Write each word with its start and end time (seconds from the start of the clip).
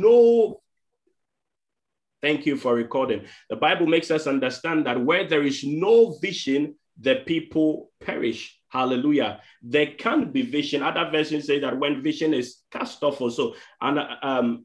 no 0.00 0.60
Thank 2.22 2.46
you 2.46 2.56
for 2.56 2.74
recording. 2.74 3.26
The 3.50 3.56
Bible 3.56 3.86
makes 3.86 4.10
us 4.10 4.26
understand 4.26 4.86
that 4.86 5.00
where 5.00 5.28
there 5.28 5.42
is 5.42 5.62
no 5.62 6.16
vision, 6.20 6.74
the 6.98 7.16
people 7.26 7.92
perish. 8.00 8.58
Hallelujah. 8.68 9.40
There 9.62 9.92
can 9.98 10.32
be 10.32 10.42
vision. 10.42 10.82
Other 10.82 11.08
versions 11.10 11.46
say 11.46 11.60
that 11.60 11.78
when 11.78 12.02
vision 12.02 12.34
is 12.34 12.62
cast 12.72 13.02
off 13.04 13.20
also. 13.20 13.54
And 13.80 14.00
um, 14.22 14.64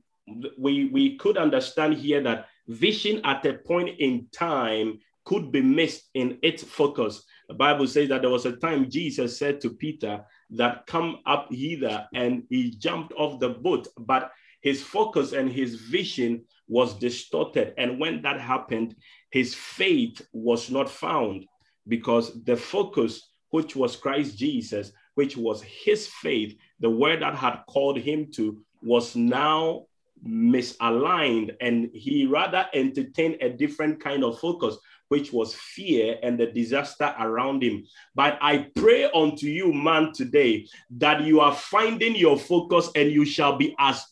we, 0.58 0.86
we 0.86 1.18
could 1.18 1.38
understand 1.38 1.96
here 1.96 2.24
that 2.24 2.48
vision 2.68 3.22
at 3.26 3.46
a 3.46 3.54
point 3.54 4.00
in 4.00 4.28
time 4.32 5.00
could 5.26 5.52
be 5.52 5.62
missed 5.62 6.10
in 6.14 6.40
its 6.42 6.64
focus. 6.64 7.24
The 7.48 7.54
Bible 7.54 7.86
says 7.86 8.10
that 8.10 8.22
there 8.22 8.32
was 8.32 8.46
a 8.46 8.54
time 8.54 8.90
Jesus 8.90 9.38
said 9.38 9.62
to 9.62 9.70
Peter 9.72 10.26
that 10.52 10.88
come 10.88 11.20
up 11.26 11.50
hither 11.52 12.08
and 12.14 12.44
he 12.50 12.72
jumped 12.72 13.14
off 13.14 13.40
the 13.40 13.50
boat, 13.50 13.88
but 14.00 14.32
his 14.62 14.82
focus 14.82 15.34
and 15.34 15.52
his 15.52 15.76
vision 15.76 16.46
was 16.68 16.94
distorted. 16.94 17.74
And 17.78 18.00
when 18.00 18.22
that 18.22 18.40
happened, 18.40 18.96
his 19.32 19.54
faith 19.54 20.22
was 20.32 20.72
not 20.72 20.90
found 20.90 21.46
because 21.88 22.44
the 22.44 22.56
focus, 22.56 23.30
which 23.50 23.76
was 23.76 23.96
Christ 23.96 24.38
Jesus, 24.38 24.92
which 25.16 25.36
was 25.36 25.62
his 25.64 26.08
faith, 26.08 26.56
the 26.80 26.90
word 26.90 27.22
that 27.22 27.36
had 27.36 27.64
called 27.68 27.98
him 27.98 28.32
to, 28.36 28.64
was 28.82 29.16
now 29.16 29.86
misaligned. 30.26 31.56
And 31.60 31.90
he 31.94 32.26
rather 32.26 32.66
entertained 32.74 33.38
a 33.42 33.50
different 33.50 34.02
kind 34.02 34.24
of 34.24 34.40
focus, 34.40 34.78
which 35.10 35.34
was 35.34 35.54
fear 35.56 36.18
and 36.24 36.40
the 36.40 36.48
disaster 36.48 37.14
around 37.20 37.64
him. 37.64 37.84
But 38.16 38.38
I 38.42 38.70
pray 38.76 39.06
unto 39.12 39.48
you, 39.48 39.74
man, 39.74 40.14
today 40.14 40.68
that 40.98 41.22
you 41.22 41.42
are 41.42 41.54
finding 41.54 42.16
your 42.16 42.38
focus 42.38 42.90
and 42.96 43.12
you 43.12 43.26
shall 43.26 43.58
be 43.58 43.76
as 43.78 44.06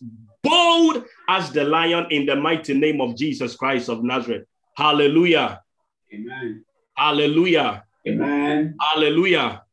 bold 0.43 1.05
as 1.27 1.51
the 1.51 1.63
lion 1.63 2.07
in 2.09 2.25
the 2.25 2.35
mighty 2.35 2.73
name 2.73 3.01
of 3.01 3.15
Jesus 3.15 3.55
Christ 3.55 3.89
of 3.89 4.03
Nazareth. 4.03 4.45
Hallelujah. 4.75 5.61
Amen. 6.13 6.65
Hallelujah. 6.95 7.83
Amen. 8.07 8.75
Hallelujah. 8.79 9.63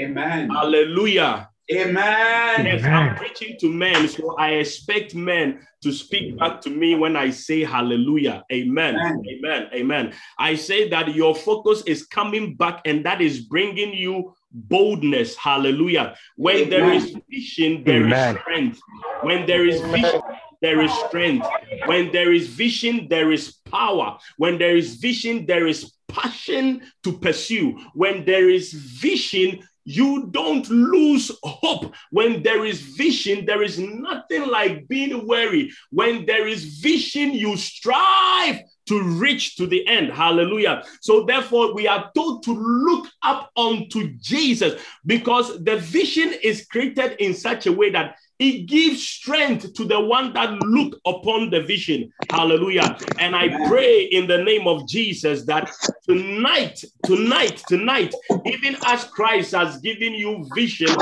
Amen. 0.00 0.50
Hallelujah. 0.50 1.50
Amen. 1.70 2.64
Yes, 2.64 2.82
I'm 2.82 3.14
preaching 3.16 3.56
to 3.60 3.70
men, 3.70 4.08
so 4.08 4.34
I 4.38 4.52
expect 4.52 5.14
men 5.14 5.66
to 5.82 5.92
speak 5.92 6.38
back 6.38 6.62
to 6.62 6.70
me 6.70 6.94
when 6.94 7.14
I 7.14 7.28
say 7.30 7.62
hallelujah. 7.62 8.44
Amen. 8.50 8.96
Amen. 8.96 9.22
Amen. 9.28 9.68
Amen. 9.74 10.14
I 10.38 10.54
say 10.54 10.88
that 10.88 11.14
your 11.14 11.34
focus 11.34 11.82
is 11.86 12.06
coming 12.06 12.56
back 12.56 12.80
and 12.86 13.04
that 13.04 13.20
is 13.20 13.40
bringing 13.40 13.92
you 13.92 14.34
boldness. 14.50 15.36
Hallelujah. 15.36 16.16
When 16.36 16.56
Amen. 16.56 16.70
there 16.70 16.92
is 16.92 17.16
vision, 17.30 17.84
there 17.84 18.02
Amen. 18.02 18.36
is 18.36 18.40
strength. 18.40 18.80
When 19.20 19.46
there 19.46 19.66
is 19.66 19.80
vision, 19.82 20.22
there 20.62 20.80
is 20.80 20.92
strength. 21.06 21.46
When 21.84 22.10
there 22.12 22.32
is 22.32 22.48
vision, 22.48 23.08
there 23.08 23.30
is 23.30 23.52
power. 23.70 24.18
When 24.38 24.58
there 24.58 24.76
is 24.76 24.96
vision, 24.96 25.44
there 25.44 25.66
is 25.66 25.92
passion 26.08 26.82
to 27.04 27.12
pursue. 27.12 27.78
When 27.94 28.24
there 28.24 28.48
is 28.48 28.72
vision, 28.72 29.60
you 29.88 30.28
don't 30.32 30.68
lose 30.68 31.32
hope. 31.42 31.94
When 32.10 32.42
there 32.42 32.66
is 32.66 32.82
vision, 32.82 33.46
there 33.46 33.62
is 33.62 33.78
nothing 33.78 34.46
like 34.46 34.86
being 34.86 35.26
weary. 35.26 35.70
When 35.90 36.26
there 36.26 36.46
is 36.46 36.80
vision, 36.80 37.32
you 37.32 37.56
strive 37.56 38.60
to 38.88 39.02
reach 39.02 39.56
to 39.56 39.66
the 39.66 39.86
end. 39.86 40.12
Hallelujah. 40.12 40.84
So, 41.00 41.24
therefore, 41.24 41.74
we 41.74 41.88
are 41.88 42.10
told 42.14 42.42
to 42.44 42.52
look 42.52 43.06
up 43.22 43.50
unto 43.56 44.10
Jesus 44.18 44.80
because 45.06 45.64
the 45.64 45.76
vision 45.76 46.34
is 46.42 46.66
created 46.66 47.16
in 47.18 47.32
such 47.32 47.66
a 47.66 47.72
way 47.72 47.88
that 47.90 48.16
it 48.38 48.66
gives 48.66 49.02
strength 49.02 49.72
to 49.74 49.84
the 49.84 49.98
one 49.98 50.32
that 50.34 50.52
look 50.62 50.98
upon 51.04 51.50
the 51.50 51.62
vision. 51.62 52.12
Hallelujah. 52.30 52.96
And 53.18 53.34
I 53.34 53.48
pray 53.68 54.02
in 54.02 54.28
the 54.28 54.42
name 54.44 54.68
of 54.68 54.86
Jesus 54.86 55.44
that 55.46 55.70
tonight, 56.04 56.84
tonight, 57.04 57.62
tonight, 57.66 58.14
even 58.46 58.76
as 58.86 59.04
Christ 59.04 59.52
has 59.52 59.78
given 59.78 60.14
you 60.14 60.46
vision, 60.54 60.94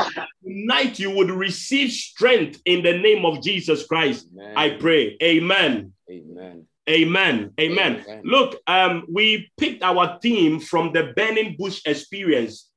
tonight 0.42 0.98
you 0.98 1.10
would 1.10 1.30
receive 1.30 1.90
strength 1.92 2.60
in 2.64 2.82
the 2.82 2.98
name 2.98 3.26
of 3.26 3.42
Jesus 3.42 3.86
Christ. 3.86 4.26
Amen. 4.32 4.52
I 4.56 4.70
pray. 4.70 5.16
Amen. 5.22 5.92
Amen. 6.10 6.66
Amen. 6.88 7.52
Amen. 7.60 8.04
Amen. 8.06 8.22
Look, 8.24 8.60
um, 8.66 9.06
we 9.12 9.50
picked 9.58 9.82
our 9.82 10.18
theme 10.22 10.60
from 10.60 10.92
the 10.92 11.12
burning 11.16 11.56
bush 11.58 11.82
experience. 11.84 12.70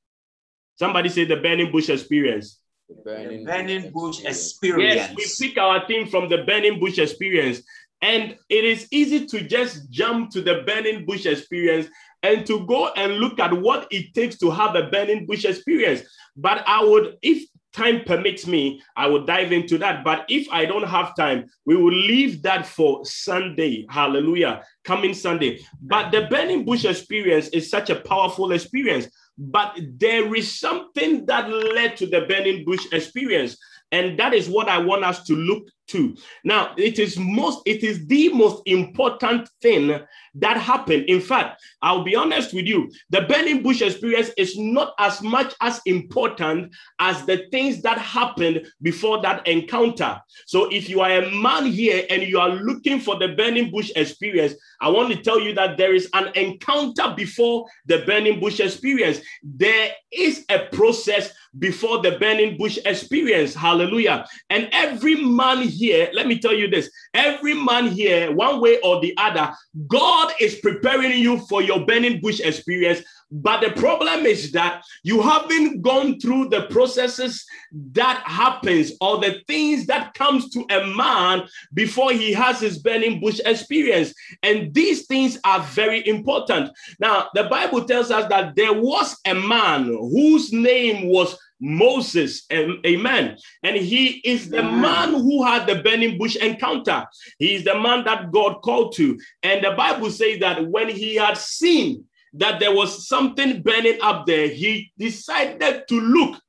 Somebody 0.77 1.09
say 1.09 1.25
the 1.25 1.37
burning 1.37 1.71
bush 1.71 1.89
experience. 1.89 2.59
The 2.89 2.95
burning, 3.03 3.43
the 3.43 3.51
burning 3.51 3.91
bush 3.91 4.23
experience. 4.25 4.95
Yes, 4.95 5.15
we 5.15 5.47
pick 5.47 5.57
our 5.59 5.85
theme 5.85 6.07
from 6.07 6.27
the 6.27 6.39
burning 6.39 6.79
bush 6.79 6.97
experience. 6.97 7.61
And 8.01 8.35
it 8.49 8.65
is 8.65 8.87
easy 8.91 9.27
to 9.27 9.41
just 9.41 9.91
jump 9.91 10.31
to 10.31 10.41
the 10.41 10.63
burning 10.65 11.05
bush 11.05 11.27
experience 11.27 11.87
and 12.23 12.47
to 12.47 12.65
go 12.65 12.87
and 12.95 13.17
look 13.17 13.39
at 13.39 13.53
what 13.53 13.87
it 13.91 14.13
takes 14.15 14.37
to 14.39 14.49
have 14.49 14.75
a 14.75 14.89
burning 14.89 15.27
bush 15.27 15.45
experience. 15.45 16.01
But 16.35 16.63
I 16.65 16.83
would, 16.83 17.17
if 17.21 17.47
time 17.73 18.03
permits 18.05 18.47
me, 18.47 18.81
I 18.95 19.07
will 19.07 19.25
dive 19.25 19.51
into 19.51 19.77
that. 19.79 20.03
But 20.03 20.25
if 20.27 20.47
I 20.51 20.65
don't 20.65 20.87
have 20.87 21.15
time, 21.15 21.45
we 21.65 21.75
will 21.75 21.93
leave 21.93 22.41
that 22.41 22.65
for 22.65 23.05
Sunday. 23.05 23.85
Hallelujah. 23.89 24.63
Coming 24.83 25.13
Sunday. 25.13 25.59
But 25.81 26.11
the 26.11 26.27
burning 26.27 26.65
bush 26.65 26.85
experience 26.85 27.49
is 27.49 27.69
such 27.69 27.91
a 27.91 27.99
powerful 27.99 28.51
experience 28.51 29.07
but 29.39 29.79
there 29.97 30.35
is 30.35 30.59
something 30.59 31.25
that 31.25 31.49
led 31.49 31.95
to 31.97 32.05
the 32.05 32.21
burning 32.21 32.65
bush 32.65 32.85
experience. 32.91 33.57
And 33.91 34.19
that 34.19 34.33
is 34.33 34.47
what 34.47 34.69
I 34.69 34.77
want 34.77 35.03
us 35.03 35.23
to 35.23 35.35
look 35.35 35.67
to. 35.89 36.15
Now, 36.43 36.73
it 36.77 36.99
is 36.99 37.17
most, 37.17 37.61
it 37.65 37.83
is 37.83 38.05
the 38.07 38.29
most 38.29 38.61
important 38.65 39.49
thing 39.61 39.99
that 40.35 40.57
happened. 40.57 41.05
In 41.05 41.19
fact, 41.19 41.61
I'll 41.81 42.03
be 42.03 42.15
honest 42.15 42.53
with 42.53 42.65
you, 42.65 42.91
the 43.09 43.21
burning 43.21 43.63
bush 43.63 43.81
experience 43.81 44.29
is 44.37 44.57
not 44.57 44.93
as 44.99 45.21
much 45.21 45.53
as 45.61 45.81
important 45.85 46.73
as 46.99 47.25
the 47.25 47.47
things 47.51 47.81
that 47.81 47.97
happened 47.97 48.67
before 48.81 49.21
that 49.21 49.47
encounter. 49.47 50.19
So 50.45 50.71
if 50.71 50.87
you 50.87 51.01
are 51.01 51.11
a 51.11 51.31
man 51.31 51.65
here 51.65 52.05
and 52.09 52.21
you 52.21 52.39
are 52.39 52.49
looking 52.49 52.99
for 52.99 53.17
the 53.17 53.29
burning 53.29 53.71
bush 53.71 53.91
experience, 53.95 54.53
I 54.81 54.89
want 54.89 55.11
to 55.11 55.21
tell 55.21 55.39
you 55.39 55.53
that 55.55 55.77
there 55.77 55.95
is 55.95 56.09
an 56.13 56.31
encounter 56.35 57.13
before 57.17 57.65
the 57.87 58.03
burning 58.05 58.39
bush 58.39 58.59
experience. 58.59 59.19
There 59.43 59.91
is 60.11 60.45
a 60.49 60.67
process 60.71 61.33
before 61.57 62.01
the 62.01 62.11
burning 62.19 62.57
bush 62.57 62.77
experience. 62.85 63.53
Hallelujah. 63.55 64.25
And 64.49 64.69
every 64.71 65.15
man 65.15 65.63
here, 65.63 66.09
let 66.13 66.27
me 66.27 66.39
tell 66.39 66.53
you 66.53 66.69
this 66.69 66.91
every 67.13 67.53
man 67.53 67.87
here, 67.87 68.31
one 68.31 68.61
way 68.61 68.79
or 68.81 69.01
the 69.01 69.15
other, 69.17 69.53
God 69.87 70.31
is 70.39 70.55
preparing 70.55 71.17
you 71.19 71.39
for 71.47 71.61
your 71.61 71.85
burning 71.85 72.21
bush 72.21 72.39
experience 72.39 73.01
but 73.31 73.61
the 73.61 73.71
problem 73.79 74.25
is 74.25 74.51
that 74.53 74.83
you 75.03 75.21
haven't 75.21 75.81
gone 75.81 76.19
through 76.19 76.49
the 76.49 76.63
processes 76.63 77.45
that 77.91 78.23
happens 78.25 78.91
or 79.01 79.19
the 79.19 79.41
things 79.47 79.85
that 79.85 80.13
comes 80.15 80.49
to 80.51 80.65
a 80.71 80.87
man 80.95 81.47
before 81.73 82.11
he 82.11 82.33
has 82.33 82.59
his 82.59 82.79
burning 82.79 83.19
bush 83.19 83.39
experience. 83.45 84.13
And 84.41 84.73
these 84.73 85.05
things 85.05 85.39
are 85.43 85.59
very 85.59 86.07
important. 86.07 86.71
Now, 86.99 87.29
the 87.35 87.43
Bible 87.43 87.85
tells 87.85 88.09
us 88.09 88.27
that 88.29 88.55
there 88.55 88.73
was 88.73 89.15
a 89.25 89.35
man 89.35 89.85
whose 89.85 90.51
name 90.51 91.09
was 91.09 91.37
Moses, 91.61 92.45
amen. 92.51 93.37
And 93.63 93.75
he 93.75 94.21
is 94.23 94.49
the 94.49 94.63
man 94.63 95.13
who 95.13 95.43
had 95.43 95.67
the 95.67 95.83
burning 95.83 96.17
bush 96.17 96.37
encounter. 96.37 97.05
He 97.37 97.55
is 97.55 97.65
the 97.65 97.77
man 97.77 98.05
that 98.05 98.31
God 98.31 98.61
called 98.61 98.95
to. 98.95 99.19
And 99.43 99.63
the 99.63 99.71
Bible 99.71 100.09
says 100.09 100.39
that 100.39 100.65
when 100.67 100.87
he 100.89 101.15
had 101.15 101.37
seen 101.37 102.05
that 102.33 102.59
there 102.59 102.73
was 102.73 103.07
something 103.07 103.61
burning 103.61 103.99
up 104.01 104.25
there, 104.25 104.47
he 104.47 104.91
decided 104.97 105.87
to 105.87 105.99
look. 105.99 106.41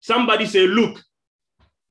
Somebody 0.00 0.46
say, 0.46 0.66
Look. 0.66 1.02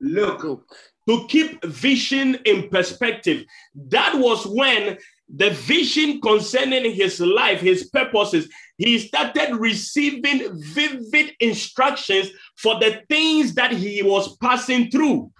Look. 0.00 0.42
look. 0.42 0.76
To 1.08 1.26
keep 1.28 1.64
vision 1.64 2.36
in 2.44 2.68
perspective. 2.68 3.44
That 3.74 4.14
was 4.16 4.46
when 4.46 4.98
the 5.34 5.50
vision 5.50 6.20
concerning 6.20 6.92
his 6.92 7.20
life, 7.20 7.60
his 7.60 7.88
purposes, 7.90 8.48
he 8.78 8.98
started 8.98 9.54
receiving 9.56 10.60
vivid 10.60 11.34
instructions 11.40 12.30
for 12.56 12.78
the 12.80 13.02
things 13.08 13.54
that 13.54 13.72
he 13.72 14.02
was 14.02 14.36
passing 14.38 14.90
through. 14.90 15.30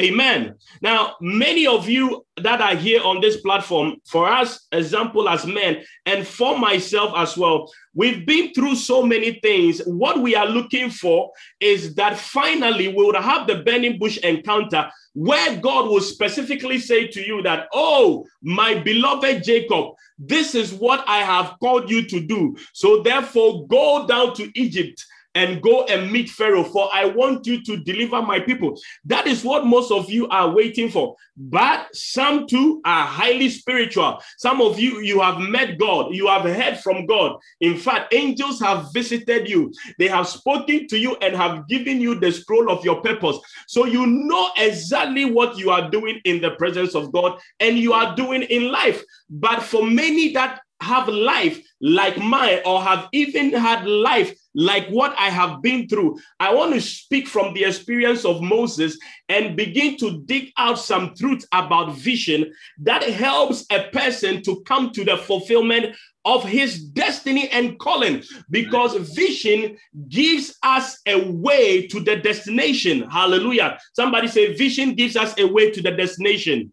Amen. 0.00 0.54
Now, 0.80 1.16
many 1.20 1.66
of 1.66 1.86
you 1.86 2.24
that 2.38 2.62
are 2.62 2.74
here 2.74 3.02
on 3.02 3.20
this 3.20 3.40
platform, 3.42 3.96
for 4.06 4.26
us, 4.26 4.66
example 4.72 5.28
as 5.28 5.44
men, 5.44 5.84
and 6.06 6.26
for 6.26 6.58
myself 6.58 7.12
as 7.16 7.36
well, 7.36 7.70
we've 7.94 8.24
been 8.24 8.54
through 8.54 8.76
so 8.76 9.02
many 9.02 9.40
things. 9.40 9.82
What 9.84 10.22
we 10.22 10.34
are 10.34 10.46
looking 10.46 10.88
for 10.88 11.30
is 11.60 11.94
that 11.96 12.16
finally 12.16 12.88
we 12.88 13.04
would 13.04 13.16
have 13.16 13.46
the 13.46 13.56
burning 13.56 13.98
bush 13.98 14.16
encounter 14.18 14.90
where 15.12 15.56
God 15.56 15.86
will 15.90 16.00
specifically 16.00 16.78
say 16.78 17.06
to 17.08 17.20
you 17.20 17.42
that, 17.42 17.68
Oh, 17.74 18.24
my 18.42 18.78
beloved 18.78 19.44
Jacob, 19.44 19.94
this 20.18 20.54
is 20.54 20.72
what 20.72 21.04
I 21.06 21.18
have 21.18 21.56
called 21.60 21.90
you 21.90 22.06
to 22.06 22.20
do. 22.20 22.56
So 22.72 23.02
therefore, 23.02 23.66
go 23.66 24.06
down 24.06 24.34
to 24.36 24.50
Egypt 24.58 25.04
and 25.34 25.62
go 25.62 25.84
and 25.84 26.10
meet 26.10 26.28
Pharaoh, 26.28 26.64
for 26.64 26.88
I 26.92 27.04
want 27.04 27.46
you 27.46 27.62
to 27.64 27.76
deliver 27.78 28.20
my 28.22 28.40
people. 28.40 28.78
That 29.04 29.26
is 29.26 29.44
what 29.44 29.66
most 29.66 29.92
of 29.92 30.10
you 30.10 30.28
are 30.28 30.50
waiting 30.50 30.90
for. 30.90 31.14
But 31.36 31.94
some 31.94 32.46
too 32.46 32.80
are 32.84 33.06
highly 33.06 33.48
spiritual. 33.48 34.20
Some 34.38 34.60
of 34.60 34.78
you, 34.78 35.00
you 35.00 35.20
have 35.20 35.38
met 35.38 35.78
God, 35.78 36.14
you 36.14 36.26
have 36.26 36.42
heard 36.42 36.78
from 36.78 37.06
God. 37.06 37.38
In 37.60 37.76
fact, 37.76 38.12
angels 38.12 38.60
have 38.60 38.92
visited 38.92 39.48
you, 39.48 39.72
they 39.98 40.08
have 40.08 40.26
spoken 40.26 40.88
to 40.88 40.98
you 40.98 41.16
and 41.16 41.36
have 41.36 41.68
given 41.68 42.00
you 42.00 42.18
the 42.18 42.32
scroll 42.32 42.70
of 42.70 42.84
your 42.84 43.00
purpose. 43.00 43.38
So 43.68 43.86
you 43.86 44.06
know 44.06 44.50
exactly 44.56 45.24
what 45.24 45.56
you 45.56 45.70
are 45.70 45.90
doing 45.90 46.20
in 46.24 46.40
the 46.40 46.52
presence 46.52 46.94
of 46.94 47.12
God 47.12 47.38
and 47.60 47.78
you 47.78 47.92
are 47.92 48.14
doing 48.16 48.42
in 48.42 48.70
life. 48.70 49.02
But 49.28 49.62
for 49.62 49.84
many 49.84 50.32
that 50.32 50.60
have 50.80 51.08
life 51.08 51.60
like 51.80 52.18
mine 52.18 52.60
or 52.64 52.82
have 52.82 53.08
even 53.12 53.52
had 53.52 53.86
life 53.86 54.34
like 54.54 54.88
what 54.88 55.14
I 55.18 55.30
have 55.30 55.62
been 55.62 55.88
through. 55.88 56.18
I 56.38 56.54
want 56.54 56.74
to 56.74 56.80
speak 56.80 57.28
from 57.28 57.54
the 57.54 57.64
experience 57.64 58.24
of 58.24 58.42
Moses 58.42 58.98
and 59.28 59.56
begin 59.56 59.96
to 59.98 60.22
dig 60.22 60.52
out 60.56 60.78
some 60.78 61.14
truth 61.14 61.44
about 61.52 61.94
vision 61.94 62.52
that 62.80 63.02
helps 63.02 63.64
a 63.70 63.84
person 63.90 64.42
to 64.42 64.60
come 64.62 64.90
to 64.92 65.04
the 65.04 65.16
fulfillment 65.16 65.94
of 66.24 66.44
his 66.44 66.84
destiny 66.84 67.48
and 67.48 67.78
calling 67.78 68.22
because 68.50 68.94
vision 69.14 69.76
gives 70.08 70.54
us 70.62 71.00
a 71.06 71.30
way 71.30 71.86
to 71.86 72.00
the 72.00 72.16
destination. 72.16 73.08
Hallelujah. 73.10 73.78
Somebody 73.94 74.28
say, 74.28 74.54
Vision 74.54 74.94
gives 74.94 75.16
us 75.16 75.34
a 75.38 75.46
way 75.46 75.70
to 75.70 75.80
the 75.80 75.90
destination. 75.92 76.72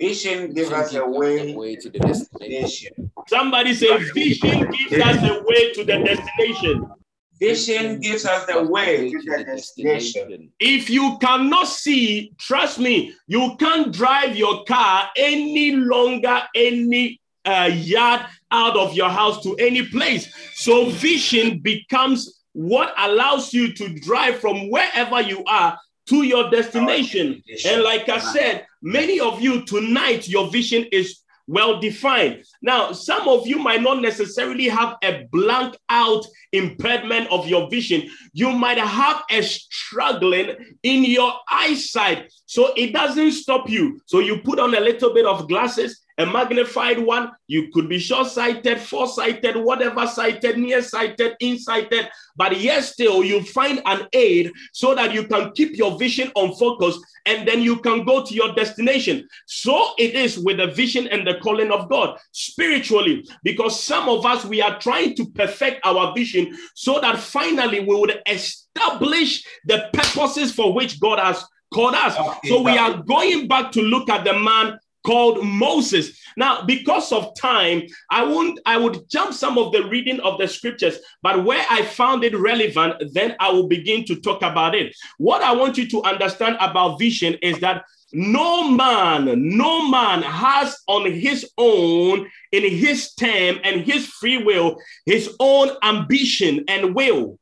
Vision 0.00 0.52
gives 0.52 0.70
us 0.72 0.94
a 0.94 1.06
way, 1.06 1.54
way 1.54 1.76
to 1.76 1.88
the 1.88 1.98
destination. 1.98 3.10
Somebody 3.28 3.74
say, 3.74 3.96
Vision 4.12 4.70
gives 4.70 5.02
us 5.02 5.22
a 5.22 5.42
way 5.44 5.72
to 5.72 5.84
the 5.84 5.98
destination. 6.04 6.90
Vision 7.38 8.00
gives 8.00 8.24
us 8.24 8.46
the 8.46 8.62
way 8.62 9.10
to 9.10 9.18
the 9.18 9.44
destination. 9.44 10.50
If 10.58 10.88
you 10.88 11.18
cannot 11.20 11.66
see, 11.66 12.32
trust 12.38 12.78
me, 12.78 13.14
you 13.26 13.56
can't 13.58 13.92
drive 13.92 14.36
your 14.36 14.64
car 14.64 15.10
any 15.16 15.72
longer, 15.72 16.42
any 16.54 17.20
uh, 17.44 17.70
yard 17.72 18.22
out 18.50 18.76
of 18.76 18.94
your 18.94 19.10
house 19.10 19.42
to 19.42 19.54
any 19.56 19.86
place. 19.86 20.32
So, 20.54 20.86
vision 20.86 21.58
becomes 21.58 22.42
what 22.52 22.94
allows 22.98 23.52
you 23.52 23.72
to 23.74 23.98
drive 24.00 24.40
from 24.40 24.70
wherever 24.70 25.20
you 25.20 25.44
are 25.46 25.78
to 26.06 26.22
your 26.22 26.50
destination. 26.50 27.42
And 27.66 27.82
like 27.82 28.08
I 28.08 28.18
said, 28.18 28.66
many 28.86 29.18
of 29.18 29.40
you 29.40 29.64
tonight, 29.64 30.28
your 30.28 30.48
vision 30.48 30.86
is 30.92 31.20
well 31.48 31.80
defined. 31.80 32.44
Now, 32.62 32.92
some 32.92 33.28
of 33.28 33.46
you 33.46 33.58
might 33.58 33.82
not 33.82 34.00
necessarily 34.00 34.68
have 34.68 34.96
a 35.02 35.26
blank 35.32 35.76
out 35.88 36.24
impairment 36.52 37.30
of 37.30 37.48
your 37.48 37.68
vision. 37.68 38.08
You 38.32 38.50
might 38.52 38.78
have 38.78 39.22
a 39.30 39.42
struggling 39.42 40.56
in 40.82 41.04
your 41.04 41.32
eyesight. 41.50 42.32
So 42.46 42.72
it 42.76 42.92
doesn't 42.92 43.32
stop 43.32 43.68
you. 43.68 44.00
So 44.06 44.20
you 44.20 44.38
put 44.42 44.58
on 44.58 44.74
a 44.74 44.80
little 44.80 45.12
bit 45.12 45.26
of 45.26 45.48
glasses 45.48 46.05
a 46.18 46.26
magnified 46.26 46.98
one. 46.98 47.30
You 47.46 47.70
could 47.72 47.88
be 47.88 47.98
short 47.98 48.28
sighted, 48.28 48.80
foresighted, 48.80 49.56
whatever 49.56 50.06
sighted, 50.06 50.58
near 50.58 50.82
sighted, 50.82 51.36
insighted, 51.40 52.08
but 52.36 52.58
yet 52.60 52.84
still 52.84 53.22
you 53.24 53.42
find 53.42 53.82
an 53.86 54.06
aid 54.12 54.52
so 54.72 54.94
that 54.94 55.12
you 55.12 55.24
can 55.24 55.52
keep 55.52 55.76
your 55.76 55.98
vision 55.98 56.30
on 56.34 56.54
focus 56.54 56.98
and 57.26 57.46
then 57.46 57.60
you 57.60 57.76
can 57.78 58.04
go 58.04 58.24
to 58.24 58.34
your 58.34 58.54
destination. 58.54 59.28
So 59.46 59.92
it 59.98 60.14
is 60.14 60.38
with 60.38 60.58
the 60.58 60.68
vision 60.68 61.08
and 61.08 61.26
the 61.26 61.38
calling 61.42 61.70
of 61.70 61.88
God 61.90 62.18
spiritually, 62.32 63.28
because 63.42 63.82
some 63.82 64.08
of 64.08 64.24
us 64.24 64.44
we 64.44 64.62
are 64.62 64.78
trying 64.78 65.16
to 65.16 65.26
perfect 65.30 65.80
our 65.84 66.14
vision 66.14 66.56
so 66.74 67.00
that 67.00 67.18
finally 67.18 67.80
we 67.80 67.94
would 67.94 68.22
establish 68.26 69.44
the 69.64 69.90
purposes 69.92 70.52
for 70.52 70.72
which 70.72 71.00
God 71.00 71.18
has 71.18 71.44
called 71.74 71.94
us. 71.94 72.16
Okay, 72.16 72.48
so 72.48 72.62
we 72.62 72.78
are 72.78 73.02
going 73.02 73.48
back 73.48 73.72
to 73.72 73.82
look 73.82 74.08
at 74.08 74.24
the 74.24 74.32
man 74.32 74.78
called 75.06 75.44
Moses. 75.44 76.18
Now, 76.36 76.64
because 76.64 77.12
of 77.12 77.34
time, 77.38 77.82
I 78.10 78.24
won't 78.24 78.58
I 78.66 78.76
would 78.76 79.08
jump 79.08 79.32
some 79.32 79.56
of 79.56 79.72
the 79.72 79.84
reading 79.84 80.20
of 80.20 80.38
the 80.38 80.48
scriptures, 80.48 80.98
but 81.22 81.44
where 81.44 81.64
I 81.70 81.82
found 81.82 82.24
it 82.24 82.36
relevant, 82.36 83.02
then 83.12 83.36
I 83.38 83.50
will 83.52 83.68
begin 83.68 84.04
to 84.06 84.20
talk 84.20 84.42
about 84.42 84.74
it. 84.74 84.94
What 85.18 85.42
I 85.42 85.52
want 85.52 85.78
you 85.78 85.88
to 85.90 86.02
understand 86.02 86.56
about 86.60 86.98
vision 86.98 87.34
is 87.40 87.60
that 87.60 87.84
no 88.12 88.68
man, 88.68 89.56
no 89.56 89.88
man 89.88 90.22
has 90.22 90.76
on 90.88 91.10
his 91.10 91.48
own, 91.56 92.28
in 92.52 92.62
his 92.62 93.14
time 93.14 93.60
and 93.62 93.82
his 93.82 94.06
free 94.06 94.38
will, 94.38 94.78
his 95.04 95.34
own 95.40 95.70
ambition 95.82 96.64
and 96.68 96.94
will 96.94 97.38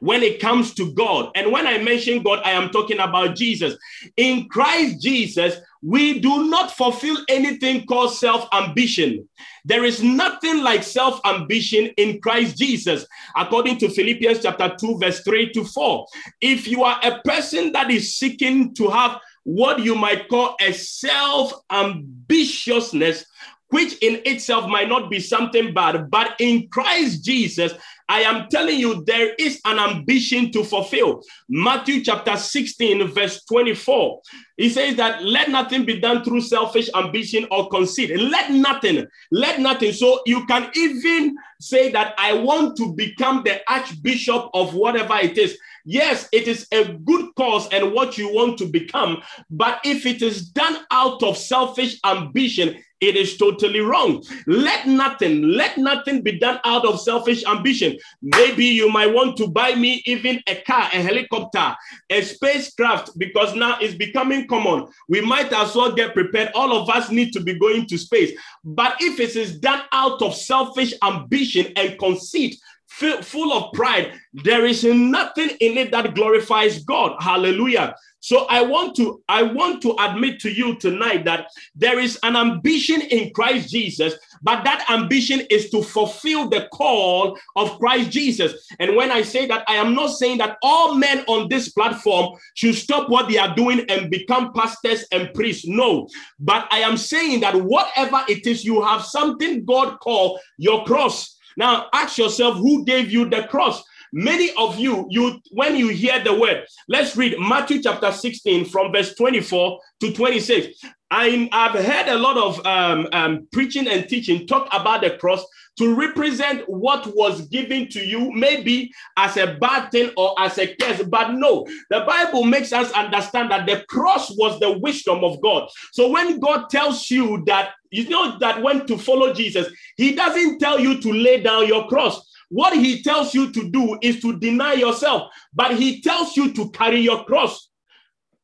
when 0.00 0.22
it 0.22 0.40
comes 0.40 0.74
to 0.74 0.92
God. 0.92 1.30
And 1.34 1.50
when 1.52 1.66
I 1.66 1.78
mention 1.78 2.22
God, 2.22 2.40
I 2.44 2.50
am 2.50 2.70
talking 2.70 2.98
about 2.98 3.36
Jesus. 3.36 3.76
In 4.16 4.48
Christ 4.48 5.00
Jesus, 5.02 5.56
we 5.86 6.18
do 6.18 6.48
not 6.50 6.72
fulfill 6.72 7.16
anything 7.28 7.86
called 7.86 8.12
self 8.12 8.48
ambition. 8.52 9.28
There 9.64 9.84
is 9.84 10.02
nothing 10.02 10.64
like 10.64 10.82
self 10.82 11.20
ambition 11.24 11.92
in 11.96 12.20
Christ 12.20 12.58
Jesus, 12.58 13.06
according 13.36 13.78
to 13.78 13.88
Philippians 13.88 14.42
chapter 14.42 14.74
2, 14.80 14.98
verse 14.98 15.20
3 15.20 15.52
to 15.52 15.64
4. 15.64 16.06
If 16.40 16.66
you 16.66 16.82
are 16.82 16.98
a 17.04 17.20
person 17.20 17.70
that 17.72 17.92
is 17.92 18.16
seeking 18.16 18.74
to 18.74 18.88
have 18.88 19.20
what 19.44 19.78
you 19.78 19.94
might 19.94 20.28
call 20.28 20.56
a 20.60 20.72
self 20.72 21.52
ambitiousness, 21.70 23.24
which 23.68 23.96
in 23.98 24.20
itself 24.24 24.68
might 24.68 24.88
not 24.88 25.08
be 25.08 25.20
something 25.20 25.72
bad, 25.72 26.10
but 26.10 26.34
in 26.40 26.66
Christ 26.68 27.24
Jesus, 27.24 27.72
I 28.08 28.20
am 28.20 28.48
telling 28.48 28.78
you, 28.78 29.04
there 29.04 29.34
is 29.34 29.60
an 29.64 29.78
ambition 29.78 30.52
to 30.52 30.62
fulfill. 30.62 31.22
Matthew 31.48 32.04
chapter 32.04 32.36
16, 32.36 33.08
verse 33.08 33.44
24. 33.44 34.20
He 34.56 34.68
says 34.68 34.96
that 34.96 35.24
let 35.24 35.50
nothing 35.50 35.84
be 35.84 36.00
done 36.00 36.22
through 36.22 36.42
selfish 36.42 36.88
ambition 36.94 37.46
or 37.50 37.68
conceit. 37.68 38.18
Let 38.18 38.52
nothing, 38.52 39.06
let 39.32 39.60
nothing. 39.60 39.92
So 39.92 40.20
you 40.24 40.46
can 40.46 40.70
even 40.76 41.36
say 41.60 41.90
that 41.92 42.14
I 42.18 42.32
want 42.34 42.76
to 42.78 42.92
become 42.94 43.42
the 43.44 43.60
archbishop 43.70 44.50
of 44.54 44.74
whatever 44.74 45.16
it 45.16 45.36
is. 45.36 45.58
Yes, 45.84 46.28
it 46.32 46.48
is 46.48 46.66
a 46.72 46.84
good 46.84 47.34
cause 47.36 47.68
and 47.68 47.92
what 47.92 48.18
you 48.18 48.32
want 48.32 48.58
to 48.58 48.66
become. 48.66 49.22
But 49.50 49.80
if 49.84 50.04
it 50.04 50.22
is 50.22 50.48
done 50.48 50.78
out 50.90 51.22
of 51.22 51.36
selfish 51.36 51.98
ambition, 52.04 52.82
it 53.00 53.16
is 53.16 53.36
totally 53.36 53.80
wrong. 53.80 54.24
Let 54.46 54.86
nothing, 54.86 55.42
let 55.42 55.76
nothing 55.76 56.22
be 56.22 56.38
done 56.38 56.60
out 56.64 56.86
of 56.86 57.00
selfish 57.00 57.44
ambition. 57.44 57.98
Maybe 58.22 58.64
you 58.64 58.90
might 58.90 59.12
want 59.12 59.36
to 59.38 59.48
buy 59.48 59.74
me 59.74 60.02
even 60.06 60.40
a 60.46 60.56
car, 60.62 60.88
a 60.92 61.02
helicopter, 61.02 61.76
a 62.10 62.22
spacecraft, 62.22 63.18
because 63.18 63.54
now 63.54 63.78
it's 63.80 63.94
becoming 63.94 64.46
common. 64.48 64.86
We 65.08 65.20
might 65.20 65.52
as 65.52 65.74
well 65.74 65.92
get 65.92 66.14
prepared. 66.14 66.50
All 66.54 66.72
of 66.76 66.88
us 66.88 67.10
need 67.10 67.32
to 67.34 67.40
be 67.40 67.58
going 67.58 67.86
to 67.86 67.98
space. 67.98 68.32
But 68.64 68.96
if 69.00 69.20
it 69.20 69.36
is 69.36 69.58
done 69.58 69.82
out 69.92 70.22
of 70.22 70.34
selfish 70.34 70.94
ambition 71.02 71.72
and 71.76 71.98
conceit, 71.98 72.58
full 72.88 73.52
of 73.52 73.72
pride, 73.72 74.12
there 74.32 74.64
is 74.64 74.84
nothing 74.84 75.50
in 75.60 75.76
it 75.76 75.90
that 75.90 76.14
glorifies 76.14 76.84
God. 76.84 77.16
Hallelujah. 77.20 77.94
So 78.26 78.46
I 78.46 78.60
want 78.60 78.96
to 78.96 79.22
I 79.28 79.44
want 79.44 79.80
to 79.82 79.94
admit 80.00 80.40
to 80.40 80.50
you 80.50 80.74
tonight 80.80 81.24
that 81.26 81.46
there 81.76 82.00
is 82.00 82.18
an 82.24 82.34
ambition 82.34 83.00
in 83.02 83.30
Christ 83.32 83.70
Jesus, 83.70 84.14
but 84.42 84.64
that 84.64 84.84
ambition 84.90 85.42
is 85.48 85.70
to 85.70 85.80
fulfill 85.80 86.48
the 86.48 86.68
call 86.72 87.38
of 87.54 87.78
Christ 87.78 88.10
Jesus. 88.10 88.66
And 88.80 88.96
when 88.96 89.12
I 89.12 89.22
say 89.22 89.46
that, 89.46 89.62
I 89.68 89.74
am 89.74 89.94
not 89.94 90.08
saying 90.08 90.38
that 90.38 90.56
all 90.60 90.96
men 90.96 91.24
on 91.28 91.48
this 91.48 91.68
platform 91.68 92.36
should 92.54 92.74
stop 92.74 93.08
what 93.08 93.28
they 93.28 93.38
are 93.38 93.54
doing 93.54 93.84
and 93.88 94.10
become 94.10 94.52
pastors 94.54 95.04
and 95.12 95.32
priests. 95.32 95.64
No, 95.68 96.08
but 96.40 96.66
I 96.72 96.78
am 96.78 96.96
saying 96.96 97.40
that 97.42 97.54
whatever 97.54 98.24
it 98.28 98.44
is, 98.44 98.64
you 98.64 98.82
have 98.82 99.04
something 99.04 99.64
God 99.64 100.00
called 100.00 100.40
your 100.58 100.84
cross. 100.84 101.35
Now 101.56 101.86
ask 101.92 102.18
yourself 102.18 102.56
who 102.56 102.84
gave 102.84 103.10
you 103.10 103.28
the 103.28 103.44
cross 103.44 103.82
Many 104.12 104.50
of 104.56 104.78
you, 104.78 105.06
you 105.10 105.40
when 105.50 105.76
you 105.76 105.88
hear 105.88 106.22
the 106.22 106.34
word, 106.34 106.64
let's 106.88 107.16
read 107.16 107.36
Matthew 107.38 107.82
chapter 107.82 108.12
16 108.12 108.64
from 108.64 108.92
verse 108.92 109.14
24 109.14 109.80
to 110.00 110.12
26. 110.12 110.80
I, 111.10 111.48
have 111.52 111.72
heard 111.72 112.08
a 112.08 112.18
lot 112.18 112.36
of 112.36 112.64
um, 112.66 113.08
um, 113.12 113.48
preaching 113.52 113.86
and 113.86 114.08
teaching 114.08 114.46
talk 114.46 114.68
about 114.72 115.02
the 115.02 115.10
cross 115.10 115.44
to 115.78 115.94
represent 115.94 116.68
what 116.68 117.06
was 117.14 117.42
given 117.48 117.88
to 117.88 118.04
you, 118.04 118.32
maybe 118.32 118.92
as 119.16 119.36
a 119.36 119.56
bad 119.60 119.90
thing 119.90 120.10
or 120.16 120.34
as 120.40 120.58
a 120.58 120.74
curse. 120.76 121.02
But 121.02 121.32
no, 121.32 121.66
the 121.90 122.00
Bible 122.00 122.44
makes 122.44 122.72
us 122.72 122.90
understand 122.92 123.50
that 123.50 123.66
the 123.66 123.84
cross 123.88 124.30
was 124.36 124.58
the 124.60 124.78
wisdom 124.78 125.22
of 125.22 125.40
God. 125.42 125.68
So 125.92 126.10
when 126.10 126.40
God 126.40 126.70
tells 126.70 127.10
you 127.10 127.42
that, 127.46 127.72
you 127.90 128.08
know, 128.08 128.38
that 128.38 128.62
when 128.62 128.86
to 128.86 128.98
follow 128.98 129.32
Jesus, 129.32 129.68
He 129.96 130.14
doesn't 130.14 130.58
tell 130.58 130.80
you 130.80 131.00
to 131.00 131.12
lay 131.12 131.42
down 131.42 131.66
your 131.66 131.86
cross. 131.88 132.32
What 132.48 132.74
he 132.74 133.02
tells 133.02 133.34
you 133.34 133.52
to 133.52 133.70
do 133.70 133.98
is 134.02 134.20
to 134.20 134.38
deny 134.38 134.74
yourself, 134.74 135.32
but 135.52 135.76
he 135.76 136.00
tells 136.00 136.36
you 136.36 136.52
to 136.52 136.70
carry 136.70 137.00
your 137.00 137.24
cross. 137.24 137.68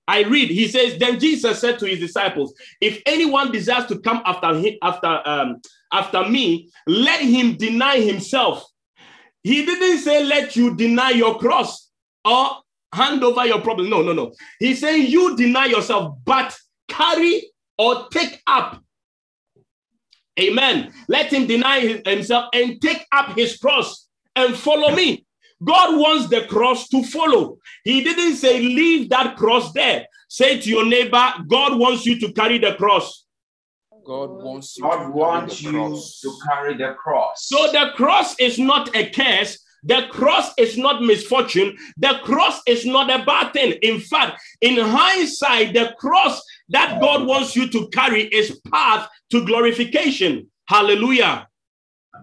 I 0.08 0.22
read, 0.24 0.50
he 0.50 0.66
says, 0.66 0.98
Then 0.98 1.20
Jesus 1.20 1.60
said 1.60 1.78
to 1.78 1.86
his 1.86 2.00
disciples, 2.00 2.52
If 2.80 3.00
anyone 3.06 3.52
desires 3.52 3.86
to 3.86 4.00
come 4.00 4.20
after 4.24 4.54
him, 4.54 4.74
after 4.82 5.22
um, 5.24 5.62
after 5.92 6.28
me, 6.28 6.70
let 6.86 7.20
him 7.20 7.56
deny 7.56 8.00
himself 8.00 8.64
He 9.42 9.64
didn't 9.66 9.98
say, 9.98 10.24
let 10.24 10.56
you 10.56 10.76
deny 10.76 11.10
your 11.10 11.38
cross 11.38 11.90
or 12.24 12.50
hand 12.94 13.24
over 13.24 13.46
your 13.46 13.60
problem. 13.60 13.90
No, 13.90 14.02
no, 14.02 14.12
no. 14.12 14.32
He's 14.58 14.80
saying, 14.80 15.08
you 15.08 15.36
deny 15.36 15.66
yourself, 15.66 16.16
but 16.24 16.56
carry 16.88 17.50
or 17.78 18.08
take 18.10 18.40
up. 18.46 18.82
Amen. 20.40 20.92
Let 21.08 21.32
him 21.32 21.46
deny 21.46 22.02
himself 22.06 22.46
and 22.54 22.80
take 22.80 23.06
up 23.12 23.36
his 23.36 23.58
cross 23.58 24.08
and 24.36 24.54
follow 24.56 24.94
me. 24.94 25.26
God 25.64 25.98
wants 25.98 26.28
the 26.28 26.42
cross 26.46 26.88
to 26.88 27.02
follow. 27.04 27.58
He 27.84 28.02
didn't 28.04 28.36
say, 28.36 28.60
leave 28.60 29.10
that 29.10 29.36
cross 29.36 29.72
there. 29.72 30.06
Say 30.28 30.60
to 30.60 30.68
your 30.68 30.86
neighbor, 30.86 31.32
God 31.48 31.78
wants 31.78 32.06
you 32.06 32.18
to 32.20 32.32
carry 32.32 32.58
the 32.58 32.74
cross. 32.76 33.21
God 34.04 34.30
wants 34.30 34.76
you, 34.76 34.82
God 34.82 35.14
wants 35.14 35.62
you 35.62 35.72
to 35.72 36.36
carry 36.46 36.76
the 36.76 36.94
cross. 36.94 37.46
So 37.46 37.70
the 37.72 37.90
cross 37.94 38.34
is 38.40 38.58
not 38.58 38.94
a 38.96 39.10
curse. 39.10 39.58
The 39.84 40.06
cross 40.10 40.52
is 40.58 40.78
not 40.78 41.02
misfortune. 41.02 41.76
The 41.96 42.20
cross 42.22 42.60
is 42.66 42.86
not 42.86 43.10
a 43.10 43.24
bad 43.24 43.52
thing. 43.52 43.72
In 43.82 44.00
fact, 44.00 44.40
in 44.60 44.76
hindsight, 44.76 45.74
the 45.74 45.94
cross 45.98 46.40
that 46.68 47.00
God 47.00 47.26
wants 47.26 47.56
you 47.56 47.68
to 47.68 47.88
carry 47.88 48.22
is 48.24 48.60
path 48.72 49.08
to 49.30 49.44
glorification. 49.44 50.48
Hallelujah. 50.66 51.48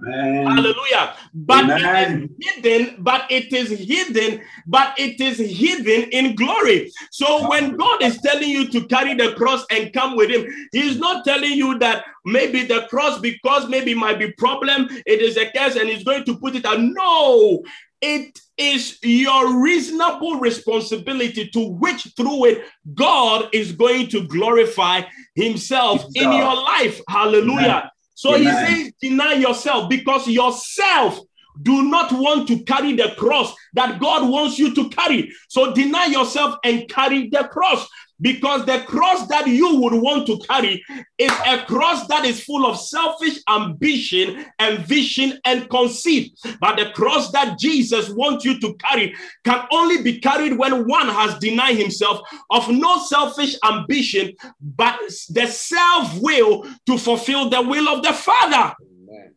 Amen. 0.01 0.47
Hallelujah. 0.47 1.15
But 1.33 1.65
Amen. 1.65 2.29
it 2.39 2.61
is 2.61 2.63
hidden, 2.63 3.03
but 3.03 3.25
it 3.29 3.53
is 3.53 3.69
hidden, 3.69 4.41
but 4.65 4.93
it 4.97 5.19
is 5.19 5.37
hidden 5.37 6.09
in 6.11 6.35
glory. 6.35 6.91
So 7.11 7.47
when 7.49 7.75
God 7.75 8.01
is 8.03 8.19
telling 8.21 8.49
you 8.49 8.67
to 8.69 8.85
carry 8.87 9.15
the 9.15 9.33
cross 9.35 9.65
and 9.69 9.93
come 9.93 10.15
with 10.15 10.29
him, 10.29 10.45
he's 10.71 10.97
not 10.97 11.25
telling 11.25 11.51
you 11.51 11.77
that 11.79 12.05
maybe 12.25 12.65
the 12.65 12.87
cross, 12.89 13.19
because 13.19 13.67
maybe 13.67 13.93
might 13.93 14.19
be 14.19 14.31
problem, 14.33 14.87
it 15.05 15.21
is 15.21 15.37
a 15.37 15.51
curse 15.51 15.75
and 15.75 15.89
he's 15.89 16.03
going 16.03 16.23
to 16.25 16.37
put 16.37 16.55
it 16.55 16.65
out. 16.65 16.79
No, 16.79 17.63
it 18.01 18.39
is 18.57 18.97
your 19.03 19.61
reasonable 19.61 20.39
responsibility 20.39 21.49
to 21.49 21.67
which 21.67 22.07
through 22.15 22.45
it 22.45 22.65
God 22.93 23.49
is 23.53 23.71
going 23.73 24.07
to 24.09 24.25
glorify 24.27 25.01
himself 25.35 26.05
in 26.15 26.31
your 26.31 26.55
life. 26.55 27.01
Hallelujah. 27.07 27.67
Amen. 27.67 27.89
So 28.19 28.35
he 28.35 28.49
Amen. 28.49 28.83
says, 28.83 28.93
deny 29.01 29.33
yourself 29.35 29.89
because 29.89 30.27
yourself 30.27 31.21
do 31.61 31.83
not 31.83 32.11
want 32.11 32.49
to 32.49 32.59
carry 32.65 32.93
the 32.93 33.15
cross 33.17 33.55
that 33.75 34.01
God 34.01 34.29
wants 34.29 34.59
you 34.59 34.75
to 34.75 34.89
carry. 34.89 35.31
So 35.47 35.73
deny 35.73 36.07
yourself 36.07 36.57
and 36.65 36.85
carry 36.89 37.29
the 37.29 37.47
cross 37.49 37.87
because 38.21 38.65
the 38.65 38.79
cross 38.87 39.27
that 39.27 39.47
you 39.47 39.79
would 39.81 39.93
want 39.93 40.27
to 40.27 40.37
carry 40.39 40.83
is 41.17 41.31
a 41.45 41.63
cross 41.65 42.07
that 42.07 42.25
is 42.25 42.43
full 42.43 42.65
of 42.65 42.79
selfish 42.79 43.39
ambition 43.47 44.45
and 44.59 44.79
vision 44.79 45.39
and 45.45 45.69
conceit. 45.69 46.37
But 46.59 46.77
the 46.77 46.91
cross 46.91 47.31
that 47.31 47.57
Jesus 47.57 48.09
wants 48.09 48.45
you 48.45 48.59
to 48.59 48.73
carry 48.75 49.15
can 49.45 49.65
only 49.71 50.01
be 50.01 50.19
carried 50.19 50.57
when 50.57 50.87
one 50.87 51.07
has 51.07 51.37
denied 51.39 51.77
himself 51.77 52.21
of 52.49 52.69
no 52.69 52.99
selfish 52.99 53.55
ambition, 53.63 54.33
but 54.61 54.99
the 55.29 55.47
self 55.47 56.19
will 56.19 56.65
to 56.85 56.97
fulfill 56.97 57.49
the 57.49 57.61
will 57.61 57.87
of 57.87 58.03
the 58.03 58.13
Father. 58.13 58.75
Amen. 58.81 59.33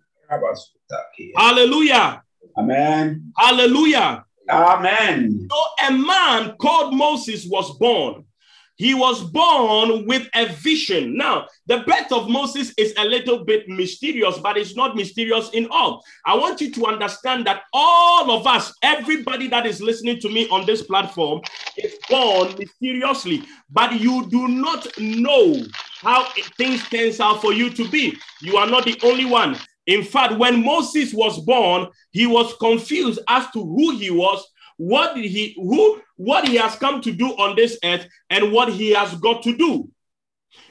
Hallelujah. 1.37 2.23
Amen. 2.57 3.33
Hallelujah. 3.37 4.25
Amen. 4.51 5.49
So 5.51 5.87
a 5.87 5.93
man 5.93 6.57
called 6.57 6.95
Moses 6.95 7.47
was 7.47 7.77
born. 7.79 8.25
He 8.83 8.95
was 8.95 9.23
born 9.23 10.09
with 10.09 10.29
a 10.35 10.47
vision. 10.47 11.17
Now, 11.17 11.47
the 11.69 11.85
birth 11.87 12.11
of 12.11 12.29
Moses 12.29 12.75
is 12.77 12.93
a 12.99 13.05
little 13.05 13.45
bit 13.45 13.69
mysterious, 13.69 14.39
but 14.39 14.57
it's 14.57 14.75
not 14.75 14.97
mysterious 14.97 15.51
in 15.51 15.69
all. 15.71 16.03
I 16.27 16.35
want 16.35 16.61
you 16.61 16.73
to 16.73 16.87
understand 16.87 17.47
that 17.47 17.63
all 17.73 18.33
of 18.33 18.45
us, 18.45 18.75
everybody 18.83 19.47
that 19.47 19.67
is 19.67 19.81
listening 19.81 20.19
to 20.19 20.29
me 20.29 20.49
on 20.49 20.67
this 20.67 20.83
platform, 20.83 21.43
is 21.77 21.95
born 22.11 22.57
mysteriously, 22.59 23.45
but 23.71 24.01
you 24.01 24.29
do 24.29 24.49
not 24.49 24.89
know 24.99 25.63
how 26.01 26.27
things 26.57 26.83
turns 26.89 27.21
out 27.21 27.41
for 27.41 27.53
you 27.53 27.71
to 27.71 27.89
be. 27.89 28.19
You 28.41 28.57
are 28.57 28.67
not 28.67 28.85
the 28.85 28.99
only 29.05 29.27
one. 29.27 29.59
In 29.87 30.03
fact, 30.03 30.39
when 30.39 30.65
Moses 30.65 31.15
was 31.15 31.39
born, 31.39 31.87
he 32.11 32.27
was 32.27 32.57
confused 32.57 33.21
as 33.29 33.49
to 33.53 33.61
who 33.61 33.97
he 33.97 34.11
was, 34.11 34.45
what 34.77 35.17
he 35.17 35.55
who 35.57 36.01
what 36.17 36.47
he 36.49 36.57
has 36.57 36.77
come 36.77 37.01
to 37.03 37.13
do 37.13 37.29
on 37.31 37.57
this 37.57 37.79
earth, 37.85 38.07
and 38.31 38.53
what 38.53 38.73
he 38.73 38.91
has 38.91 39.15
got 39.17 39.43
to 39.45 39.57
do. 39.57 39.89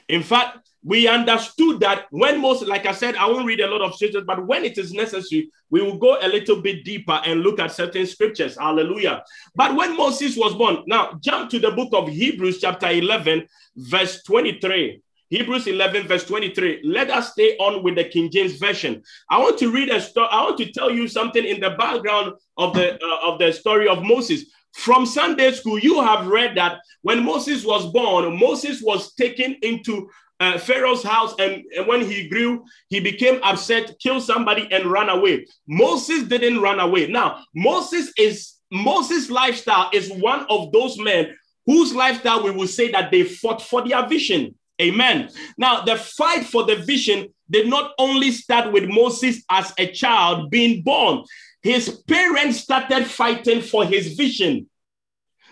In 0.08 0.22
fact, 0.22 0.58
we 0.84 1.06
understood 1.06 1.80
that 1.80 2.06
when 2.10 2.40
Moses, 2.40 2.68
like 2.68 2.86
I 2.86 2.92
said, 2.92 3.14
I 3.14 3.26
won't 3.26 3.46
read 3.46 3.60
a 3.60 3.70
lot 3.70 3.82
of 3.82 3.94
scriptures, 3.94 4.24
but 4.26 4.46
when 4.46 4.64
it 4.64 4.78
is 4.78 4.92
necessary, 4.92 5.50
we 5.70 5.80
will 5.80 5.96
go 5.96 6.18
a 6.20 6.26
little 6.26 6.60
bit 6.60 6.84
deeper 6.84 7.20
and 7.24 7.40
look 7.40 7.60
at 7.60 7.72
certain 7.72 8.06
scriptures. 8.06 8.58
Hallelujah. 8.58 9.22
But 9.54 9.76
when 9.76 9.96
Moses 9.96 10.36
was 10.36 10.54
born, 10.54 10.82
now 10.86 11.18
jump 11.20 11.50
to 11.50 11.60
the 11.60 11.70
book 11.70 11.90
of 11.92 12.08
Hebrews, 12.08 12.60
chapter 12.60 12.88
11, 12.88 13.46
verse 13.76 14.22
23. 14.24 15.00
Hebrews 15.32 15.66
11, 15.66 16.08
verse 16.08 16.24
23. 16.24 16.82
Let 16.84 17.08
us 17.08 17.32
stay 17.32 17.56
on 17.56 17.82
with 17.82 17.94
the 17.94 18.04
King 18.04 18.30
James 18.30 18.56
Version. 18.56 19.02
I 19.30 19.38
want 19.38 19.58
to 19.60 19.70
read 19.70 19.88
a 19.88 19.98
story. 19.98 20.28
I 20.30 20.42
want 20.42 20.58
to 20.58 20.70
tell 20.70 20.90
you 20.90 21.08
something 21.08 21.42
in 21.42 21.58
the 21.58 21.70
background 21.70 22.34
of 22.58 22.74
the 22.74 23.02
uh, 23.02 23.32
of 23.32 23.38
the 23.38 23.50
story 23.50 23.88
of 23.88 24.02
Moses. 24.02 24.44
From 24.74 25.06
Sunday 25.06 25.50
school, 25.52 25.78
you 25.78 26.02
have 26.02 26.26
read 26.26 26.54
that 26.56 26.80
when 27.00 27.24
Moses 27.24 27.64
was 27.64 27.90
born, 27.92 28.38
Moses 28.38 28.82
was 28.82 29.14
taken 29.14 29.56
into 29.62 30.10
uh, 30.38 30.58
Pharaoh's 30.58 31.02
house, 31.02 31.34
and, 31.38 31.62
and 31.78 31.86
when 31.86 32.02
he 32.02 32.28
grew, 32.28 32.66
he 32.90 33.00
became 33.00 33.40
upset, 33.42 33.94
killed 34.02 34.22
somebody, 34.22 34.68
and 34.70 34.84
ran 34.84 35.08
away. 35.08 35.46
Moses 35.66 36.24
didn't 36.24 36.60
run 36.60 36.78
away. 36.78 37.06
Now, 37.06 37.42
Moses 37.54 38.12
is 38.18 38.52
Moses' 38.70 39.30
lifestyle 39.30 39.88
is 39.94 40.12
one 40.12 40.44
of 40.50 40.72
those 40.72 40.98
men 40.98 41.34
whose 41.64 41.94
lifestyle 41.94 42.44
we 42.44 42.50
will 42.50 42.68
say 42.68 42.90
that 42.92 43.10
they 43.10 43.22
fought 43.22 43.62
for 43.62 43.86
their 43.88 44.06
vision. 44.06 44.54
Amen. 44.82 45.30
Now, 45.56 45.82
the 45.82 45.96
fight 45.96 46.44
for 46.44 46.64
the 46.64 46.76
vision 46.76 47.28
did 47.48 47.68
not 47.68 47.92
only 47.98 48.32
start 48.32 48.72
with 48.72 48.88
Moses 48.88 49.42
as 49.48 49.72
a 49.78 49.86
child 49.86 50.50
being 50.50 50.82
born, 50.82 51.24
his 51.62 52.02
parents 52.08 52.58
started 52.60 53.06
fighting 53.06 53.62
for 53.62 53.84
his 53.84 54.14
vision. 54.14 54.68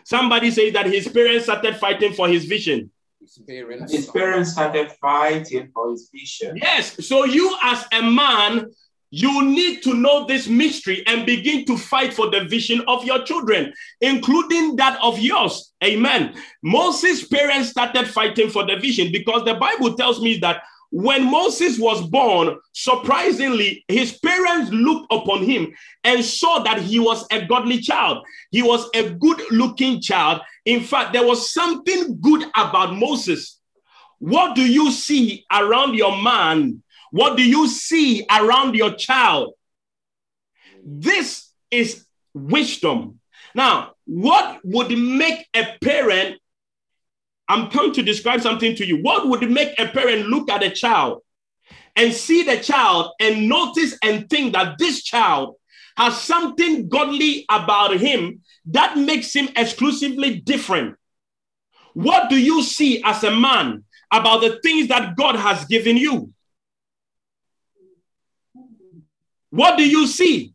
Somebody 0.04 0.50
says 0.50 0.72
that 0.72 0.86
his 0.86 1.06
parents 1.06 1.44
started 1.44 1.76
fighting 1.76 2.12
for 2.12 2.26
his 2.28 2.46
vision. 2.46 2.90
His 3.20 3.38
parents, 3.46 3.92
His 3.92 4.06
parents 4.10 4.52
started 4.52 4.90
fighting 5.00 5.70
for 5.72 5.90
his 5.90 6.10
vision. 6.12 6.56
Yes. 6.56 7.06
So, 7.06 7.24
you 7.24 7.54
as 7.62 7.84
a 7.92 8.02
man, 8.02 8.70
you 9.10 9.44
need 9.44 9.82
to 9.82 9.94
know 9.94 10.24
this 10.24 10.46
mystery 10.46 11.02
and 11.06 11.26
begin 11.26 11.64
to 11.64 11.76
fight 11.76 12.14
for 12.14 12.30
the 12.30 12.44
vision 12.44 12.82
of 12.86 13.04
your 13.04 13.22
children, 13.24 13.72
including 14.00 14.76
that 14.76 14.98
of 15.02 15.18
yours. 15.18 15.72
Amen. 15.82 16.34
Moses' 16.62 17.26
parents 17.26 17.70
started 17.70 18.06
fighting 18.06 18.50
for 18.50 18.64
the 18.64 18.76
vision 18.76 19.10
because 19.10 19.44
the 19.44 19.54
Bible 19.54 19.94
tells 19.94 20.20
me 20.20 20.38
that 20.38 20.62
when 20.92 21.30
Moses 21.30 21.78
was 21.78 22.06
born, 22.08 22.58
surprisingly, 22.72 23.84
his 23.86 24.18
parents 24.18 24.70
looked 24.72 25.12
upon 25.12 25.44
him 25.44 25.72
and 26.02 26.24
saw 26.24 26.60
that 26.64 26.80
he 26.80 26.98
was 26.98 27.24
a 27.30 27.46
godly 27.46 27.78
child. 27.78 28.24
He 28.50 28.62
was 28.62 28.88
a 28.94 29.10
good 29.10 29.40
looking 29.52 30.00
child. 30.00 30.40
In 30.64 30.82
fact, 30.82 31.12
there 31.12 31.26
was 31.26 31.52
something 31.52 32.20
good 32.20 32.44
about 32.56 32.96
Moses. 32.96 33.60
What 34.18 34.56
do 34.56 34.62
you 34.62 34.90
see 34.90 35.46
around 35.52 35.94
your 35.94 36.20
man? 36.20 36.82
What 37.10 37.36
do 37.36 37.42
you 37.42 37.68
see 37.68 38.24
around 38.30 38.74
your 38.74 38.94
child? 38.94 39.54
This 40.84 41.50
is 41.70 42.04
wisdom. 42.34 43.20
Now, 43.54 43.92
what 44.06 44.60
would 44.64 44.96
make 44.96 45.46
a 45.54 45.76
parent? 45.82 46.38
I'm 47.48 47.70
come 47.70 47.92
to 47.94 48.02
describe 48.02 48.40
something 48.40 48.76
to 48.76 48.86
you. 48.86 49.02
What 49.02 49.28
would 49.28 49.50
make 49.50 49.78
a 49.78 49.88
parent 49.88 50.28
look 50.28 50.48
at 50.50 50.62
a 50.62 50.70
child 50.70 51.22
and 51.96 52.12
see 52.12 52.44
the 52.44 52.58
child 52.58 53.12
and 53.20 53.48
notice 53.48 53.98
and 54.02 54.30
think 54.30 54.52
that 54.52 54.78
this 54.78 55.02
child 55.02 55.56
has 55.96 56.20
something 56.20 56.88
godly 56.88 57.44
about 57.50 57.96
him 57.96 58.40
that 58.66 58.96
makes 58.96 59.34
him 59.34 59.48
exclusively 59.56 60.40
different? 60.40 60.96
What 61.94 62.30
do 62.30 62.40
you 62.40 62.62
see 62.62 63.02
as 63.02 63.24
a 63.24 63.32
man 63.32 63.84
about 64.12 64.42
the 64.42 64.60
things 64.62 64.88
that 64.88 65.16
God 65.16 65.34
has 65.34 65.64
given 65.64 65.96
you? 65.96 66.32
What 69.50 69.76
do 69.76 69.88
you 69.88 70.06
see? 70.06 70.54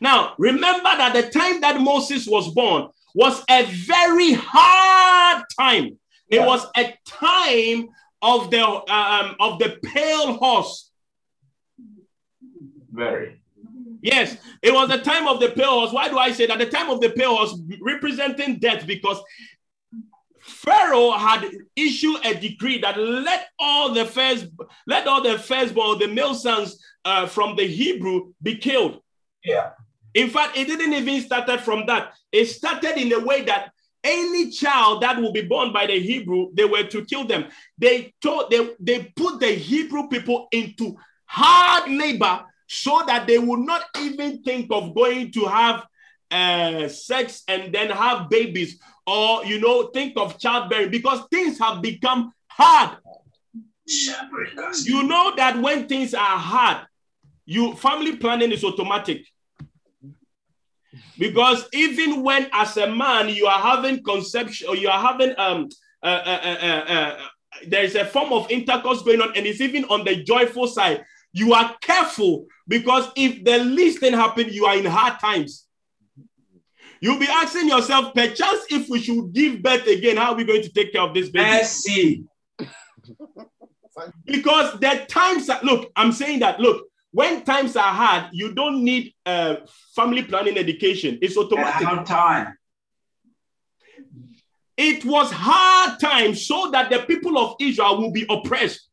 Now, 0.00 0.34
remember 0.38 0.82
that 0.84 1.12
the 1.14 1.30
time 1.30 1.60
that 1.62 1.80
Moses 1.80 2.26
was 2.26 2.52
born 2.52 2.88
was 3.14 3.42
a 3.48 3.64
very 3.64 4.32
hard 4.34 5.44
time. 5.58 5.98
It 6.28 6.36
Yeah. 6.40 6.46
was 6.46 6.66
a 6.76 6.94
time 7.06 7.88
of 8.22 8.50
the 8.50 8.64
um, 8.66 9.36
of 9.40 9.58
the 9.58 9.78
pale 9.82 10.34
horse. 10.34 10.90
Very. 12.90 13.40
Yes, 14.02 14.36
it 14.62 14.72
was 14.72 14.88
the 14.88 14.98
time 14.98 15.26
of 15.26 15.40
the 15.40 15.50
pale 15.50 15.80
horse. 15.80 15.92
Why 15.92 16.08
do 16.08 16.18
I 16.18 16.32
say 16.32 16.46
that? 16.46 16.58
The 16.58 16.66
time 16.66 16.90
of 16.90 17.00
the 17.00 17.10
pale 17.10 17.36
horse 17.36 17.58
representing 17.80 18.58
death 18.58 18.86
because 18.86 19.20
Pharaoh 20.40 21.12
had 21.12 21.48
issued 21.74 22.24
a 22.24 22.34
decree 22.34 22.78
that 22.80 22.98
let 22.98 23.48
all 23.58 23.92
the 23.94 24.04
first, 24.04 24.46
let 24.86 25.06
all 25.06 25.22
the 25.22 25.38
firstborn, 25.38 25.98
the 25.98 26.08
male 26.08 26.34
sons 26.34 26.78
uh, 27.04 27.26
from 27.26 27.56
the 27.56 27.66
Hebrew 27.66 28.32
be 28.42 28.56
killed. 28.56 29.00
Yeah. 29.44 29.70
In 30.14 30.30
fact, 30.30 30.56
it 30.56 30.66
didn't 30.66 30.92
even 30.92 31.20
started 31.22 31.60
from 31.60 31.86
that. 31.86 32.14
It 32.30 32.46
started 32.46 32.96
in 32.96 33.12
a 33.12 33.20
way 33.20 33.42
that 33.42 33.72
any 34.02 34.50
child 34.50 35.02
that 35.02 35.20
will 35.20 35.32
be 35.32 35.42
born 35.42 35.72
by 35.72 35.86
the 35.86 35.98
Hebrew, 35.98 36.50
they 36.54 36.64
were 36.64 36.84
to 36.84 37.04
kill 37.04 37.24
them. 37.24 37.46
They 37.78 38.12
told 38.22 38.50
they, 38.50 38.70
they 38.78 39.12
put 39.16 39.40
the 39.40 39.48
Hebrew 39.48 40.08
people 40.08 40.48
into 40.52 40.96
hard 41.24 41.90
labor 41.90 42.44
so 42.68 43.02
that 43.06 43.26
they 43.26 43.38
would 43.38 43.60
not 43.60 43.82
even 43.98 44.42
think 44.42 44.70
of 44.70 44.94
going 44.94 45.32
to 45.32 45.46
have 45.46 45.86
uh, 46.30 46.88
sex 46.88 47.42
and 47.48 47.74
then 47.74 47.90
have 47.90 48.28
babies 48.28 48.78
or 49.06 49.44
you 49.44 49.60
know 49.60 49.88
think 49.88 50.14
of 50.16 50.38
childbearing 50.38 50.90
because 50.90 51.22
things 51.30 51.58
have 51.58 51.82
become 51.82 52.32
hard 52.48 52.96
you 54.84 55.02
know 55.02 55.34
that 55.36 55.58
when 55.60 55.86
things 55.86 56.14
are 56.14 56.38
hard 56.38 56.86
you 57.46 57.74
family 57.74 58.16
planning 58.16 58.52
is 58.52 58.64
automatic 58.64 59.26
because 61.18 61.66
even 61.72 62.22
when 62.22 62.48
as 62.52 62.76
a 62.76 62.86
man 62.86 63.28
you 63.28 63.46
are 63.46 63.58
having 63.60 64.02
conception 64.02 64.68
or 64.68 64.76
you 64.76 64.88
are 64.88 65.00
having 65.00 65.34
um 65.38 65.68
uh, 66.02 66.06
uh, 66.06 66.40
uh, 66.42 66.66
uh, 66.66 66.92
uh 66.92 67.18
there 67.68 67.84
is 67.84 67.94
a 67.94 68.04
form 68.04 68.32
of 68.32 68.50
intercourse 68.50 69.02
going 69.02 69.20
on 69.20 69.32
and 69.36 69.46
it's 69.46 69.60
even 69.60 69.84
on 69.86 70.04
the 70.04 70.22
joyful 70.24 70.66
side 70.66 71.04
you 71.32 71.52
are 71.52 71.74
careful 71.80 72.46
because 72.68 73.10
if 73.16 73.44
the 73.44 73.58
least 73.58 74.00
thing 74.00 74.12
happen 74.12 74.48
you 74.48 74.64
are 74.66 74.76
in 74.76 74.84
hard 74.84 75.18
times 75.20 75.64
You'll 77.04 77.18
be 77.18 77.28
asking 77.28 77.68
yourself, 77.68 78.14
perchance, 78.14 78.64
if 78.70 78.88
we 78.88 78.98
should 78.98 79.30
give 79.34 79.62
birth 79.62 79.86
again, 79.86 80.16
how 80.16 80.32
are 80.32 80.36
we 80.36 80.44
going 80.44 80.62
to 80.62 80.72
take 80.72 80.90
care 80.90 81.02
of 81.02 81.12
this 81.12 81.28
baby? 81.28 81.50
Mercy. 81.50 82.24
because 84.24 84.80
the 84.80 85.04
times 85.06 85.50
are, 85.50 85.60
look, 85.62 85.92
I'm 85.96 86.12
saying 86.12 86.38
that, 86.38 86.60
look, 86.60 86.86
when 87.14 87.44
times 87.44 87.76
are 87.76 87.92
hard, 87.92 88.30
you 88.32 88.52
don't 88.54 88.82
need 88.82 89.14
uh, 89.24 89.56
family 89.94 90.24
planning 90.24 90.58
education. 90.58 91.16
It's 91.22 91.36
automatic. 91.36 91.86
Hard 91.86 92.06
time. 92.06 92.58
It 94.76 95.04
was 95.04 95.30
hard 95.30 96.00
time 96.00 96.34
so 96.34 96.72
that 96.72 96.90
the 96.90 96.98
people 97.06 97.38
of 97.38 97.54
Israel 97.60 98.00
will 98.00 98.10
be 98.10 98.26
oppressed. 98.28 98.88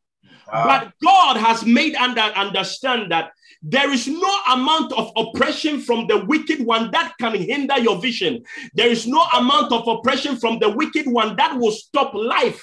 But 0.51 0.91
God 1.03 1.37
has 1.37 1.65
made 1.65 1.95
under 1.95 2.21
understand 2.21 3.11
that 3.11 3.31
there 3.63 3.91
is 3.91 4.07
no 4.07 4.33
amount 4.51 4.93
of 4.93 5.11
oppression 5.15 5.79
from 5.79 6.05
the 6.05 6.23
wicked 6.25 6.63
one 6.63 6.91
that 6.91 7.13
can 7.19 7.33
hinder 7.33 7.79
your 7.79 7.97
vision. 7.99 8.43
There 8.75 8.89
is 8.89 9.07
no 9.07 9.23
amount 9.33 9.71
of 9.71 9.87
oppression 9.87 10.35
from 10.35 10.59
the 10.59 10.69
wicked 10.69 11.07
one 11.07 11.35
that 11.37 11.57
will 11.57 11.71
stop 11.71 12.13
life. 12.13 12.61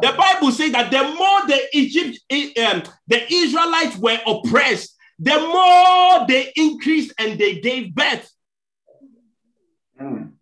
The 0.00 0.14
Bible 0.16 0.50
says 0.52 0.72
that 0.72 0.90
the 0.90 1.02
more 1.02 1.46
the 1.46 1.60
Egypt, 1.72 2.18
um, 2.58 2.82
the 3.06 3.32
Israelites 3.32 3.96
were 3.96 4.18
oppressed, 4.26 4.96
the 5.18 5.38
more 5.38 6.26
they 6.26 6.52
increased 6.56 7.12
and 7.18 7.38
they 7.38 7.60
gave 7.60 7.94
birth. 7.94 8.30
Mm. 10.00 10.32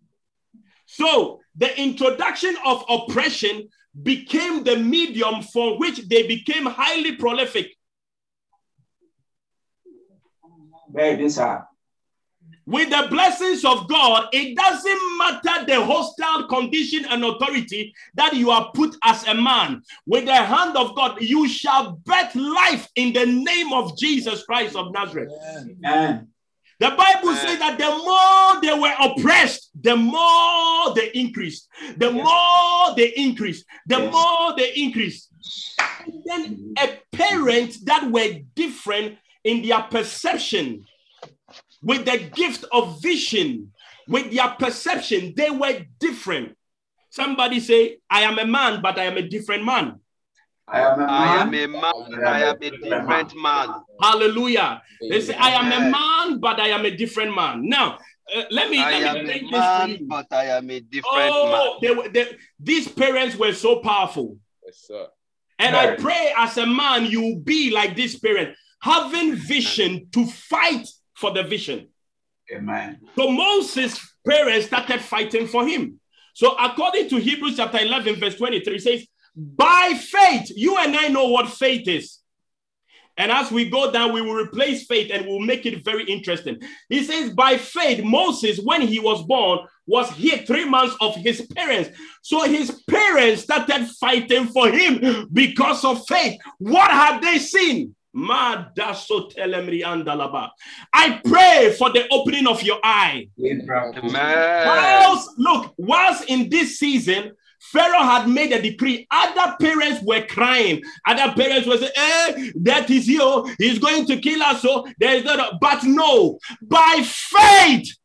So 0.85 1.41
the 1.55 1.79
introduction 1.79 2.55
of 2.65 2.83
oppression 2.89 3.69
became 4.01 4.63
the 4.63 4.77
medium 4.77 5.43
for 5.43 5.77
which 5.77 6.07
they 6.07 6.27
became 6.27 6.65
highly 6.65 7.15
prolific. 7.15 7.75
With 12.65 12.89
the 12.89 13.07
blessings 13.09 13.65
of 13.65 13.89
God, 13.89 14.29
it 14.31 14.55
doesn't 14.55 15.17
matter 15.17 15.65
the 15.65 15.83
hostile 15.83 16.47
condition 16.47 17.05
and 17.05 17.23
authority 17.23 17.93
that 18.15 18.33
you 18.33 18.51
are 18.51 18.71
put 18.73 18.95
as 19.03 19.27
a 19.27 19.33
man. 19.33 19.81
With 20.05 20.25
the 20.25 20.35
hand 20.35 20.77
of 20.77 20.95
God, 20.95 21.21
you 21.21 21.47
shall 21.49 21.93
birth 22.05 22.35
life 22.35 22.87
in 22.95 23.11
the 23.11 23.25
name 23.25 23.73
of 23.73 23.97
Jesus 23.97 24.43
Christ 24.43 24.75
of 24.75 24.93
Nazareth. 24.93 25.31
Amen. 25.57 26.29
The 26.79 26.89
Bible 26.89 27.35
says 27.35 27.59
that 27.59 27.77
the 27.77 27.89
more 27.89 28.61
they 28.61 28.77
were 28.77 28.93
oppressed, 28.99 29.69
the 29.79 29.95
more 29.95 30.93
they 30.95 31.11
increased. 31.13 31.69
The 31.97 32.11
yes. 32.11 32.25
more 32.25 32.95
they 32.95 33.13
increased, 33.15 33.65
the 33.87 33.99
yes. 33.99 34.11
more 34.11 34.55
they 34.57 34.73
increased. 34.73 35.29
And 36.05 36.23
then 36.25 36.73
a 36.77 36.99
parent 37.15 37.77
that 37.85 38.09
were 38.09 38.39
different 38.55 39.17
in 39.43 39.61
their 39.61 39.81
perception, 39.83 40.85
with 41.83 42.05
the 42.05 42.17
gift 42.17 42.65
of 42.71 43.01
vision, 43.01 43.71
with 44.07 44.31
their 44.33 44.49
perception, 44.49 45.33
they 45.35 45.49
were 45.49 45.85
different. 45.99 46.55
Somebody 47.09 47.59
say, 47.59 47.97
I 48.09 48.21
am 48.21 48.39
a 48.39 48.45
man, 48.45 48.81
but 48.81 48.97
I 48.97 49.03
am 49.03 49.17
a 49.17 49.21
different 49.21 49.63
man. 49.63 49.99
I 50.67 50.79
am 50.79 50.93
a 50.93 50.97
man, 50.97 51.09
I 51.09 51.41
am 51.41 51.53
a, 51.53 51.67
man, 51.67 52.25
I 52.25 52.41
am 52.43 52.55
a 52.55 52.71
different 52.71 53.35
man. 53.35 53.69
Hallelujah. 54.01 54.81
They 55.09 55.21
say, 55.21 55.35
I 55.35 55.49
am 55.49 55.71
a 55.71 55.91
man, 55.91 56.39
but 56.39 56.59
I 56.59 56.69
am 56.69 56.85
a 56.85 56.95
different 56.95 57.35
man. 57.35 57.67
Now, 57.67 57.99
uh, 58.33 58.43
let 58.49 58.69
me. 58.69 58.79
I 58.79 58.99
let 58.99 59.17
am 59.17 59.27
me 59.27 59.39
a 59.39 59.51
man, 59.51 60.07
but 60.07 60.27
I 60.31 60.45
am 60.45 60.69
a 60.69 60.79
different 60.79 61.31
oh, 61.33 61.79
man. 61.81 62.11
They, 62.13 62.23
they, 62.23 62.37
these 62.59 62.87
parents 62.87 63.35
were 63.35 63.53
so 63.53 63.79
powerful. 63.79 64.37
Yes, 64.65 64.85
sir. 64.87 65.07
And 65.59 65.75
I 65.75 65.95
pray 65.95 66.33
as 66.35 66.57
a 66.57 66.65
man, 66.65 67.05
you 67.05 67.21
will 67.21 67.39
be 67.39 67.69
like 67.71 67.95
this 67.95 68.17
parent 68.17 68.55
having 68.81 69.35
vision 69.35 70.07
to 70.11 70.25
fight 70.25 70.87
for 71.23 71.31
the 71.31 71.43
vision. 71.43 71.87
Amen. 72.53 72.99
So 73.15 73.31
Moses' 73.31 73.97
parents 74.27 74.67
started 74.67 74.99
fighting 74.99 75.47
for 75.47 75.65
him. 75.65 76.01
So 76.33 76.53
according 76.59 77.07
to 77.11 77.15
Hebrews 77.17 77.55
chapter 77.55 77.79
11, 77.79 78.19
verse 78.19 78.35
23, 78.35 78.79
says, 78.79 79.07
by 79.33 79.97
faith, 79.97 80.51
you 80.53 80.77
and 80.77 80.93
I 80.97 81.07
know 81.07 81.29
what 81.29 81.47
faith 81.47 81.87
is. 81.87 82.19
And 83.15 83.31
as 83.31 83.51
we 83.51 83.69
go 83.69 83.89
down, 83.89 84.11
we 84.11 84.21
will 84.21 84.33
replace 84.33 84.85
faith 84.85 85.11
and 85.13 85.25
we'll 85.25 85.39
make 85.39 85.65
it 85.65 85.85
very 85.85 86.03
interesting. 86.03 86.59
He 86.89 87.05
says, 87.05 87.29
by 87.29 87.55
faith, 87.57 88.03
Moses, 88.03 88.59
when 88.59 88.81
he 88.81 88.99
was 88.99 89.23
born, 89.23 89.59
was 89.87 90.09
hid 90.09 90.45
three 90.45 90.65
months 90.65 90.97
of 90.99 91.15
his 91.15 91.41
parents. 91.55 91.89
So 92.21 92.43
his 92.43 92.83
parents 92.89 93.43
started 93.43 93.87
fighting 93.97 94.47
for 94.47 94.67
him 94.67 95.29
because 95.31 95.85
of 95.85 96.05
faith. 96.05 96.37
What 96.57 96.91
have 96.91 97.21
they 97.21 97.37
seen? 97.37 97.95
I 100.93 101.19
pray 101.25 101.73
for 101.77 101.89
the 101.91 102.07
opening 102.11 102.47
of 102.47 102.61
your 102.61 102.79
eye. 102.83 103.27
Whilst, 104.65 105.29
look, 105.37 105.73
whilst 105.77 106.29
in 106.29 106.49
this 106.49 106.77
season, 106.77 107.31
Pharaoh 107.71 108.03
had 108.03 108.27
made 108.27 108.51
a 108.51 108.61
decree. 108.61 109.07
Other 109.09 109.55
parents 109.59 110.03
were 110.03 110.25
crying. 110.25 110.81
Other 111.07 111.33
parents 111.33 111.67
were 111.67 111.77
saying, 111.77 111.91
eh, 111.95 112.51
that 112.57 112.89
is 112.89 113.07
you. 113.07 113.49
He's 113.57 113.79
going 113.79 114.05
to 114.07 114.17
kill 114.19 114.43
us. 114.43 114.61
So 114.61 114.85
there 114.99 115.15
is 115.15 115.23
not. 115.23 115.59
But 115.61 115.83
no, 115.83 116.39
by 116.61 117.01
faith, 117.03 117.95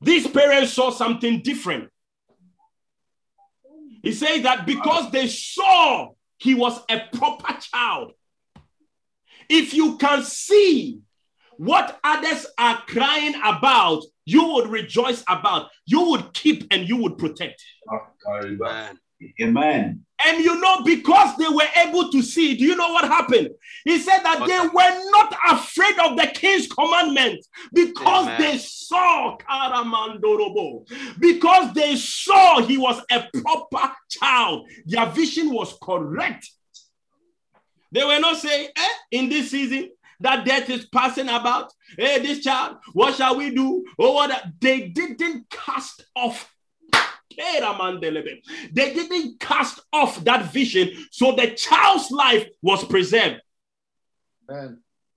these 0.00 0.26
parents 0.28 0.74
saw 0.74 0.90
something 0.90 1.40
different. 1.42 1.90
He 4.02 4.12
says 4.12 4.42
that 4.42 4.66
because 4.66 5.10
they 5.10 5.26
saw 5.26 6.12
he 6.38 6.54
was 6.54 6.80
a 6.90 7.00
proper 7.16 7.54
child. 7.60 8.12
If 9.48 9.74
you 9.74 9.96
can 9.98 10.22
see 10.22 11.00
what 11.56 11.98
others 12.04 12.46
are 12.58 12.82
crying 12.86 13.34
about, 13.44 14.02
you 14.24 14.54
would 14.54 14.68
rejoice 14.68 15.22
about, 15.28 15.70
you 15.86 16.10
would 16.10 16.32
keep 16.34 16.66
and 16.70 16.88
you 16.88 16.96
would 16.98 17.18
protect. 17.18 17.62
Amen. 18.28 18.98
Amen. 19.40 20.05
And 20.24 20.42
you 20.42 20.58
know, 20.60 20.82
because 20.82 21.36
they 21.36 21.48
were 21.48 21.68
able 21.76 22.10
to 22.10 22.22
see, 22.22 22.56
do 22.56 22.64
you 22.64 22.74
know 22.74 22.90
what 22.92 23.04
happened? 23.04 23.50
He 23.84 23.98
said 23.98 24.20
that 24.22 24.46
they 24.46 24.58
were 24.58 25.10
not 25.10 25.36
afraid 25.48 25.98
of 25.98 26.16
the 26.16 26.26
king's 26.28 26.66
commandment 26.68 27.44
because 27.72 28.26
Amen. 28.26 28.40
they 28.40 28.58
saw 28.58 29.36
Karamandorobo, 29.36 30.88
because 31.18 31.74
they 31.74 31.96
saw 31.96 32.62
he 32.62 32.78
was 32.78 33.02
a 33.10 33.28
proper 33.42 33.92
child. 34.08 34.68
Their 34.86 35.06
vision 35.06 35.52
was 35.52 35.76
correct. 35.82 36.50
They 37.92 38.04
were 38.04 38.18
not 38.18 38.38
saying, 38.38 38.68
eh, 38.74 38.88
in 39.12 39.28
this 39.28 39.50
season, 39.50 39.90
that 40.20 40.46
death 40.46 40.70
is 40.70 40.86
passing 40.86 41.28
about. 41.28 41.72
Hey, 41.98 42.20
this 42.20 42.42
child, 42.42 42.78
what 42.94 43.14
shall 43.14 43.36
we 43.36 43.54
do? 43.54 43.84
Oh, 43.98 44.12
what? 44.12 44.44
They 44.60 44.88
didn't 44.88 45.48
cast 45.50 46.04
off 46.14 46.50
they 48.72 48.94
didn't 48.94 49.40
cast 49.40 49.80
off 49.92 50.22
that 50.24 50.52
vision, 50.52 50.90
so 51.10 51.32
the 51.32 51.50
child's 51.50 52.10
life 52.10 52.48
was 52.62 52.84
preserved. 52.84 53.40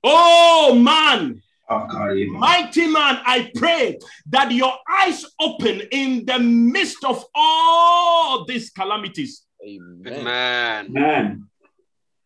Oh, 0.04 0.76
man. 0.76 1.42
Oh 1.72 1.86
man, 1.86 2.32
Mighty 2.32 2.88
man, 2.88 3.20
I 3.26 3.52
pray 3.54 4.00
that 4.30 4.52
your 4.52 4.74
eyes 4.90 5.24
open 5.40 5.82
in 5.92 6.26
the 6.26 6.40
midst 6.40 7.04
of 7.04 7.24
all 7.36 8.44
these 8.46 8.72
calamities. 8.72 9.46
Amen. 9.64 10.88
Amen. 10.90 11.48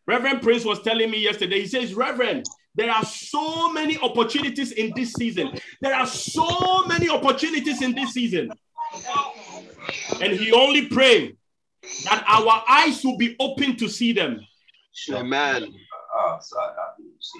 Reverend 0.07 0.41
Prince 0.41 0.63
was 0.63 0.81
telling 0.81 1.11
me 1.11 1.19
yesterday, 1.19 1.61
he 1.61 1.67
says, 1.67 1.93
Reverend, 1.93 2.45
there 2.75 2.89
are 2.89 3.03
so 3.03 3.71
many 3.71 3.97
opportunities 3.99 4.71
in 4.71 4.93
this 4.95 5.11
season. 5.13 5.51
There 5.81 5.93
are 5.93 6.07
so 6.07 6.85
many 6.85 7.09
opportunities 7.09 7.81
in 7.81 7.93
this 7.93 8.13
season. 8.13 8.49
And 10.21 10.33
he 10.33 10.51
only 10.51 10.87
prayed 10.87 11.37
that 12.05 12.23
our 12.27 12.63
eyes 12.67 13.03
will 13.03 13.17
be 13.17 13.35
open 13.39 13.75
to 13.77 13.87
see 13.89 14.13
them. 14.13 14.39
Amen. 15.11 15.73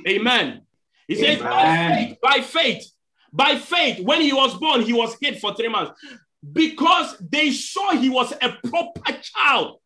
Amen. 0.08 0.62
He 1.08 1.15
says, 1.15 1.39
by 1.39 1.95
faith, 1.95 2.17
by 2.21 2.41
faith, 2.41 2.91
by 3.32 3.56
faith, 3.58 3.99
when 4.06 4.21
he 4.21 4.34
was 4.34 4.58
born, 4.58 4.82
he 4.82 4.93
was 4.93 5.15
hid 5.21 5.39
for 5.39 5.53
three 5.56 5.69
months 5.69 5.99
because 6.51 7.15
they 7.19 7.51
saw 7.51 7.91
he 7.95 8.10
was 8.10 8.32
a 8.41 8.49
proper 8.67 9.17
child 9.21 9.79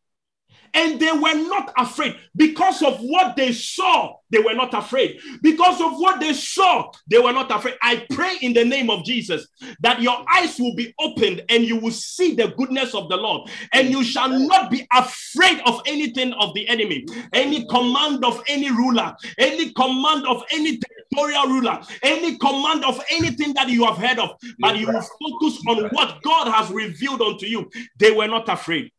and 0.73 0.99
they 0.99 1.11
were 1.11 1.33
not 1.33 1.71
afraid. 1.77 2.15
Because 2.35 2.81
of 2.81 2.99
what 2.99 3.35
they 3.35 3.53
saw 3.53 4.15
they 4.29 4.39
were 4.39 4.53
not 4.53 4.73
afraid. 4.73 5.19
Because 5.41 5.79
of 5.79 5.97
what 5.99 6.19
they 6.19 6.33
saw 6.33 6.91
they 7.07 7.17
were 7.17 7.33
not 7.33 7.49
afraid. 7.51 7.75
I 7.81 8.05
pray 8.11 8.37
in 8.41 8.53
the 8.53 8.65
name 8.65 8.89
of 8.89 9.05
jesus 9.05 9.47
that 9.81 10.01
your 10.01 10.25
eyes 10.33 10.59
will 10.59 10.75
be 10.75 10.93
opened 10.99 11.43
and 11.49 11.63
you 11.63 11.77
will 11.77 11.91
see 11.91 12.35
the 12.35 12.49
goodness 12.49 12.93
of 12.93 13.09
the 13.09 13.17
lord. 13.17 13.49
And 13.73 13.89
you 13.89 14.03
shall 14.03 14.29
not 14.29 14.69
be 14.71 14.85
afraid 14.93 15.61
of 15.65 15.81
anything 15.85 16.33
of 16.33 16.53
the 16.53 16.67
enemy. 16.67 17.05
Any 17.33 17.65
command 17.67 18.23
of 18.25 18.43
any 18.47 18.69
ruler 18.71 19.15
any 19.37 19.73
command 19.73 20.25
of 20.27 20.43
any 20.51 20.79
territorial 20.79 21.47
ruler 21.47 21.79
any 22.03 22.37
command 22.37 22.83
of 22.85 23.01
anything 23.11 23.53
that 23.53 23.69
you 23.69 23.85
have 23.85 23.97
heard 23.97 24.19
of. 24.19 24.31
But 24.59 24.77
you 24.77 24.87
will 24.87 25.01
focus 25.01 25.61
on 25.67 25.85
what 25.89 26.21
god 26.23 26.51
has 26.51 26.69
revealed 26.71 27.21
unto 27.21 27.45
you. 27.45 27.69
They 27.97 28.11
were 28.11 28.27
not 28.27 28.49
afraid. 28.49 28.91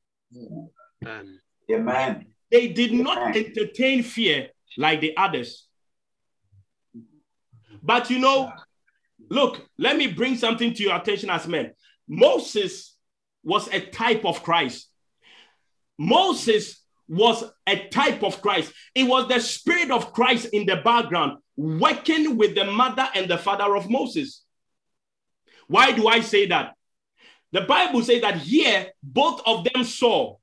Um, 1.07 1.39
Amen. 1.71 2.27
They 2.51 2.69
did 2.69 2.93
not 2.93 3.37
entertain 3.37 4.03
fear 4.03 4.49
like 4.77 5.01
the 5.01 5.17
others. 5.17 5.67
But 7.83 8.11
you 8.11 8.19
know, 8.19 8.53
look, 9.29 9.67
let 9.79 9.97
me 9.97 10.07
bring 10.07 10.37
something 10.37 10.73
to 10.75 10.83
your 10.83 10.97
attention 10.97 11.31
as 11.31 11.47
men. 11.47 11.73
Moses 12.09 12.97
was 13.43 13.69
a 13.69 13.81
type 13.81 14.25
of 14.25 14.43
Christ. 14.43 14.89
Moses 15.99 16.83
was 17.09 17.45
a 17.67 17.89
type 17.89 18.23
of 18.23 18.41
Christ. 18.41 18.73
It 18.95 19.05
was 19.05 19.29
the 19.29 19.41
spirit 19.41 19.91
of 19.91 20.13
Christ 20.13 20.49
in 20.53 20.67
the 20.67 20.77
background 20.77 21.39
working 21.57 22.37
with 22.37 22.55
the 22.55 22.65
mother 22.65 23.09
and 23.15 23.29
the 23.29 23.39
father 23.39 23.75
of 23.77 23.91
Moses. 23.91 24.43
Why 25.67 25.93
do 25.93 26.09
I 26.09 26.21
say 26.21 26.47
that? 26.47 26.75
The 27.53 27.63
Bible 27.63 28.03
says 28.03 28.21
that 28.23 28.37
here 28.37 28.89
both 29.03 29.41
of 29.47 29.65
them 29.65 29.85
saw 29.85 30.37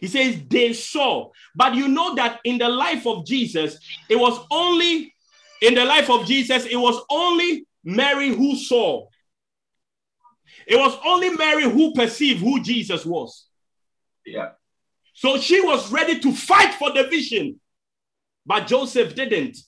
he 0.00 0.06
says 0.06 0.40
they 0.48 0.72
saw. 0.72 1.30
But 1.54 1.74
you 1.74 1.88
know 1.88 2.14
that 2.14 2.40
in 2.44 2.58
the 2.58 2.68
life 2.68 3.06
of 3.06 3.26
Jesus, 3.26 3.78
it 4.08 4.16
was 4.16 4.38
only 4.50 5.14
in 5.60 5.74
the 5.74 5.84
life 5.84 6.08
of 6.08 6.26
Jesus, 6.26 6.64
it 6.66 6.76
was 6.76 7.02
only 7.10 7.66
Mary 7.84 8.28
who 8.28 8.56
saw. 8.56 9.06
It 10.66 10.76
was 10.76 10.96
only 11.04 11.30
Mary 11.30 11.64
who 11.64 11.92
perceived 11.92 12.40
who 12.40 12.62
Jesus 12.62 13.04
was. 13.04 13.46
Yeah. 14.24 14.50
So 15.14 15.38
she 15.38 15.60
was 15.60 15.92
ready 15.92 16.18
to 16.20 16.32
fight 16.32 16.74
for 16.74 16.92
the 16.92 17.04
vision, 17.04 17.60
but 18.46 18.66
Joseph 18.66 19.14
didn't. 19.14 19.58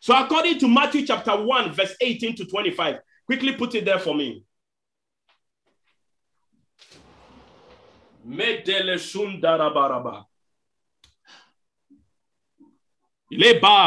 So, 0.00 0.14
according 0.14 0.58
to 0.58 0.68
Matthew 0.68 1.06
chapter 1.06 1.34
1, 1.34 1.72
verse 1.72 1.94
18 1.98 2.36
to 2.36 2.44
25, 2.44 2.98
quickly 3.24 3.54
put 3.54 3.74
it 3.74 3.86
there 3.86 3.98
for 3.98 4.14
me. 4.14 4.44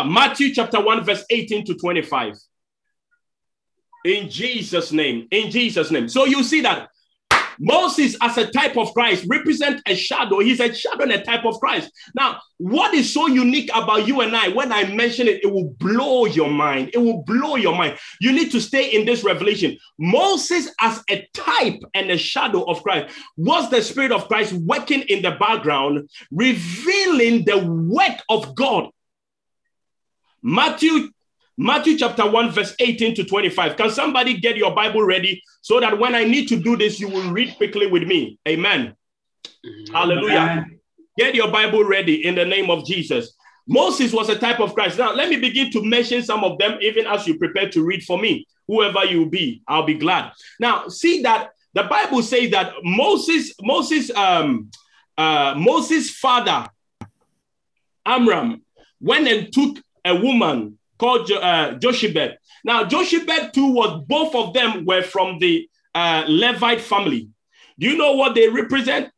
Matthew 0.04 0.54
chapter 0.54 0.80
1, 0.82 1.04
verse 1.04 1.26
18 1.30 1.66
to 1.66 1.76
25. 1.76 2.36
In 4.06 4.30
Jesus' 4.30 4.92
name. 4.92 5.28
In 5.32 5.50
Jesus' 5.50 5.92
name. 5.92 6.08
So 6.08 6.26
you 6.26 6.44
see 6.44 6.62
that 6.62 6.90
Moses, 7.60 8.16
as 8.22 8.38
a 8.38 8.50
type 8.52 8.78
of 8.78 8.94
Christ, 8.94 9.26
represent 9.28 9.82
a 9.88 9.96
shadow. 9.96 10.40
He's 10.40 10.60
a 10.60 10.74
shadow 10.74 11.04
and 11.04 11.12
a 11.12 11.24
type 11.24 11.46
of 11.46 11.60
Christ. 11.60 11.92
Now, 12.16 12.40
what 12.58 12.94
is 12.94 13.14
so 13.14 13.28
unique 13.28 13.70
about 13.74 14.08
you 14.08 14.22
and 14.22 14.36
I? 14.36 14.50
When 14.50 14.72
I 14.72 14.86
mention 14.94 15.28
it, 15.28 15.44
it 15.44 15.52
will 15.52 15.70
blow 15.80 16.26
your 16.26 16.50
mind. 16.50 16.92
It 16.94 16.98
will 16.98 17.24
blow 17.24 17.56
your 17.56 17.76
mind. 17.76 17.98
You 18.20 18.32
need 18.32 18.52
to 18.52 18.60
stay 18.60 18.90
in 18.90 19.06
this 19.06 19.24
revelation. 19.24 19.78
Moses, 19.98 20.70
as 20.82 21.04
a 21.10 21.28
type 21.34 21.82
and 21.94 22.12
a 22.12 22.18
shadow 22.18 22.64
of 22.64 22.84
Christ, 22.84 23.16
was 23.38 23.70
the 23.70 23.82
Spirit 23.82 24.12
of 24.12 24.28
Christ 24.28 24.54
working 24.54 25.02
in 25.02 25.22
the 25.22 25.32
background, 25.32 26.10
revealing 26.32 27.46
the 27.46 27.60
work 27.66 28.22
of 28.30 28.56
God. 28.56 28.90
Matthew 30.42 31.10
Matthew 31.58 31.98
chapter 31.98 32.30
1, 32.30 32.52
verse 32.52 32.76
18 32.80 33.16
to 33.16 33.24
25. 33.24 33.78
Can 33.78 33.90
somebody 33.90 34.38
get 34.38 34.58
your 34.58 34.76
Bible 34.76 35.02
ready 35.04 35.42
so 35.62 35.80
that 35.80 35.98
when 35.98 36.14
I 36.14 36.24
need 36.24 36.48
to 36.50 36.56
do 36.56 36.78
this, 36.78 37.00
you 37.00 37.10
will 37.10 37.32
read 37.32 37.56
quickly 37.58 37.88
with 37.88 38.04
me? 38.04 38.38
Amen. 38.48 38.96
Amen. 39.66 39.92
Hallelujah. 39.92 40.66
Get 41.18 41.34
your 41.34 41.50
Bible 41.50 41.84
ready 41.84 42.28
in 42.28 42.36
the 42.36 42.46
name 42.46 42.70
of 42.70 42.86
Jesus. 42.86 43.34
Moses 43.68 44.14
was 44.14 44.30
a 44.30 44.38
type 44.38 44.60
of 44.60 44.76
Christ. 44.76 45.00
Now, 45.00 45.14
let 45.14 45.30
me 45.30 45.38
begin 45.38 45.72
to 45.72 45.84
mention 45.84 46.22
some 46.22 46.44
of 46.44 46.60
them, 46.60 46.78
even 46.80 47.08
as 47.08 47.26
you 47.26 47.40
prepare 47.40 47.70
to 47.72 47.84
read 47.84 48.04
for 48.04 48.20
me. 48.20 48.46
Whoever 48.68 49.06
you 49.06 49.28
be, 49.28 49.64
I'll 49.68 49.84
be 49.86 49.96
glad. 49.96 50.34
Now, 50.60 50.88
see 50.90 51.24
that 51.24 51.50
the 51.74 51.84
Bible 51.84 52.22
says 52.22 52.52
that 52.52 52.74
Moses, 52.84 53.54
Moses, 53.62 54.12
um, 54.12 54.70
uh, 55.18 55.56
Moses' 55.58 56.12
father, 56.12 56.68
Amram, 58.06 58.62
went 59.02 59.28
and 59.28 59.52
took 59.52 59.78
a 60.06 60.16
woman 60.16 60.78
called 60.98 61.32
uh, 61.32 61.74
Jochebed. 61.76 62.38
Now, 62.64 62.86
Jochebed 62.86 63.54
too 63.54 63.72
was 63.72 64.04
both 64.08 64.36
of 64.36 64.54
them 64.54 64.86
were 64.86 65.04
from 65.04 65.40
the 65.40 65.70
uh, 65.94 66.26
Levite 66.28 66.82
family. 66.82 67.30
Do 67.80 67.88
you 67.88 67.98
know 67.98 68.14
what 68.14 68.36
they 68.36 68.50
represent? 68.50 69.10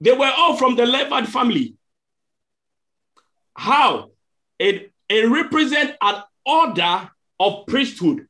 They 0.00 0.12
were 0.12 0.32
all 0.36 0.56
from 0.56 0.76
the 0.76 0.86
Levite 0.86 1.28
family. 1.28 1.74
How? 3.54 4.10
It, 4.58 4.92
it 5.08 5.28
represents 5.28 5.94
an 6.00 6.22
order 6.44 7.10
of 7.40 7.66
priesthood 7.66 8.26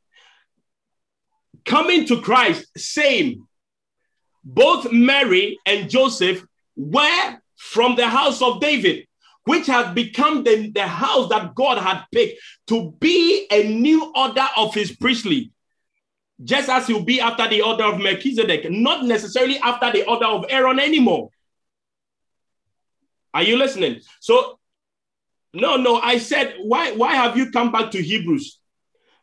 coming 1.65 2.07
to 2.07 2.21
Christ, 2.21 2.67
same. 2.77 3.47
Both 4.43 4.91
Mary 4.91 5.59
and 5.67 5.91
Joseph 5.91 6.45
were 6.77 7.39
from 7.57 7.97
the 7.97 8.09
house 8.09 8.41
of 8.41 8.61
David 8.61 9.08
which 9.49 9.67
has 9.67 9.95
become 9.95 10.45
the, 10.45 10.71
the 10.73 10.87
house 10.87 11.31
that 11.31 11.55
God 11.55 11.79
had 11.79 12.05
picked 12.13 12.39
to 12.67 12.93
be 13.01 13.47
a 13.51 13.67
new 13.67 14.13
order 14.15 14.47
of 14.59 14.75
his 14.75 14.95
priestly. 14.95 15.53
Just 16.45 16.69
as 16.69 16.87
he'll 16.87 17.03
be 17.03 17.19
after 17.19 17.49
the 17.49 17.63
order 17.63 17.85
of 17.85 17.99
Melchizedek, 17.99 18.71
not 18.71 19.07
necessarily 19.07 19.59
after 19.59 19.91
the 19.91 20.07
order 20.07 20.27
of 20.27 20.45
Aaron 20.51 20.79
anymore. 20.79 21.31
Are 23.33 23.43
you 23.43 23.57
listening? 23.57 24.01
So, 24.21 24.59
no, 25.55 25.77
no, 25.77 25.99
I 25.99 26.19
said, 26.19 26.57
why, 26.61 26.93
why 26.93 27.15
have 27.15 27.35
you 27.39 27.51
come 27.51 27.73
back 27.73 27.91
to 27.93 28.03
Hebrews? 28.03 28.61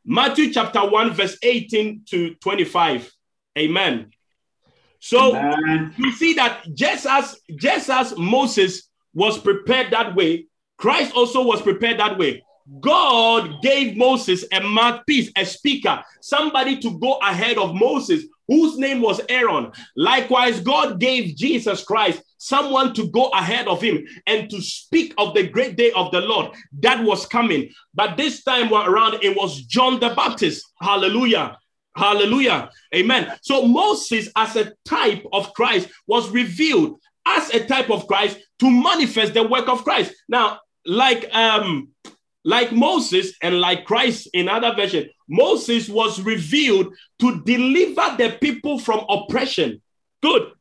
Matthew 0.03 0.51
chapter 0.51 0.89
1, 0.89 1.13
verse 1.13 1.37
18 1.43 2.01
to 2.09 2.33
25. 2.35 3.11
Amen. 3.59 4.09
So 4.99 5.35
Amen. 5.35 5.93
you 5.97 6.11
see 6.13 6.33
that 6.33 6.65
just 6.73 7.05
as 7.05 7.37
just 7.55 7.91
as 7.91 8.17
Moses 8.17 8.89
was 9.15 9.39
prepared 9.39 9.91
that 9.91 10.15
way, 10.15 10.45
Christ 10.77 11.15
also 11.15 11.43
was 11.43 11.61
prepared 11.61 11.99
that 11.99 12.17
way. 12.17 12.43
God 12.79 13.61
gave 13.61 13.95
Moses 13.95 14.43
a 14.51 14.59
mouthpiece, 14.59 15.31
a 15.37 15.45
speaker, 15.45 16.03
somebody 16.21 16.79
to 16.79 16.99
go 16.99 17.17
ahead 17.19 17.57
of 17.57 17.75
Moses, 17.75 18.23
whose 18.47 18.77
name 18.77 19.01
was 19.01 19.21
Aaron. 19.29 19.71
Likewise, 19.95 20.59
God 20.59 20.99
gave 20.99 21.35
Jesus 21.35 21.83
Christ 21.83 22.23
someone 22.37 22.93
to 22.95 23.07
go 23.09 23.27
ahead 23.29 23.67
of 23.67 23.81
him 23.81 24.05
and 24.25 24.49
to 24.49 24.61
speak 24.61 25.13
of 25.17 25.33
the 25.33 25.47
great 25.47 25.77
day 25.77 25.91
of 25.91 26.11
the 26.11 26.21
Lord 26.21 26.55
that 26.79 27.03
was 27.03 27.25
coming. 27.25 27.69
But 27.93 28.17
this 28.17 28.43
time 28.43 28.73
around, 28.73 29.23
it 29.23 29.35
was 29.35 29.61
John 29.63 29.99
the 29.99 30.09
Baptist. 30.09 30.65
Hallelujah. 30.81 31.57
Hallelujah. 31.95 32.69
Amen. 32.93 33.31
So 33.41 33.65
Moses, 33.65 34.29
as 34.35 34.55
a 34.55 34.73
type 34.85 35.23
of 35.31 35.53
Christ, 35.53 35.89
was 36.07 36.29
revealed 36.29 36.99
as 37.25 37.49
a 37.51 37.65
type 37.65 37.89
of 37.89 38.07
Christ 38.07 38.39
to 38.59 38.69
manifest 38.69 39.33
the 39.33 39.43
work 39.43 39.67
of 39.67 39.83
Christ. 39.83 40.13
Now, 40.27 40.59
like 40.85 41.33
um, 41.33 41.89
like 42.43 42.71
Moses 42.71 43.33
and 43.41 43.59
like 43.59 43.85
Christ 43.85 44.29
in 44.33 44.47
other 44.47 44.73
version, 44.75 45.09
Moses 45.27 45.89
was 45.89 46.21
revealed 46.21 46.93
to 47.19 47.41
deliver 47.43 48.15
the 48.17 48.37
people 48.39 48.79
from 48.79 49.05
oppression. 49.09 49.81
Good. 50.21 50.51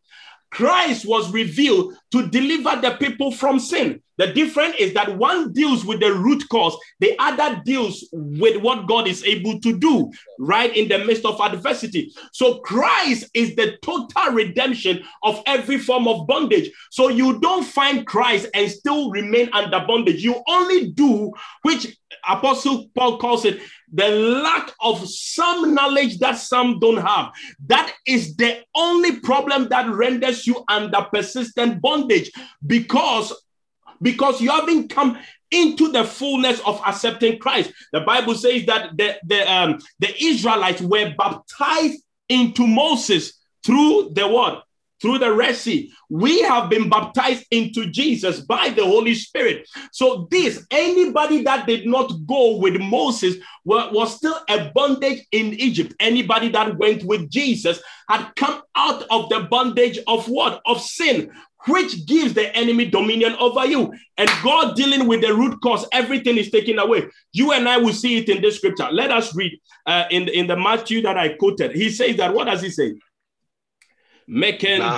Christ 0.51 1.05
was 1.05 1.33
revealed 1.33 1.95
to 2.13 2.29
deliver 2.29 2.81
the 2.81 2.93
people 2.93 3.33
from 3.33 3.59
sin. 3.59 4.03
The 4.17 4.33
difference 4.33 4.77
is 4.79 4.95
that 4.95 5.17
one 5.17 5.53
deals 5.53 5.85
with 5.85 6.01
the 6.01 6.13
root 6.13 6.45
cause, 6.49 6.77
the 7.01 7.17
other 7.19 7.61
deals 7.65 8.07
with 8.13 8.61
what 8.63 8.87
God 8.87 9.09
is 9.09 9.25
able 9.25 9.61
to 9.61 9.79
do 9.79 10.11
right 10.39 10.75
in 10.75 10.89
the 10.89 10.99
midst 10.99 11.25
of 11.25 11.41
adversity. 11.41 12.13
So 12.33 12.59
Christ 12.61 13.29
is 13.35 13.57
the 13.57 13.77
total 13.83 14.33
redemption 14.33 15.05
of 15.23 15.43
every 15.47 15.79
form 15.79 16.07
of 16.07 16.27
bondage. 16.27 16.71
So 16.91 17.09
you 17.09 17.41
don't 17.41 17.65
find 17.65 18.07
Christ 18.07 18.49
and 18.55 18.71
still 18.71 19.11
remain 19.11 19.51
under 19.53 19.85
bondage. 19.87 20.23
You 20.23 20.43
only 20.49 20.91
do 20.91 21.33
which 21.63 21.97
Apostle 22.29 22.89
Paul 22.95 23.19
calls 23.19 23.45
it 23.45 23.61
the 23.93 24.09
lack 24.09 24.73
of 24.81 25.09
some 25.09 25.75
knowledge 25.75 26.19
that 26.19 26.39
some 26.39 26.79
don't 26.81 26.97
have. 26.97 27.33
That 27.67 27.93
is 28.07 28.35
the 28.37 28.63
only 28.75 29.21
problem 29.21 29.69
that 29.69 29.89
renders 29.89 30.47
you 30.47 30.65
under 30.69 31.03
persistent 31.13 31.81
bondage 31.81 32.31
because 32.67 33.33
because 34.05 34.41
you 34.41 34.51
haven't 34.51 34.89
come 34.89 35.19
into 35.51 35.91
the 35.91 36.05
fullness 36.05 36.61
of 36.61 36.81
accepting 36.87 37.39
Christ. 37.39 37.73
The 37.93 38.03
Bible 38.03 38.35
says 38.35 38.67
that 38.67 38.97
the, 38.97 39.17
the, 39.25 39.53
um, 39.53 39.79
the 39.99 40.15
Israelites 40.23 40.83
were 40.83 41.15
baptized 41.17 42.03
into 42.29 42.67
Moses 42.67 43.41
through 43.65 44.11
the 44.15 44.29
word, 44.29 44.61
through 45.01 45.19
the 45.19 45.33
Red 45.33 45.57
Sea. 45.57 45.93
We 46.11 46.43
have 46.43 46.69
been 46.69 46.91
baptized 46.91 47.47
into 47.51 47.87
Jesus 47.87 48.41
by 48.41 48.71
the 48.71 48.85
Holy 48.85 49.15
Spirit. 49.15 49.69
So, 49.93 50.29
this, 50.31 50.67
anybody 50.71 51.43
that 51.45 51.67
did 51.67 51.87
not 51.87 52.13
go 52.27 52.57
with 52.57 52.81
Moses 52.81 53.37
was, 53.65 53.93
was 53.93 54.17
still 54.17 54.39
a 54.49 54.71
bondage 54.75 55.27
in 55.33 55.55
Egypt. 55.55 55.95
Anybody 55.99 56.49
that 56.51 56.77
went 56.77 57.05
with 57.05 57.31
Jesus 57.31 57.81
had 58.09 58.33
come 58.37 58.63
out 58.77 59.05
of 59.11 59.29
the 59.29 59.47
bondage 59.51 59.99
of 60.07 60.29
what? 60.29 60.61
Of 60.67 60.81
sin, 60.81 61.33
which 61.67 62.07
gives 62.07 62.35
the 62.35 62.55
enemy 62.57 62.87
dominion 62.87 63.35
over 63.39 63.65
you. 63.67 63.93
And 64.17 64.29
God 64.43 64.77
dealing 64.77 65.07
with 65.07 65.23
the 65.23 65.35
root 65.35 65.61
cause, 65.63 65.87
everything 65.93 66.37
is 66.37 66.51
taken 66.51 66.79
away. 66.79 67.09
You 67.33 67.53
and 67.53 67.69
I 67.69 67.79
will 67.79 67.93
see 67.93 68.19
it 68.19 68.29
in 68.29 68.43
this 68.43 68.57
scripture. 68.57 68.89
Let 68.91 69.11
us 69.11 69.35
read 69.35 69.59
uh, 69.87 70.05
in, 70.11 70.29
in 70.29 70.47
the 70.47 70.57
Matthew 70.57 71.03
that 71.03 71.17
I 71.17 71.35
quoted. 71.35 71.73
He 71.73 71.91
says 71.91 72.17
that, 72.17 72.35
what 72.35 72.45
does 72.45 72.63
he 72.63 72.71
say? 72.71 72.95
Nah. 74.79 74.97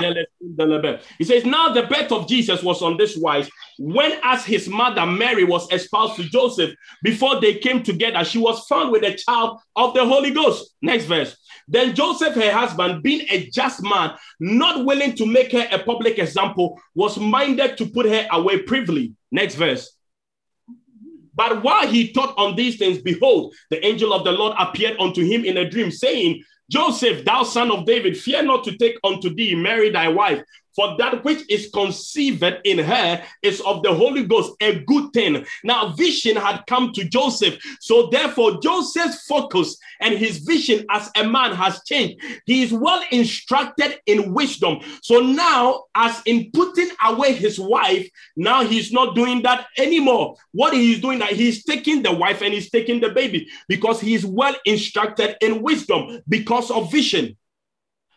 He 1.18 1.24
says, 1.24 1.44
Now 1.44 1.72
the 1.72 1.82
birth 1.82 2.12
of 2.12 2.28
Jesus 2.28 2.62
was 2.62 2.80
on 2.82 2.96
this 2.96 3.16
wise. 3.16 3.48
When, 3.78 4.12
as 4.22 4.44
his 4.44 4.68
mother 4.68 5.04
Mary 5.04 5.44
was 5.44 5.70
espoused 5.72 6.16
to 6.16 6.24
Joseph, 6.24 6.74
before 7.02 7.40
they 7.40 7.54
came 7.54 7.82
together, 7.82 8.24
she 8.24 8.38
was 8.38 8.64
found 8.66 8.92
with 8.92 9.02
a 9.02 9.14
child 9.16 9.58
of 9.74 9.94
the 9.94 10.04
Holy 10.04 10.30
Ghost. 10.30 10.76
Next 10.80 11.04
verse. 11.06 11.36
Then 11.68 11.94
Joseph, 11.94 12.34
her 12.34 12.52
husband, 12.52 13.02
being 13.02 13.26
a 13.28 13.50
just 13.50 13.82
man, 13.82 14.12
not 14.38 14.84
willing 14.84 15.14
to 15.16 15.26
make 15.26 15.52
her 15.52 15.66
a 15.72 15.78
public 15.80 16.18
example, 16.18 16.80
was 16.94 17.18
minded 17.18 17.76
to 17.78 17.86
put 17.86 18.06
her 18.06 18.26
away 18.30 18.62
privily. 18.62 19.14
Next 19.32 19.56
verse. 19.56 19.92
But 21.34 21.62
while 21.62 21.86
he 21.86 22.12
thought 22.12 22.34
on 22.38 22.56
these 22.56 22.78
things, 22.78 22.98
behold, 22.98 23.54
the 23.70 23.84
angel 23.84 24.12
of 24.12 24.24
the 24.24 24.32
Lord 24.32 24.54
appeared 24.58 24.98
unto 24.98 25.22
him 25.22 25.44
in 25.44 25.58
a 25.58 25.68
dream, 25.68 25.90
saying, 25.90 26.42
Joseph, 26.70 27.24
thou 27.24 27.42
son 27.42 27.70
of 27.70 27.84
David, 27.84 28.16
fear 28.16 28.42
not 28.42 28.64
to 28.64 28.76
take 28.76 28.96
unto 29.04 29.34
thee 29.34 29.54
Mary 29.54 29.90
thy 29.90 30.08
wife, 30.08 30.42
for 30.76 30.96
that 30.98 31.24
which 31.24 31.42
is 31.50 31.70
conceived 31.72 32.44
in 32.64 32.78
her 32.78 33.24
is 33.42 33.60
of 33.62 33.82
the 33.82 33.92
Holy 33.92 34.24
Ghost, 34.24 34.52
a 34.60 34.78
good 34.80 35.12
thing. 35.12 35.44
Now, 35.64 35.88
vision 35.88 36.36
had 36.36 36.64
come 36.66 36.92
to 36.92 37.04
Joseph. 37.04 37.58
So, 37.80 38.08
therefore, 38.08 38.60
Joseph's 38.60 39.24
focus 39.26 39.78
and 40.00 40.14
his 40.14 40.38
vision 40.38 40.84
as 40.90 41.10
a 41.16 41.26
man 41.26 41.54
has 41.54 41.82
changed. 41.84 42.22
He 42.44 42.62
is 42.62 42.72
well 42.72 43.02
instructed 43.10 43.98
in 44.06 44.34
wisdom. 44.34 44.80
So, 45.02 45.20
now, 45.20 45.84
as 45.94 46.20
in 46.26 46.50
putting 46.52 46.90
away 47.04 47.32
his 47.32 47.58
wife, 47.58 48.08
now 48.36 48.62
he's 48.62 48.92
not 48.92 49.14
doing 49.14 49.42
that 49.42 49.66
anymore. 49.78 50.36
What 50.52 50.74
he's 50.74 51.00
doing 51.00 51.18
that 51.20 51.32
he's 51.32 51.64
taking 51.64 52.02
the 52.02 52.12
wife 52.12 52.42
and 52.42 52.52
he's 52.52 52.70
taking 52.70 53.00
the 53.00 53.10
baby 53.10 53.48
because 53.68 54.00
he's 54.00 54.26
well 54.26 54.54
instructed 54.66 55.36
in 55.40 55.62
wisdom 55.62 56.20
because 56.28 56.70
of 56.70 56.92
vision. 56.92 57.36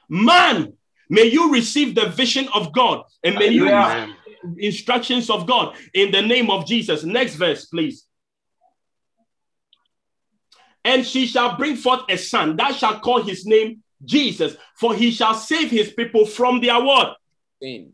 Man 0.10 0.74
May 1.10 1.26
you 1.26 1.52
receive 1.52 1.96
the 1.96 2.08
vision 2.08 2.48
of 2.54 2.72
God 2.72 3.04
and 3.24 3.36
may 3.36 3.48
you 3.48 3.66
receive 3.66 4.16
instructions 4.58 5.30
of 5.30 5.48
God 5.48 5.76
in 5.94 6.12
the 6.12 6.22
name 6.22 6.50
of 6.50 6.66
Jesus. 6.66 7.04
Next 7.04 7.36
verse, 7.36 7.66
please. 7.66 8.06
And 10.86 11.06
she 11.06 11.26
shall 11.26 11.58
bring 11.58 11.76
forth 11.76 12.02
a 12.10 12.18
son 12.18 12.56
that 12.58 12.76
shall 12.76 13.00
call 13.00 13.22
his 13.22 13.46
name 13.46 13.84
Jesus, 14.06 14.56
for 14.76 14.96
he 14.96 15.12
shall 15.12 15.34
save 15.34 15.70
his 15.70 15.92
people 15.92 16.26
from 16.26 16.62
their 16.62 16.82
what? 16.82 17.18
Sin. 17.62 17.92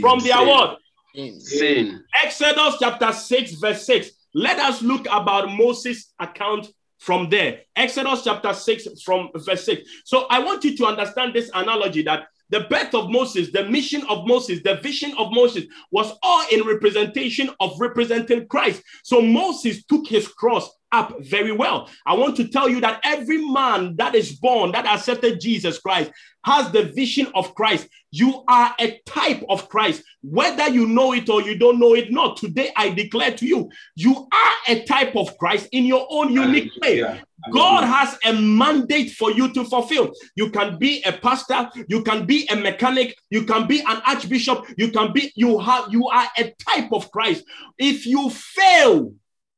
From 0.00 0.20
their 0.20 0.38
Sin. 0.38 0.48
what? 0.48 0.78
Sin. 1.14 2.04
Exodus 2.24 2.76
chapter 2.80 3.12
6, 3.12 3.52
verse 3.54 3.84
6. 3.84 4.10
Let 4.34 4.58
us 4.58 4.80
look 4.80 5.06
about 5.10 5.52
Moses' 5.52 6.14
account 6.18 6.72
from 6.98 7.28
there. 7.28 7.60
Exodus 7.76 8.24
chapter 8.24 8.54
6 8.54 9.02
from 9.02 9.28
verse 9.34 9.64
6. 9.64 9.82
So 10.04 10.26
I 10.30 10.38
want 10.38 10.64
you 10.64 10.76
to 10.78 10.86
understand 10.86 11.34
this 11.34 11.50
analogy 11.52 12.02
that 12.02 12.28
the 12.52 12.60
birth 12.60 12.94
of 12.94 13.10
Moses, 13.10 13.50
the 13.50 13.64
mission 13.64 14.04
of 14.08 14.26
Moses, 14.26 14.60
the 14.62 14.76
vision 14.76 15.14
of 15.16 15.32
Moses 15.32 15.64
was 15.90 16.12
all 16.22 16.44
in 16.52 16.62
representation 16.66 17.50
of 17.60 17.80
representing 17.80 18.46
Christ. 18.46 18.82
So 19.02 19.22
Moses 19.22 19.84
took 19.86 20.06
his 20.06 20.28
cross 20.28 20.70
up 20.92 21.14
very 21.20 21.52
well. 21.52 21.88
I 22.06 22.14
want 22.14 22.36
to 22.36 22.48
tell 22.48 22.68
you 22.68 22.80
that 22.82 23.00
every 23.04 23.38
man 23.38 23.96
that 23.96 24.14
is 24.14 24.32
born, 24.32 24.72
that 24.72 24.86
accepted 24.86 25.40
Jesus 25.40 25.78
Christ, 25.78 26.12
has 26.44 26.70
the 26.72 26.84
vision 26.84 27.28
of 27.34 27.54
Christ. 27.54 27.88
You 28.10 28.44
are 28.48 28.74
a 28.78 29.00
type 29.06 29.42
of 29.48 29.68
Christ, 29.68 30.02
whether 30.22 30.68
you 30.68 30.86
know 30.86 31.12
it 31.12 31.28
or 31.30 31.40
you 31.40 31.56
don't 31.56 31.78
know 31.78 31.94
it. 31.94 32.10
Not 32.10 32.36
today, 32.36 32.70
I 32.76 32.90
declare 32.90 33.32
to 33.36 33.46
you, 33.46 33.70
you 33.94 34.28
are 34.32 34.52
a 34.68 34.84
type 34.84 35.16
of 35.16 35.38
Christ 35.38 35.68
in 35.72 35.84
your 35.84 36.06
own 36.10 36.32
unique 36.32 36.72
way. 36.82 37.22
God 37.52 37.84
has 37.84 38.18
a 38.24 38.32
mandate 38.40 39.12
for 39.12 39.32
you 39.32 39.52
to 39.52 39.64
fulfill. 39.64 40.12
You 40.36 40.50
can 40.50 40.78
be 40.78 41.02
a 41.04 41.12
pastor, 41.12 41.70
you 41.88 42.02
can 42.02 42.26
be 42.26 42.46
a 42.48 42.56
mechanic, 42.56 43.16
you 43.30 43.44
can 43.44 43.66
be 43.66 43.80
an 43.80 44.00
archbishop, 44.06 44.66
you 44.76 44.90
can 44.90 45.12
be 45.12 45.32
you 45.34 45.58
have 45.58 45.86
you 45.90 46.08
are 46.08 46.28
a 46.38 46.54
type 46.68 46.92
of 46.92 47.10
Christ. 47.10 47.44
If 47.78 48.06
you 48.06 48.30
fail 48.30 49.12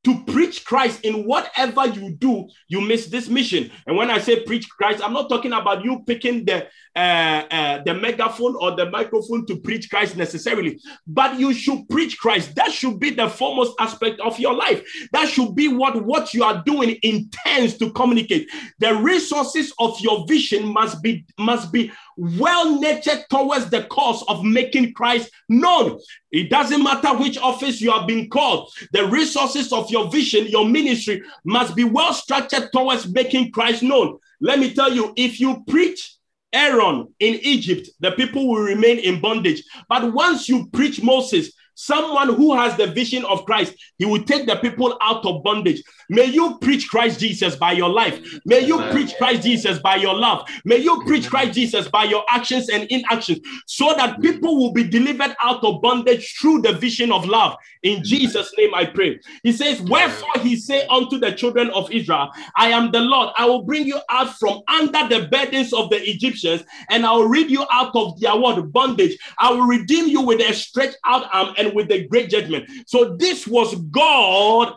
to 0.05 0.23
preach 0.25 0.65
Christ 0.65 1.01
in 1.03 1.25
whatever 1.27 1.87
you 1.87 2.15
do, 2.15 2.47
you 2.69 2.81
miss 2.81 3.07
this 3.07 3.29
mission. 3.29 3.71
And 3.87 3.97
when 3.97 4.11
I 4.11 4.19
say 4.19 4.45
preach 4.45 4.69
Christ, 4.69 5.03
I'm 5.03 5.13
not 5.13 5.29
talking 5.29 5.53
about 5.53 5.85
you 5.85 6.03
picking 6.07 6.45
the 6.45 6.67
uh, 6.97 7.45
uh, 7.51 7.83
the 7.83 7.93
megaphone 7.93 8.55
or 8.61 8.77
the 8.77 8.89
microphone 8.89 9.45
to 9.47 9.57
preach 9.57 9.91
Christ 9.91 10.17
necessarily, 10.17 10.79
but 11.07 11.41
you 11.41 11.53
should 11.53 11.89
preach 11.89 12.19
Christ. 12.19 12.55
That 12.55 12.71
should 12.71 13.01
be 13.01 13.11
the 13.11 13.29
foremost 13.29 13.75
aspect 13.81 14.21
of 14.21 14.39
your 14.39 14.55
life. 14.55 14.85
That 15.13 15.29
should 15.29 15.57
be 15.57 15.69
what 15.69 16.05
what 16.05 16.33
you 16.33 16.45
are 16.45 16.63
doing 16.65 16.97
intends 17.03 17.77
to 17.79 17.91
communicate. 17.93 18.49
The 18.79 18.95
resources 18.95 19.73
of 19.79 19.99
your 20.01 20.25
vision 20.29 20.73
must 20.73 21.03
be 21.03 21.25
must 21.39 21.73
be 21.73 21.91
well 22.17 22.81
natured 22.81 23.25
towards 23.31 23.71
the 23.71 23.85
cause 23.85 24.23
of 24.29 24.45
making 24.45 24.93
Christ 24.95 25.31
known. 25.49 25.99
It 26.31 26.51
doesn't 26.51 26.83
matter 26.83 27.17
which 27.17 27.39
office 27.39 27.81
you 27.81 27.91
have 27.93 28.07
been 28.07 28.29
called, 28.29 28.73
the 28.93 29.07
resources 29.07 29.73
of 29.73 29.91
your 29.91 30.11
vision, 30.11 30.47
your 30.47 30.69
ministry 30.69 31.23
must 31.45 31.75
be 31.75 31.85
well 31.85 32.13
structured 32.13 32.71
towards 32.73 33.09
making 33.09 33.53
Christ 33.53 33.83
known. 33.83 34.19
Let 34.41 34.59
me 34.59 34.75
tell 34.75 34.93
you, 34.93 35.13
if 35.17 35.41
you 35.41 35.65
preach 35.69 36.17
Aaron 36.53 37.13
in 37.19 37.35
Egypt, 37.43 37.89
the 38.01 38.13
people 38.13 38.49
will 38.49 38.63
remain 38.63 38.99
in 38.99 39.21
bondage. 39.21 39.63
But 39.89 40.13
once 40.13 40.49
you 40.49 40.69
preach 40.69 41.03
Moses, 41.03 41.53
someone 41.75 42.33
who 42.33 42.55
has 42.55 42.77
the 42.77 42.87
vision 42.87 43.25
of 43.25 43.45
Christ, 43.45 43.75
he 43.99 44.05
will 44.05 44.23
take 44.23 44.47
the 44.47 44.57
people 44.57 44.97
out 45.01 45.25
of 45.27 45.43
bondage. 45.43 45.83
May 46.09 46.27
you 46.27 46.59
preach 46.61 46.89
Christ 46.89 47.21
Jesus 47.21 47.57
by 47.57 47.73
your 47.73 47.89
life. 47.89 48.21
May 48.45 48.61
you 48.61 48.77
Amen. 48.77 48.93
preach 48.93 49.17
Christ 49.17 49.43
Jesus 49.43 49.79
by 49.79 49.97
your 49.97 50.15
love. 50.15 50.49
May 50.65 50.79
you 50.79 51.03
preach 51.05 51.29
Christ 51.29 51.55
Jesus 51.55 51.89
by 51.89 52.05
your 52.05 52.25
actions 52.31 52.69
and 52.69 52.85
inactions 52.85 53.41
so 53.67 53.95
that 53.97 54.21
people 54.21 54.57
will 54.57 54.73
be 54.73 54.85
delivered 54.85 55.35
out 55.43 55.63
of 55.65 55.81
bondage 55.83 56.37
through 56.41 56.63
the 56.63 56.73
vision 56.73 57.13
of 57.13 57.27
love. 57.27 57.57
In 57.83 58.03
Jesus' 58.03 58.53
name 58.57 58.75
I 58.75 58.87
pray. 58.87 59.21
He 59.43 59.53
says, 59.53 59.81
Wherefore 59.83 60.41
he 60.41 60.57
say 60.57 60.87
unto 60.87 61.19
the 61.19 61.33
children 61.33 61.71
of 61.71 61.91
Israel, 61.91 62.31
I 62.57 62.69
am 62.69 62.91
the 62.91 63.01
Lord. 63.01 63.33
I 63.37 63.47
will 63.47 63.63
bring 63.63 63.87
you 63.87 64.01
out 64.11 64.35
from 64.39 64.63
under 64.69 65.09
the 65.09 65.29
burdens 65.29 65.73
of 65.73 65.91
the 65.91 66.09
Egyptians 66.09 66.63
and 66.89 67.05
I 67.05 67.13
will 67.13 67.29
rid 67.29 67.51
you 67.51 67.65
out 67.73 67.95
of 67.95 68.21
their 68.21 68.37
word 68.37 68.73
bondage. 68.73 69.19
I 69.39 69.51
will 69.51 69.67
redeem 69.67 70.09
you 70.09 70.23
with 70.23 70.41
a 70.41 70.53
stretched 70.55 70.97
out 71.05 71.27
arm 71.33 71.55
and 71.59 71.75
with 71.75 71.91
a 71.91 72.07
great 72.07 72.31
judgment. 72.31 72.69
So 72.87 73.17
this 73.17 73.47
was 73.47 73.75
God 73.75 74.75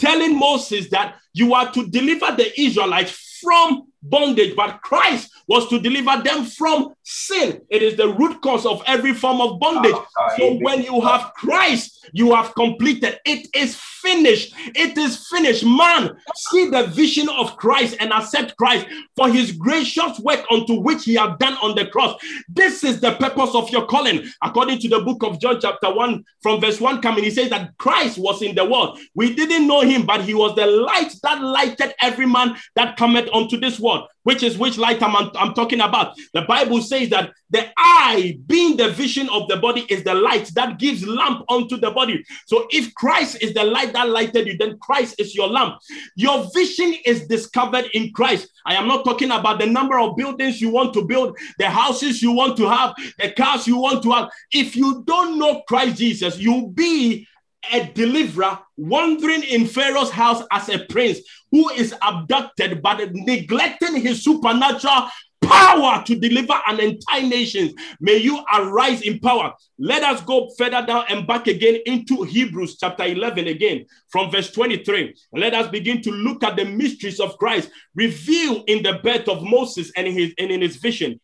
telling 0.00 0.38
Moses 0.38 0.88
that 0.90 1.16
you 1.32 1.54
are 1.54 1.70
to 1.72 1.86
deliver 1.88 2.34
the 2.36 2.58
Israelites 2.60 3.38
from 3.40 3.86
bondage, 4.02 4.56
but 4.56 4.80
Christ 4.82 5.30
was 5.46 5.68
to 5.68 5.78
deliver 5.80 6.22
them 6.22 6.44
from 6.44 6.94
sin. 7.02 7.60
It 7.68 7.82
is 7.82 7.96
the 7.96 8.08
root 8.08 8.40
cause 8.40 8.66
of 8.66 8.82
every 8.86 9.14
form 9.14 9.40
of 9.40 9.60
bondage. 9.60 9.94
Ah, 9.94 10.06
ah, 10.18 10.36
so 10.36 10.54
when 10.58 10.82
you 10.82 11.00
have 11.00 11.32
Christ, 11.34 11.99
you 12.12 12.34
have 12.34 12.54
completed. 12.54 13.18
It 13.24 13.48
is 13.54 13.76
finished. 13.76 14.54
It 14.74 14.96
is 14.96 15.28
finished. 15.28 15.64
Man, 15.64 16.16
see 16.36 16.70
the 16.70 16.86
vision 16.88 17.28
of 17.28 17.56
Christ 17.56 17.96
and 18.00 18.12
accept 18.12 18.56
Christ 18.56 18.86
for 19.16 19.28
his 19.28 19.52
gracious 19.52 20.18
work 20.20 20.44
unto 20.50 20.80
which 20.80 21.04
he 21.04 21.14
has 21.14 21.36
done 21.38 21.54
on 21.62 21.74
the 21.74 21.86
cross. 21.86 22.20
This 22.48 22.84
is 22.84 23.00
the 23.00 23.12
purpose 23.12 23.54
of 23.54 23.70
your 23.70 23.86
calling. 23.86 24.26
According 24.42 24.78
to 24.80 24.88
the 24.88 25.00
book 25.00 25.22
of 25.22 25.40
John, 25.40 25.60
chapter 25.60 25.92
1, 25.92 26.24
from 26.42 26.60
verse 26.60 26.80
1 26.80 27.02
coming, 27.02 27.24
he 27.24 27.30
says 27.30 27.50
that 27.50 27.76
Christ 27.78 28.18
was 28.18 28.42
in 28.42 28.54
the 28.54 28.64
world. 28.64 28.98
We 29.14 29.34
didn't 29.34 29.66
know 29.66 29.82
him, 29.82 30.06
but 30.06 30.22
he 30.22 30.34
was 30.34 30.54
the 30.56 30.66
light 30.66 31.14
that 31.22 31.42
lighted 31.42 31.94
every 32.00 32.26
man 32.26 32.56
that 32.76 32.96
cometh 32.96 33.28
unto 33.32 33.58
this 33.58 33.78
world 33.78 34.08
which 34.22 34.42
is 34.42 34.58
which 34.58 34.78
light 34.78 35.02
I'm, 35.02 35.30
I'm 35.34 35.54
talking 35.54 35.80
about. 35.80 36.14
The 36.34 36.42
Bible 36.42 36.82
says 36.82 37.10
that 37.10 37.32
the 37.50 37.66
eye, 37.76 38.38
being 38.46 38.76
the 38.76 38.90
vision 38.90 39.28
of 39.30 39.48
the 39.48 39.56
body, 39.56 39.86
is 39.88 40.04
the 40.04 40.14
light 40.14 40.50
that 40.54 40.78
gives 40.78 41.06
lamp 41.06 41.44
unto 41.48 41.76
the 41.76 41.90
body. 41.90 42.24
So 42.46 42.66
if 42.70 42.94
Christ 42.94 43.38
is 43.42 43.54
the 43.54 43.64
light 43.64 43.92
that 43.92 44.08
lighted 44.08 44.46
you, 44.46 44.56
then 44.56 44.78
Christ 44.78 45.16
is 45.18 45.34
your 45.34 45.48
lamp. 45.48 45.78
Your 46.16 46.48
vision 46.54 46.94
is 47.04 47.26
discovered 47.26 47.86
in 47.94 48.12
Christ. 48.12 48.48
I 48.66 48.74
am 48.74 48.86
not 48.86 49.04
talking 49.04 49.30
about 49.30 49.58
the 49.58 49.66
number 49.66 49.98
of 49.98 50.16
buildings 50.16 50.60
you 50.60 50.70
want 50.70 50.94
to 50.94 51.04
build, 51.04 51.36
the 51.58 51.68
houses 51.68 52.22
you 52.22 52.32
want 52.32 52.56
to 52.58 52.68
have, 52.68 52.94
the 53.18 53.32
cars 53.32 53.66
you 53.66 53.78
want 53.78 54.02
to 54.04 54.12
have. 54.12 54.28
If 54.52 54.76
you 54.76 55.02
don't 55.06 55.38
know 55.38 55.62
Christ 55.66 55.98
Jesus, 55.98 56.38
you'll 56.38 56.68
be 56.68 57.26
a 57.72 57.84
deliverer 57.94 58.58
wandering 58.76 59.42
in 59.42 59.66
Pharaoh's 59.66 60.10
house 60.10 60.42
as 60.50 60.68
a 60.68 60.84
prince 60.86 61.20
who 61.50 61.68
is 61.70 61.94
abducted 62.02 62.82
but 62.82 63.12
neglecting 63.12 63.96
his 63.96 64.24
supernatural 64.24 65.08
power 65.42 66.02
to 66.04 66.16
deliver 66.16 66.54
an 66.66 66.80
entire 66.80 67.22
nation. 67.22 67.74
May 68.00 68.18
you 68.18 68.42
arise 68.54 69.02
in 69.02 69.18
power. 69.20 69.52
Let 69.78 70.02
us 70.02 70.20
go 70.20 70.50
further 70.56 70.84
down 70.86 71.04
and 71.08 71.26
back 71.26 71.46
again 71.46 71.80
into 71.86 72.22
Hebrews 72.22 72.76
chapter 72.78 73.04
11 73.04 73.48
again 73.48 73.86
from 74.08 74.30
verse 74.30 74.50
23. 74.52 75.14
Let 75.32 75.54
us 75.54 75.68
begin 75.68 76.02
to 76.02 76.10
look 76.10 76.44
at 76.44 76.56
the 76.56 76.64
mysteries 76.64 77.20
of 77.20 77.36
Christ 77.38 77.70
revealed 77.94 78.68
in 78.68 78.82
the 78.82 79.00
birth 79.02 79.28
of 79.28 79.42
Moses 79.42 79.90
and 79.96 80.06
his, 80.06 80.32
and 80.38 80.50
in 80.50 80.60
his 80.60 80.76
vision. 80.76 81.20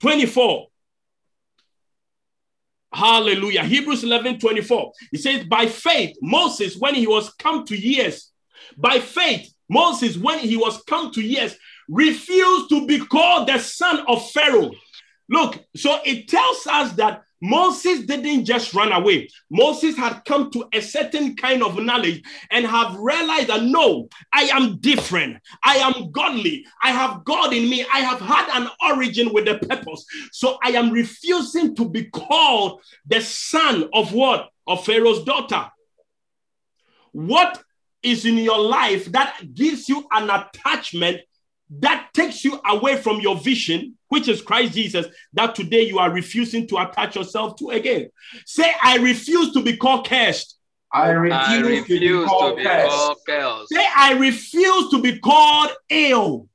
24. 0.00 0.69
Hallelujah. 2.92 3.64
Hebrews 3.64 4.04
11 4.04 4.38
24. 4.38 4.92
He 5.12 5.18
says, 5.18 5.44
By 5.44 5.66
faith, 5.66 6.16
Moses, 6.20 6.76
when 6.76 6.94
he 6.94 7.06
was 7.06 7.32
come 7.34 7.64
to 7.66 7.76
years, 7.76 8.30
by 8.76 8.98
faith, 8.98 9.52
Moses, 9.68 10.16
when 10.16 10.40
he 10.40 10.56
was 10.56 10.82
come 10.82 11.12
to 11.12 11.20
years, 11.20 11.56
refused 11.88 12.68
to 12.70 12.86
be 12.86 12.98
called 12.98 13.48
the 13.48 13.58
son 13.58 14.04
of 14.08 14.28
Pharaoh. 14.30 14.72
Look, 15.28 15.64
so 15.76 16.00
it 16.04 16.28
tells 16.28 16.66
us 16.66 16.92
that 16.94 17.22
Moses 17.40 18.00
didn't 18.04 18.44
just 18.44 18.74
run 18.74 18.92
away. 18.92 19.28
Moses 19.50 19.96
had 19.96 20.24
come 20.24 20.50
to 20.50 20.68
a 20.72 20.80
certain 20.80 21.36
kind 21.36 21.62
of 21.62 21.78
knowledge 21.82 22.22
and 22.50 22.66
have 22.66 22.96
realized 22.98 23.48
that 23.48 23.62
no, 23.62 24.08
I 24.32 24.42
am 24.52 24.78
different. 24.78 25.38
I 25.64 25.76
am 25.76 26.10
godly. 26.10 26.66
I 26.82 26.90
have 26.90 27.24
God 27.24 27.52
in 27.54 27.68
me. 27.70 27.84
I 27.92 28.00
have 28.00 28.20
had 28.20 28.48
an 28.60 28.68
origin 28.84 29.32
with 29.32 29.48
a 29.48 29.58
purpose. 29.58 30.04
So 30.32 30.58
I 30.62 30.70
am 30.70 30.90
refusing 30.90 31.74
to 31.76 31.88
be 31.88 32.04
called 32.04 32.80
the 33.06 33.20
son 33.20 33.88
of 33.94 34.12
what? 34.12 34.50
Of 34.66 34.84
Pharaoh's 34.84 35.24
daughter. 35.24 35.70
What 37.12 37.62
is 38.02 38.24
in 38.24 38.38
your 38.38 38.60
life 38.60 39.06
that 39.12 39.54
gives 39.54 39.88
you 39.88 40.06
an 40.12 40.30
attachment 40.30 41.20
that 41.78 42.08
takes 42.12 42.44
you 42.44 42.60
away 42.66 42.96
from 42.96 43.20
your 43.20 43.36
vision, 43.36 43.96
which 44.10 44.28
is 44.28 44.42
Christ 44.42 44.74
Jesus, 44.74 45.06
that 45.32 45.54
today 45.54 45.82
you 45.82 45.98
are 45.98 46.10
refusing 46.10 46.66
to 46.68 46.78
attach 46.78 47.16
yourself 47.16 47.56
to 47.56 47.70
again. 47.70 48.10
Say, 48.44 48.70
I 48.82 48.98
refuse 48.98 49.52
to 49.52 49.62
be 49.62 49.76
called 49.76 50.06
cursed. 50.06 50.58
I 50.92 51.10
refuse, 51.10 51.40
I 51.40 51.60
refuse 51.60 51.86
to, 51.86 52.00
be 52.00 52.28
called, 52.28 52.50
to 52.50 52.56
be 52.56 52.64
called 52.64 53.18
cursed. 53.26 53.72
Say, 53.72 53.86
I 53.96 54.12
refuse 54.14 54.90
to 54.90 55.00
be 55.00 55.18
called 55.20 55.70
ill. 55.88 56.48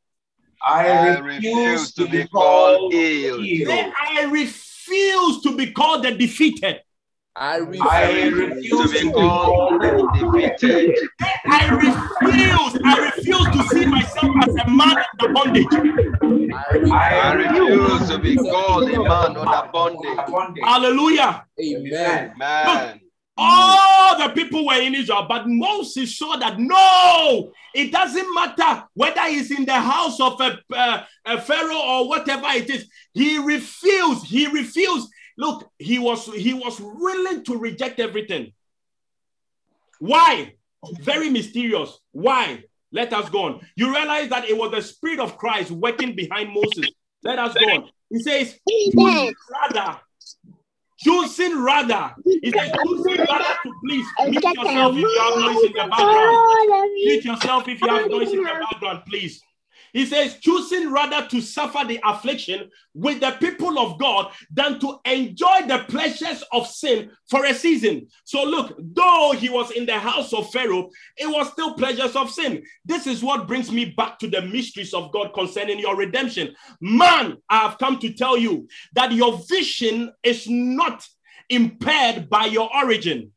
I, 0.68 0.88
I 0.90 1.20
refuse, 1.20 1.94
to, 1.94 2.04
to 2.04 2.12
be, 2.12 2.24
be 2.24 2.28
called 2.28 2.94
ill. 2.94 3.42
Say, 3.42 3.92
I 3.98 4.24
refuse 4.26 5.42
to 5.44 5.56
be 5.56 5.72
called 5.72 6.04
the 6.04 6.12
defeated. 6.12 6.82
I 7.38 7.58
refuse, 7.58 7.86
I 7.86 8.28
refuse 8.30 8.92
to 8.92 9.06
be 9.08 9.12
called 9.12 9.82
defeated. 9.82 11.10
I 11.46 11.68
refuse. 11.68 12.82
I 12.86 13.12
refuse 13.14 13.46
to 13.48 13.64
see 13.76 13.86
myself 13.86 14.36
as 14.42 14.56
a 14.56 14.70
man 14.70 15.04
under 15.20 15.34
bondage. 15.34 15.68
I 16.94 17.34
refuse 17.34 18.10
to 18.10 18.20
be 18.20 18.38
called 18.38 18.90
a 18.90 19.00
man 19.04 19.36
under 19.36 19.70
bondage. 19.70 20.64
Hallelujah. 20.64 21.46
Amen. 21.60 22.34
Look, 22.38 23.00
all 23.38 24.18
the 24.18 24.34
people 24.34 24.66
were 24.66 24.82
in 24.82 24.96
Israel, 24.96 25.26
but 25.28 25.46
Moses 25.46 26.18
saw 26.18 26.38
that 26.38 26.58
no, 26.58 27.52
it 27.74 27.92
doesn't 27.92 28.34
matter 28.34 28.86
whether 28.94 29.24
he's 29.24 29.52
in 29.52 29.66
the 29.66 29.74
house 29.74 30.22
of 30.22 30.40
a, 30.40 30.58
uh, 30.74 31.04
a 31.26 31.42
Pharaoh 31.42 31.82
or 31.82 32.08
whatever 32.08 32.48
it 32.52 32.70
is. 32.70 32.88
He 33.14 33.38
refused. 33.40 34.26
He 34.26 34.48
refused 34.48 35.10
Look, 35.38 35.70
he 35.78 36.00
was 36.00 36.26
he 36.34 36.54
was 36.54 36.80
willing 36.80 37.44
to 37.46 37.58
reject 37.58 38.00
everything. 38.00 38.54
Why? 40.00 40.56
Very 41.02 41.30
mysterious. 41.30 42.00
Why? 42.12 42.64
Let 42.92 43.12
us 43.14 43.30
go 43.30 43.44
on. 43.44 43.62
You 43.76 43.94
realize 43.94 44.30
that 44.30 44.48
it 44.50 44.58
was 44.58 44.72
the 44.72 44.82
spirit 44.82 45.20
of 45.20 45.38
Christ 45.38 45.72
working 45.72 46.16
behind 46.16 46.54
Moses. 46.54 46.90
Let 47.24 47.40
us 47.40 47.54
go 47.54 47.66
on. 47.66 47.90
He 48.10 48.20
says, 48.20 48.58
rather, 49.52 50.00
choosing 51.00 51.62
rather. 51.62 52.16
He 52.24 52.52
says, 52.52 52.72
choosing 52.86 53.18
rather 53.18 53.56
to 53.64 53.74
please. 53.84 54.06
Mute 54.30 54.44
yourself 54.44 54.96
if 54.96 55.02
you 55.02 55.20
have 55.20 55.40
noise 55.40 55.64
in 55.66 55.72
the 55.74 55.88
background. 55.90 56.92
Mute 56.94 57.26
yourself 57.26 57.68
if 57.68 57.82
you 57.82 57.90
have 57.90 58.10
noise 58.10 58.32
in 58.32 58.44
the 58.44 58.66
background, 58.72 59.04
please. 59.08 59.42
He 59.96 60.06
says, 60.06 60.40
choosing 60.42 60.92
rather 60.92 61.26
to 61.30 61.40
suffer 61.40 61.86
the 61.88 62.02
affliction 62.04 62.70
with 62.94 63.22
the 63.22 63.32
people 63.40 63.80
of 63.80 63.98
God 63.98 64.30
than 64.52 64.78
to 64.82 65.00
enjoy 65.06 65.68
the 65.68 65.86
pleasures 65.88 66.44
of 66.52 66.68
sin 66.68 67.12
for 67.30 67.46
a 67.46 67.54
season. 67.54 68.08
So, 68.26 68.44
look, 68.44 68.78
though 68.78 69.34
he 69.38 69.48
was 69.48 69.72
in 69.72 69.86
the 69.86 69.98
house 69.98 70.34
of 70.34 70.52
Pharaoh, 70.52 70.90
it 71.16 71.28
was 71.28 71.50
still 71.50 71.76
pleasures 71.76 72.14
of 72.18 72.30
sin. 72.30 72.66
This 72.84 73.08
is 73.08 73.24
what 73.24 73.48
brings 73.48 73.72
me 73.72 73.86
back 73.86 74.20
to 74.20 74.30
the 74.30 74.42
mysteries 74.42 74.94
of 74.94 75.14
God 75.14 75.34
concerning 75.34 75.80
your 75.80 75.96
redemption. 75.96 76.54
Man, 76.82 77.38
I 77.50 77.60
have 77.60 77.78
come 77.78 77.98
to 78.00 78.12
tell 78.12 78.38
you 78.38 78.68
that 78.96 79.14
your 79.14 79.40
vision 79.48 80.12
is 80.24 80.46
not 80.50 81.08
impaired 81.50 82.30
by 82.30 82.48
your 82.48 82.70
origin. 82.76 83.32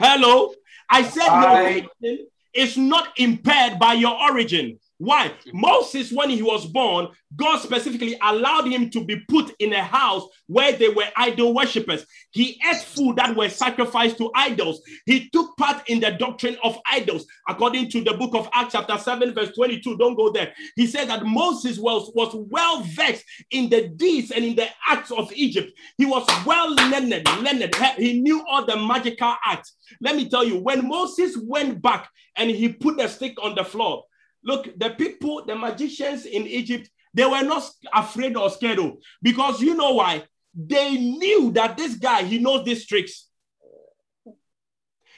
Hello? 0.00 0.52
I 0.90 1.04
said 1.04 1.28
your 1.28 1.86
vision 2.00 2.26
is 2.54 2.76
not 2.76 3.08
impaired 3.16 3.78
by 3.78 3.94
your 3.94 4.18
origin. 4.30 4.78
Why? 5.02 5.32
Moses, 5.52 6.12
when 6.12 6.30
he 6.30 6.42
was 6.42 6.64
born, 6.64 7.08
God 7.34 7.58
specifically 7.58 8.16
allowed 8.22 8.68
him 8.68 8.88
to 8.90 9.04
be 9.04 9.18
put 9.28 9.52
in 9.58 9.72
a 9.72 9.82
house 9.82 10.24
where 10.46 10.70
they 10.70 10.90
were 10.90 11.08
idol 11.16 11.54
worshippers. 11.54 12.06
He 12.30 12.60
ate 12.70 12.82
food 12.82 13.16
that 13.16 13.34
were 13.34 13.48
sacrificed 13.48 14.18
to 14.18 14.30
idols. 14.36 14.80
He 15.04 15.28
took 15.30 15.56
part 15.56 15.88
in 15.88 15.98
the 15.98 16.12
doctrine 16.12 16.56
of 16.62 16.78
idols, 16.88 17.26
according 17.48 17.90
to 17.90 18.04
the 18.04 18.14
book 18.14 18.36
of 18.36 18.48
Acts, 18.52 18.74
chapter 18.74 18.96
7, 18.96 19.34
verse 19.34 19.50
22. 19.56 19.98
Don't 19.98 20.14
go 20.14 20.30
there. 20.30 20.52
He 20.76 20.86
said 20.86 21.08
that 21.08 21.26
Moses 21.26 21.80
was, 21.80 22.12
was 22.14 22.32
well 22.48 22.82
vexed 22.82 23.24
in 23.50 23.70
the 23.70 23.88
deeds 23.88 24.30
and 24.30 24.44
in 24.44 24.54
the 24.54 24.68
acts 24.88 25.10
of 25.10 25.32
Egypt. 25.32 25.72
He 25.98 26.06
was 26.06 26.24
well 26.46 26.72
learned, 26.76 27.26
learned. 27.42 27.74
He 27.96 28.20
knew 28.20 28.44
all 28.48 28.64
the 28.64 28.76
magical 28.76 29.34
acts. 29.44 29.74
Let 30.00 30.14
me 30.14 30.28
tell 30.28 30.44
you, 30.44 30.58
when 30.60 30.86
Moses 30.86 31.36
went 31.42 31.82
back 31.82 32.08
and 32.36 32.48
he 32.48 32.68
put 32.68 32.98
the 32.98 33.08
stick 33.08 33.34
on 33.42 33.56
the 33.56 33.64
floor, 33.64 34.04
Look, 34.44 34.78
the 34.78 34.90
people, 34.90 35.44
the 35.46 35.54
magicians 35.54 36.26
in 36.26 36.46
Egypt, 36.46 36.90
they 37.14 37.24
were 37.24 37.42
not 37.42 37.68
afraid 37.92 38.36
or 38.36 38.50
scared 38.50 38.78
of 38.78 38.96
because 39.20 39.60
you 39.60 39.74
know 39.74 39.92
why? 39.94 40.24
They 40.54 40.96
knew 40.96 41.50
that 41.52 41.76
this 41.76 41.96
guy, 41.96 42.24
he 42.24 42.38
knows 42.38 42.64
these 42.64 42.86
tricks. 42.86 43.28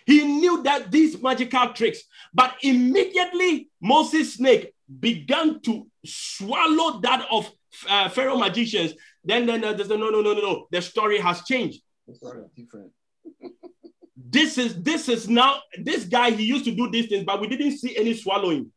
He 0.06 0.22
knew 0.22 0.62
that 0.64 0.90
these 0.90 1.20
magical 1.20 1.72
tricks, 1.72 2.02
but 2.32 2.54
immediately 2.62 3.70
Moses' 3.80 4.34
snake 4.34 4.74
began 5.00 5.60
to 5.62 5.86
swallow 6.04 7.00
that 7.00 7.26
of 7.30 7.50
uh, 7.88 8.08
Pharaoh 8.10 8.36
magicians. 8.36 8.94
Then, 9.24 9.46
then 9.46 9.64
uh, 9.64 9.72
there's 9.72 9.88
no, 9.88 9.96
no, 9.96 10.10
no, 10.10 10.20
no, 10.20 10.34
no. 10.34 10.66
The 10.70 10.82
story 10.82 11.18
has 11.18 11.42
changed. 11.44 11.80
different. 12.54 12.92
this 14.16 14.58
is 14.58 14.82
this 14.82 15.08
is 15.08 15.28
now 15.28 15.60
this 15.82 16.04
guy. 16.04 16.30
He 16.30 16.44
used 16.44 16.66
to 16.66 16.74
do 16.74 16.90
these 16.90 17.06
things, 17.06 17.24
but 17.24 17.40
we 17.40 17.46
didn't 17.46 17.78
see 17.78 17.96
any 17.96 18.14
swallowing. 18.14 18.70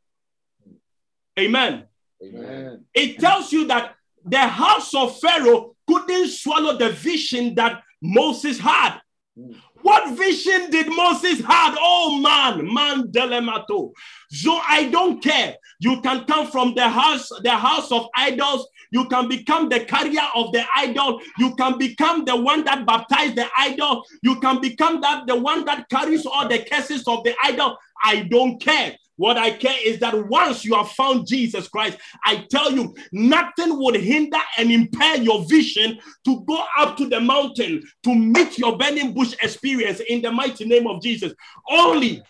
Amen. 1.38 1.86
Amen. 2.24 2.86
It 2.94 3.20
tells 3.20 3.52
you 3.52 3.68
that 3.68 3.96
the 4.26 4.40
house 4.40 4.94
of 4.94 5.20
Pharaoh 5.20 5.76
couldn't 5.88 6.30
swallow 6.30 6.78
the 6.78 6.90
vision 6.90 7.56
that 7.56 7.84
Moses 8.02 8.60
had. 8.60 9.00
Mm. 9.38 9.56
What 9.82 10.18
vision 10.18 10.70
did 10.72 10.88
Moses 10.88 11.40
had? 11.40 11.76
Oh 11.80 12.18
man, 12.20 12.74
man 12.74 13.04
delemato. 13.12 13.92
So 14.32 14.60
I 14.68 14.90
don't 14.90 15.24
care. 15.24 15.56
You 15.80 16.02
can 16.02 16.26
come 16.26 16.48
from 16.48 16.74
the 16.74 16.90
house, 16.90 17.30
the 17.44 17.52
house 17.52 17.92
of 17.92 18.08
idols. 18.16 18.68
You 18.92 19.06
can 19.06 19.28
become 19.28 19.70
the 19.70 19.82
carrier 19.82 20.28
of 20.36 20.52
the 20.52 20.64
idol. 20.76 21.22
You 21.38 21.56
can 21.56 21.78
become 21.78 22.26
the 22.26 22.36
one 22.36 22.64
that 22.66 22.86
baptized 22.86 23.36
the 23.36 23.48
idol. 23.58 24.04
You 24.22 24.40
can 24.40 24.62
become 24.62 25.02
that 25.02 25.28
the 25.28 25.36
one 25.36 25.66
that 25.66 25.90
carries 25.90 26.26
all 26.26 26.48
the 26.48 26.66
curses 26.72 27.08
of 27.08 27.24
the 27.24 27.36
idol. 27.44 27.78
I 28.04 28.24
don't 28.24 28.62
care. 28.62 28.96
What 29.18 29.38
I 29.38 29.52
care 29.52 29.76
is 29.84 30.00
that 30.00 30.28
once 30.28 30.64
you 30.64 30.76
have 30.76 30.92
found 30.92 31.28
Jesus 31.28 31.68
Christ, 31.68 31.98
I 32.24 32.46
tell 32.52 32.72
you, 32.72 32.96
nothing 33.12 33.78
would 33.80 33.96
hinder 33.96 34.38
and 34.58 34.72
impair 34.72 35.18
your 35.18 35.44
vision 35.46 36.00
to 36.26 36.46
go 36.48 36.64
up 36.78 36.96
to 36.98 37.10
the 37.10 37.20
mountain 37.20 37.84
to 38.04 38.16
meet 38.16 38.60
your 38.60 38.78
burning 38.78 39.14
bush 39.14 39.34
experience 39.42 40.02
in 40.02 40.22
the 40.22 40.32
mighty 40.32 40.66
name 40.66 40.86
of 40.86 41.02
Jesus. 41.02 41.34
Only 41.70 42.22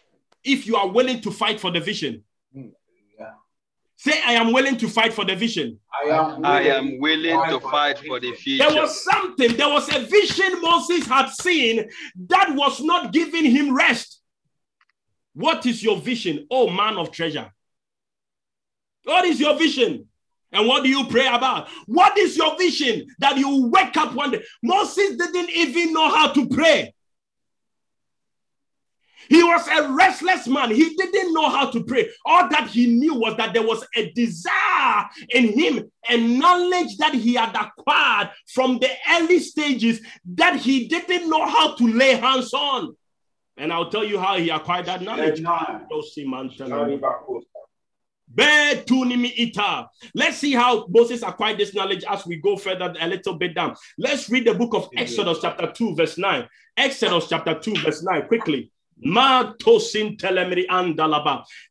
if 0.45 0.65
you 0.65 0.77
are 0.77 0.87
willing 0.87 1.19
to 1.21 1.31
fight 1.31 1.59
for 1.59 1.71
the 1.71 1.81
vision. 1.81 2.23
Hmm. 2.53 2.67
Say, 3.99 4.21
I 4.23 4.33
am 4.33 4.53
willing 4.53 4.77
to 4.77 4.87
fight 4.87 5.11
for 5.11 5.25
the 5.25 5.35
vision. 5.35 5.79
I 5.91 6.09
am 6.09 6.27
willing, 6.27 6.45
I 6.45 6.61
am 6.67 6.99
willing 6.99 7.49
to 7.49 7.59
fight 7.59 7.97
for 7.97 8.19
the 8.19 8.31
future. 8.33 8.69
There 8.69 8.81
was 8.81 9.03
something, 9.03 9.57
there 9.57 9.69
was 9.69 9.93
a 9.93 9.99
vision 10.01 10.61
Moses 10.61 11.07
had 11.07 11.29
seen 11.29 11.89
that 12.27 12.53
was 12.55 12.79
not 12.79 13.11
giving 13.11 13.45
him 13.45 13.75
rest. 13.75 14.21
What 15.33 15.65
is 15.65 15.81
your 15.81 15.97
vision, 15.97 16.45
oh 16.51 16.69
man 16.69 16.97
of 16.97 17.11
treasure? 17.11 17.51
What 19.03 19.25
is 19.25 19.39
your 19.39 19.57
vision? 19.57 20.07
And 20.51 20.67
what 20.67 20.83
do 20.83 20.89
you 20.89 21.05
pray 21.07 21.27
about? 21.27 21.67
What 21.87 22.17
is 22.19 22.37
your 22.37 22.55
vision 22.55 23.07
that 23.19 23.37
you 23.37 23.67
wake 23.67 23.97
up 23.97 24.13
one 24.13 24.31
day? 24.31 24.43
Moses 24.61 25.17
didn't 25.17 25.49
even 25.49 25.93
know 25.93 26.09
how 26.09 26.31
to 26.33 26.47
pray. 26.47 26.93
He 29.29 29.43
was 29.43 29.67
a 29.67 29.91
restless 29.93 30.47
man. 30.47 30.71
He 30.71 30.95
didn't 30.95 31.33
know 31.33 31.49
how 31.49 31.69
to 31.71 31.83
pray. 31.83 32.09
All 32.25 32.47
that 32.49 32.69
he 32.69 32.87
knew 32.87 33.15
was 33.15 33.35
that 33.37 33.53
there 33.53 33.65
was 33.65 33.85
a 33.95 34.11
desire 34.11 35.05
in 35.29 35.47
him, 35.57 35.91
a 36.09 36.17
knowledge 36.17 36.97
that 36.97 37.13
he 37.13 37.33
had 37.35 37.55
acquired 37.55 38.31
from 38.53 38.79
the 38.79 38.89
early 39.11 39.39
stages 39.39 40.01
that 40.35 40.57
he 40.59 40.87
didn't 40.87 41.29
know 41.29 41.45
how 41.45 41.75
to 41.75 41.87
lay 41.87 42.15
hands 42.15 42.53
on. 42.53 42.95
And 43.57 43.73
I'll 43.73 43.89
tell 43.89 44.03
you 44.03 44.19
how 44.19 44.37
he 44.37 44.49
acquired 44.49 44.85
that 44.85 45.01
knowledge. 45.01 45.41
Let's 50.13 50.37
see 50.37 50.51
how 50.51 50.85
Moses 50.89 51.23
acquired 51.23 51.57
this 51.57 51.73
knowledge 51.73 52.03
as 52.07 52.25
we 52.25 52.35
go 52.35 52.57
further 52.57 52.93
a 52.99 53.07
little 53.07 53.35
bit 53.35 53.55
down. 53.55 53.75
Let's 53.97 54.29
read 54.29 54.45
the 54.45 54.53
book 54.53 54.75
of 54.75 54.89
Exodus, 54.95 55.39
chapter 55.41 55.71
2, 55.71 55.95
verse 55.95 56.17
9. 56.17 56.47
Exodus, 56.75 57.29
chapter 57.29 57.57
2, 57.57 57.75
verse 57.77 58.03
9, 58.03 58.27
quickly. 58.27 58.71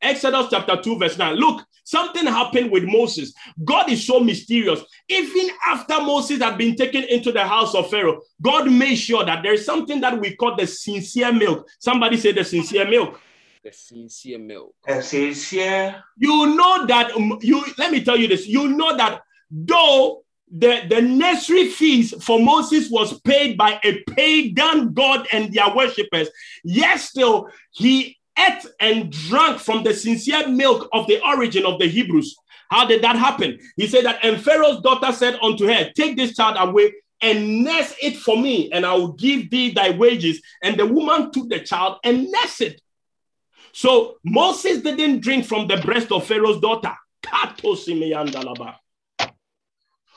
Exodus 0.00 0.46
chapter 0.50 0.80
2, 0.80 0.98
verse 0.98 1.18
9. 1.18 1.34
Look, 1.34 1.66
something 1.84 2.26
happened 2.26 2.70
with 2.70 2.84
Moses. 2.84 3.32
God 3.64 3.90
is 3.90 4.06
so 4.06 4.20
mysterious. 4.20 4.82
Even 5.08 5.50
after 5.66 6.00
Moses 6.00 6.40
had 6.40 6.58
been 6.58 6.76
taken 6.76 7.04
into 7.04 7.32
the 7.32 7.44
house 7.44 7.74
of 7.74 7.90
Pharaoh, 7.90 8.20
God 8.42 8.70
made 8.70 8.96
sure 8.96 9.24
that 9.24 9.42
there's 9.42 9.64
something 9.64 10.00
that 10.00 10.20
we 10.20 10.36
call 10.36 10.56
the 10.56 10.66
sincere 10.66 11.32
milk. 11.32 11.66
Somebody 11.80 12.16
say 12.16 12.32
the 12.32 12.44
sincere 12.44 12.88
milk. 12.88 13.20
The 13.64 13.72
sincere 13.72 14.38
milk. 14.38 14.74
The 14.86 15.02
sincere. 15.02 16.02
You 16.16 16.54
know 16.54 16.86
that 16.86 17.16
um, 17.16 17.38
you 17.40 17.64
let 17.78 17.90
me 17.90 18.04
tell 18.04 18.16
you 18.16 18.28
this. 18.28 18.46
You 18.46 18.68
know 18.68 18.96
that 18.96 19.22
though 19.50 20.22
the, 20.50 20.82
the 20.88 21.02
nursery 21.02 21.68
fees 21.68 22.14
for 22.24 22.38
Moses 22.38 22.88
was 22.90 23.20
paid 23.20 23.58
by 23.58 23.80
a 23.82 24.02
pagan 24.10 24.92
god 24.92 25.26
and 25.32 25.52
their 25.52 25.74
worshippers. 25.74 26.28
Yet 26.62 26.98
still, 26.98 27.48
he 27.72 28.18
ate 28.38 28.66
and 28.80 29.10
drank 29.10 29.58
from 29.58 29.82
the 29.82 29.94
sincere 29.94 30.48
milk 30.48 30.88
of 30.92 31.06
the 31.06 31.20
origin 31.26 31.66
of 31.66 31.78
the 31.78 31.88
Hebrews. 31.88 32.36
How 32.70 32.86
did 32.86 33.02
that 33.02 33.16
happen? 33.16 33.58
He 33.76 33.86
said 33.86 34.04
that, 34.04 34.24
and 34.24 34.42
Pharaoh's 34.42 34.80
daughter 34.82 35.12
said 35.12 35.38
unto 35.42 35.66
her, 35.66 35.90
Take 35.96 36.16
this 36.16 36.36
child 36.36 36.56
away 36.58 36.92
and 37.22 37.64
nurse 37.64 37.94
it 38.02 38.16
for 38.16 38.36
me, 38.36 38.70
and 38.72 38.84
I 38.84 38.94
will 38.94 39.12
give 39.12 39.50
thee 39.50 39.72
thy 39.72 39.90
wages. 39.90 40.42
And 40.62 40.76
the 40.76 40.86
woman 40.86 41.30
took 41.32 41.48
the 41.48 41.60
child 41.60 41.98
and 42.04 42.30
nursed 42.30 42.60
it. 42.60 42.80
So 43.72 44.16
Moses 44.24 44.80
didn't 44.82 45.20
drink 45.20 45.44
from 45.44 45.66
the 45.66 45.76
breast 45.78 46.12
of 46.12 46.26
Pharaoh's 46.26 46.60
daughter. 46.60 46.94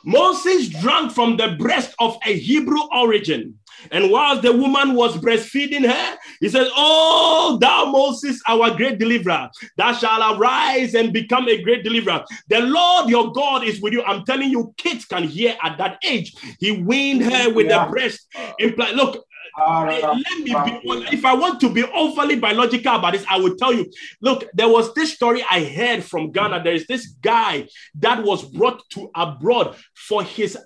Moses 0.04 0.70
drank 0.70 1.12
from 1.12 1.38
the 1.38 1.56
breast 1.60 1.94
of 2.00 2.18
a 2.26 2.38
Hebrew 2.38 2.82
origin. 2.92 3.56
And 3.92 4.12
while 4.12 4.42
the 4.42 4.52
woman 4.52 4.94
was 4.94 5.16
breastfeeding 5.18 5.88
her, 5.90 6.18
he 6.42 6.50
says, 6.50 6.70
Oh, 6.76 7.58
thou 7.62 7.86
Moses, 7.86 8.42
our 8.48 8.76
great 8.76 9.00
deliverer, 9.00 9.50
thou 9.78 9.94
shalt 9.94 10.38
arise 10.38 10.96
and 10.96 11.14
become 11.14 11.48
a 11.48 11.62
great 11.62 11.84
deliverer. 11.84 12.24
The 12.50 12.60
Lord 12.60 13.10
your 13.10 13.32
God 13.32 13.64
is 13.64 13.82
with 13.82 13.94
you. 13.94 14.04
I'm 14.04 14.26
telling 14.26 14.50
you, 14.50 14.74
kids 14.78 15.06
can 15.06 15.24
hear 15.24 15.56
at 15.64 15.78
that 15.78 16.00
age. 16.04 16.36
He 16.60 16.72
weaned 16.72 17.24
her 17.24 17.54
with 17.54 17.68
yeah. 17.68 17.86
the 17.86 17.92
breast. 17.92 18.28
Imply, 18.60 18.92
look, 18.92 19.26
let 19.58 20.40
me 20.40 20.54
be, 20.54 21.08
if 21.12 21.26
I 21.26 21.34
want 21.34 21.60
to 21.62 21.70
be 21.70 21.84
overly 21.84 22.36
biological 22.36 22.96
about 22.96 23.14
this, 23.14 23.26
I 23.30 23.38
will 23.38 23.56
tell 23.56 23.74
you. 23.74 23.90
Look, 24.22 24.46
there 24.54 24.70
was 24.70 24.94
this 24.94 25.14
story 25.14 25.44
I 25.50 25.64
heard 25.64 26.04
from 26.04 26.32
Ghana. 26.32 26.64
There 26.64 26.74
is 26.74 26.88
this 26.88 27.08
guy 27.08 27.68
that 27.96 28.24
was 28.24 28.44
brought 28.44 28.82
to 28.92 29.10
abroad 29.16 29.76
for 29.96 30.24
his 30.24 30.58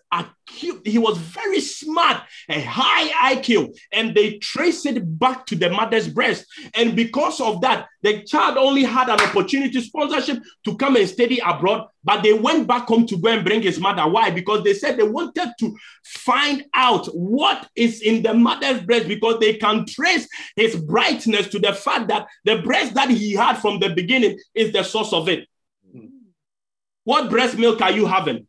he 0.54 0.98
was 0.98 1.18
very 1.18 1.60
smart, 1.60 2.24
a 2.50 2.62
high 2.62 3.36
IQ, 3.36 3.76
and 3.92 4.16
they 4.16 4.38
trace 4.38 4.86
it 4.86 5.20
back 5.20 5.46
to 5.48 5.56
the 5.56 5.70
mother's 5.70 6.08
breast. 6.08 6.46
And 6.76 6.96
because 6.96 7.42
of 7.42 7.62
that, 7.62 7.88
the 8.02 8.24
child 8.24 8.58
only 8.58 8.84
had 8.84 9.10
an 9.10 9.20
opportunity 9.20 9.82
sponsorship 9.82 10.42
to 10.66 10.78
come 10.78 10.96
and 10.96 11.08
study 11.08 11.40
abroad, 11.40 11.88
but 12.04 12.22
they 12.22 12.34
went 12.34 12.68
back 12.68 12.88
home 12.88 13.08
to 13.08 13.18
go 13.18 13.30
and 13.30 13.46
bring 13.46 13.62
his 13.62 13.80
mother. 13.80 14.08
Why? 14.10 14.30
Because 14.30 14.64
they 14.64 14.74
said 14.74 14.98
they 14.98 15.04
wanted 15.04 15.52
to 15.60 15.76
find 16.04 16.66
out 16.74 17.08
what 17.08 17.68
is 17.76 18.02
in 18.02 18.24
the 18.24 18.34
mother's 18.34 18.82
breast 18.82 19.08
because 19.08 19.40
they 19.40 19.56
can 19.56 19.86
trace 19.86 20.28
his 20.56 20.76
brightness 20.76 21.48
to 21.50 21.60
the 21.60 21.74
fact 21.74 22.08
that 22.10 22.28
the 22.46 22.62
breast 22.62 22.94
that 22.94 23.10
he 23.10 23.34
had 23.34 23.58
from 23.58 23.80
the 23.80 23.90
beginning 23.90 24.38
is 24.54 24.72
the 24.72 24.84
source 24.84 25.14
of 25.14 25.30
it. 25.30 25.48
Hmm. 25.92 26.08
What 27.04 27.30
breast 27.30 27.58
milk 27.58 27.82
are 27.82 27.92
you 27.92 28.06
having? 28.06 28.48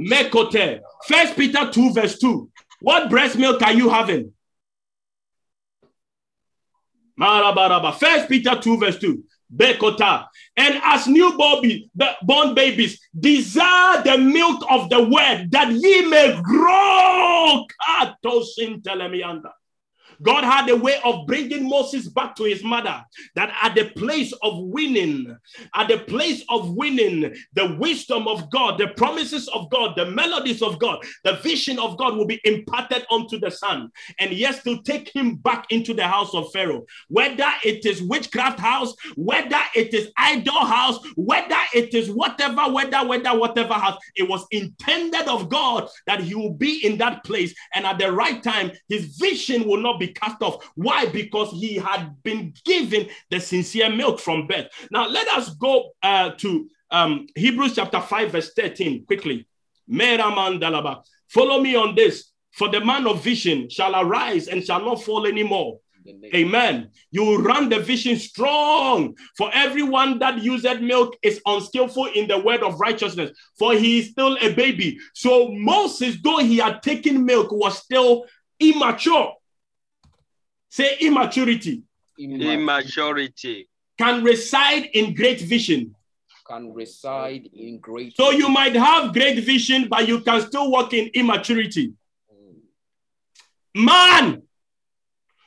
Mekote. 0.00 0.80
First 1.06 1.36
Peter 1.36 1.70
2, 1.70 1.92
verse 1.92 2.18
2. 2.18 2.50
What 2.80 3.10
breast 3.10 3.36
milk 3.36 3.62
are 3.62 3.72
you 3.72 3.88
having? 3.88 4.32
Marabaraba. 7.18 7.94
First 7.94 8.28
Peter 8.28 8.58
2, 8.60 8.78
verse 8.78 8.98
2. 8.98 9.24
Bekota. 9.54 10.26
And 10.56 10.80
as 10.84 11.06
newborn 11.06 11.90
born 12.22 12.54
babies, 12.54 13.00
desire 13.18 14.02
the 14.02 14.18
milk 14.18 14.62
of 14.70 14.90
the 14.90 15.02
word 15.02 15.50
that 15.50 15.72
ye 15.72 16.06
may 16.06 16.40
grow. 16.42 17.64
God 20.22 20.44
had 20.44 20.68
a 20.68 20.76
way 20.76 21.00
of 21.04 21.26
bringing 21.26 21.68
Moses 21.68 22.08
back 22.08 22.34
to 22.36 22.44
his 22.44 22.64
mother. 22.64 23.04
That 23.34 23.54
at 23.62 23.74
the 23.74 23.90
place 23.90 24.32
of 24.42 24.58
winning, 24.58 25.36
at 25.74 25.88
the 25.88 25.98
place 25.98 26.44
of 26.48 26.74
winning, 26.74 27.34
the 27.54 27.76
wisdom 27.78 28.26
of 28.28 28.50
God, 28.50 28.78
the 28.78 28.88
promises 28.88 29.48
of 29.48 29.70
God, 29.70 29.96
the 29.96 30.06
melodies 30.06 30.62
of 30.62 30.78
God, 30.78 31.04
the 31.24 31.34
vision 31.36 31.78
of 31.78 31.96
God 31.96 32.16
will 32.16 32.26
be 32.26 32.40
imparted 32.44 33.06
unto 33.10 33.38
the 33.38 33.50
son. 33.50 33.90
And 34.18 34.32
yes, 34.32 34.62
to 34.64 34.82
take 34.82 35.08
him 35.14 35.36
back 35.36 35.66
into 35.70 35.94
the 35.94 36.06
house 36.06 36.34
of 36.34 36.52
Pharaoh, 36.52 36.84
whether 37.08 37.50
it 37.64 37.86
is 37.86 38.02
witchcraft 38.02 38.58
house, 38.58 38.94
whether 39.16 39.60
it 39.74 39.94
is 39.94 40.10
idol 40.16 40.64
house, 40.64 40.98
whether 41.16 41.56
it 41.74 41.94
is 41.94 42.10
whatever, 42.10 42.72
whether, 42.72 43.06
whether, 43.06 43.38
whatever 43.38 43.74
house, 43.74 43.98
it 44.16 44.28
was 44.28 44.46
intended 44.50 45.28
of 45.28 45.48
God 45.48 45.88
that 46.06 46.20
he 46.20 46.34
will 46.34 46.54
be 46.54 46.84
in 46.84 46.98
that 46.98 47.24
place. 47.24 47.54
And 47.74 47.86
at 47.86 47.98
the 47.98 48.12
right 48.12 48.42
time, 48.42 48.72
his 48.88 49.16
vision 49.16 49.66
will 49.66 49.80
not 49.80 50.00
be 50.00 50.07
cast 50.12 50.42
off. 50.42 50.64
Why? 50.74 51.06
Because 51.06 51.50
he 51.52 51.74
had 51.74 52.22
been 52.22 52.54
given 52.64 53.08
the 53.30 53.40
sincere 53.40 53.90
milk 53.90 54.20
from 54.20 54.46
birth. 54.46 54.66
Now, 54.90 55.08
let 55.08 55.28
us 55.28 55.50
go 55.54 55.92
uh, 56.02 56.30
to 56.38 56.68
um, 56.90 57.26
Hebrews 57.34 57.74
chapter 57.74 58.00
5, 58.00 58.32
verse 58.32 58.52
13 58.54 59.06
quickly. 59.06 59.46
Follow 59.88 61.60
me 61.60 61.76
on 61.76 61.94
this. 61.94 62.32
For 62.52 62.68
the 62.68 62.84
man 62.84 63.06
of 63.06 63.22
vision 63.22 63.68
shall 63.68 63.94
arise 63.94 64.48
and 64.48 64.64
shall 64.64 64.84
not 64.84 65.02
fall 65.02 65.26
anymore. 65.26 65.78
Amen. 66.34 66.90
You 67.10 67.38
run 67.38 67.68
the 67.68 67.80
vision 67.80 68.16
strong. 68.16 69.14
For 69.36 69.50
everyone 69.52 70.18
that 70.20 70.42
used 70.42 70.66
milk 70.80 71.16
is 71.22 71.40
unskillful 71.44 72.06
in 72.06 72.28
the 72.28 72.38
word 72.38 72.62
of 72.62 72.80
righteousness, 72.80 73.30
for 73.58 73.74
he 73.74 74.00
is 74.00 74.10
still 74.10 74.36
a 74.40 74.52
baby. 74.54 74.98
So 75.14 75.50
Moses, 75.50 76.16
though 76.22 76.38
he 76.38 76.58
had 76.58 76.82
taken 76.82 77.24
milk, 77.24 77.52
was 77.52 77.78
still 77.78 78.24
immature. 78.58 79.34
Say 80.68 80.96
immaturity. 81.00 81.82
Immaturity. 82.18 83.68
Can 83.96 84.22
reside 84.22 84.90
in 84.94 85.14
great 85.14 85.40
vision. 85.40 85.94
Can 86.46 86.72
reside 86.72 87.48
in 87.52 87.78
great. 87.78 88.16
So 88.16 88.30
you 88.30 88.48
might 88.48 88.74
have 88.74 89.12
great 89.12 89.44
vision, 89.44 89.88
but 89.88 90.06
you 90.08 90.20
can 90.20 90.40
still 90.46 90.70
walk 90.70 90.92
in 90.92 91.10
immaturity. 91.14 91.92
Man, 93.74 94.42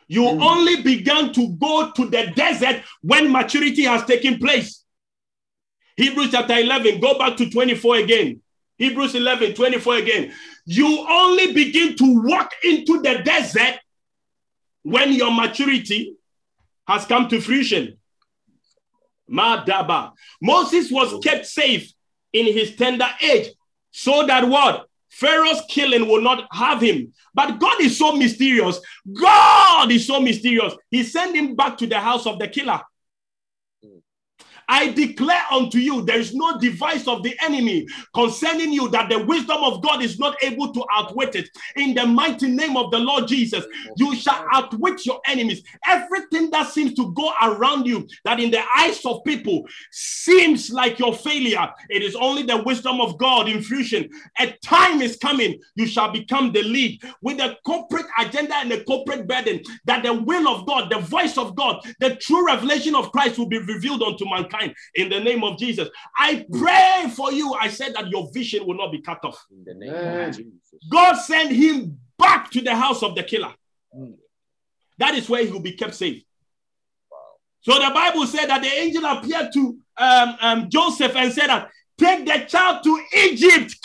you 0.07 0.21
mm. 0.23 0.41
only 0.41 0.81
began 0.81 1.33
to 1.33 1.49
go 1.57 1.91
to 1.91 2.05
the 2.09 2.31
desert 2.35 2.83
when 3.01 3.31
maturity 3.31 3.83
has 3.83 4.05
taken 4.05 4.37
place. 4.39 4.83
Hebrews 5.97 6.31
chapter 6.31 6.57
11, 6.57 6.99
go 6.99 7.17
back 7.17 7.37
to 7.37 7.49
24 7.49 7.97
again. 7.97 8.41
Hebrews 8.77 9.15
11, 9.15 9.53
24 9.53 9.95
again. 9.97 10.33
You 10.65 11.05
only 11.09 11.53
begin 11.53 11.95
to 11.97 12.21
walk 12.23 12.51
into 12.63 13.01
the 13.01 13.21
desert 13.23 13.79
when 14.83 15.13
your 15.13 15.31
maturity 15.31 16.15
has 16.87 17.05
come 17.05 17.27
to 17.29 17.39
fruition. 17.39 17.97
Madaba. 19.29 20.11
Moses 20.41 20.91
was 20.91 21.23
kept 21.23 21.45
safe 21.45 21.91
in 22.33 22.45
his 22.45 22.75
tender 22.75 23.07
age 23.21 23.47
so 23.91 24.25
that 24.25 24.47
what? 24.47 24.87
Pharaoh's 25.09 25.61
killing 25.69 26.07
will 26.07 26.21
not 26.21 26.47
have 26.51 26.81
him. 26.81 27.13
But 27.33 27.59
God 27.59 27.81
is 27.81 27.97
so 27.97 28.15
mysterious. 28.15 28.79
God 29.13 29.91
is 29.91 30.07
so 30.07 30.19
mysterious. 30.19 30.73
He 30.89 31.03
sent 31.03 31.35
him 31.35 31.55
back 31.55 31.77
to 31.77 31.87
the 31.87 31.99
house 31.99 32.25
of 32.25 32.39
the 32.39 32.47
killer. 32.47 32.81
I 34.67 34.89
declare 34.91 35.43
unto 35.51 35.77
you, 35.77 36.01
there 36.01 36.19
is 36.19 36.33
no 36.33 36.57
device 36.59 37.07
of 37.07 37.23
the 37.23 37.35
enemy 37.41 37.87
concerning 38.13 38.71
you 38.71 38.87
that 38.89 39.09
the 39.09 39.23
wisdom 39.25 39.63
of 39.63 39.81
God 39.81 40.01
is 40.01 40.19
not 40.19 40.41
able 40.43 40.71
to 40.73 40.85
outwit 40.93 41.35
it. 41.35 41.49
In 41.75 41.93
the 41.93 42.05
mighty 42.05 42.47
name 42.47 42.77
of 42.77 42.91
the 42.91 42.99
Lord 42.99 43.27
Jesus, 43.27 43.65
you 43.97 44.15
shall 44.15 44.45
outwit 44.51 45.05
your 45.05 45.19
enemies. 45.27 45.63
Everything 45.87 46.49
that 46.51 46.71
seems 46.71 46.93
to 46.95 47.11
go 47.13 47.31
around 47.41 47.85
you, 47.85 48.07
that 48.23 48.39
in 48.39 48.51
the 48.51 48.63
eyes 48.77 49.05
of 49.05 49.23
people 49.23 49.65
seems 49.91 50.71
like 50.71 50.99
your 50.99 51.13
failure, 51.13 51.69
it 51.89 52.01
is 52.01 52.15
only 52.15 52.43
the 52.43 52.61
wisdom 52.63 53.01
of 53.01 53.17
God 53.17 53.49
infusion. 53.49 54.09
A 54.39 54.51
time 54.63 55.01
is 55.01 55.17
coming, 55.17 55.59
you 55.75 55.87
shall 55.87 56.11
become 56.11 56.51
the 56.51 56.63
lead 56.63 57.01
with 57.21 57.39
a 57.39 57.57
corporate 57.65 58.05
agenda 58.17 58.55
and 58.55 58.71
a 58.71 58.83
corporate 58.83 59.27
burden 59.27 59.61
that 59.85 60.03
the 60.03 60.13
will 60.13 60.47
of 60.47 60.65
God, 60.65 60.89
the 60.89 60.99
voice 60.99 61.37
of 61.37 61.55
God, 61.55 61.81
the 61.99 62.15
true 62.15 62.45
revelation 62.45 62.95
of 62.95 63.11
Christ 63.11 63.37
will 63.37 63.47
be 63.47 63.59
revealed 63.59 64.03
unto 64.03 64.29
mankind 64.29 64.50
in 64.95 65.09
the 65.09 65.19
name 65.19 65.43
of 65.43 65.57
Jesus. 65.57 65.89
I 66.17 66.45
pray 66.51 67.11
for 67.15 67.31
you. 67.31 67.53
I 67.53 67.67
said 67.69 67.93
that 67.95 68.09
your 68.09 68.29
vision 68.33 68.65
will 68.65 68.77
not 68.77 68.91
be 68.91 69.01
cut 69.01 69.23
off. 69.23 69.45
In 69.51 69.63
the 69.63 69.73
name 69.73 69.93
of 69.93 70.35
Jesus. 70.35 70.53
God 70.91 71.15
sent 71.15 71.51
him 71.51 71.97
back 72.17 72.51
to 72.51 72.61
the 72.61 72.75
house 72.75 73.03
of 73.03 73.15
the 73.15 73.23
killer. 73.23 73.53
That 74.97 75.15
is 75.15 75.29
where 75.29 75.43
he 75.43 75.51
will 75.51 75.61
be 75.61 75.73
kept 75.73 75.95
safe. 75.95 76.23
So 77.61 77.73
the 77.73 77.91
Bible 77.93 78.25
said 78.25 78.47
that 78.47 78.61
the 78.61 78.69
angel 78.69 79.05
appeared 79.05 79.49
to 79.53 79.77
um, 79.97 80.37
um, 80.41 80.69
Joseph 80.69 81.15
and 81.15 81.31
said 81.31 81.47
that 81.47 81.69
take 82.01 82.25
the 82.25 82.45
child 82.47 82.83
to 82.83 82.99
Egypt. 83.17 83.75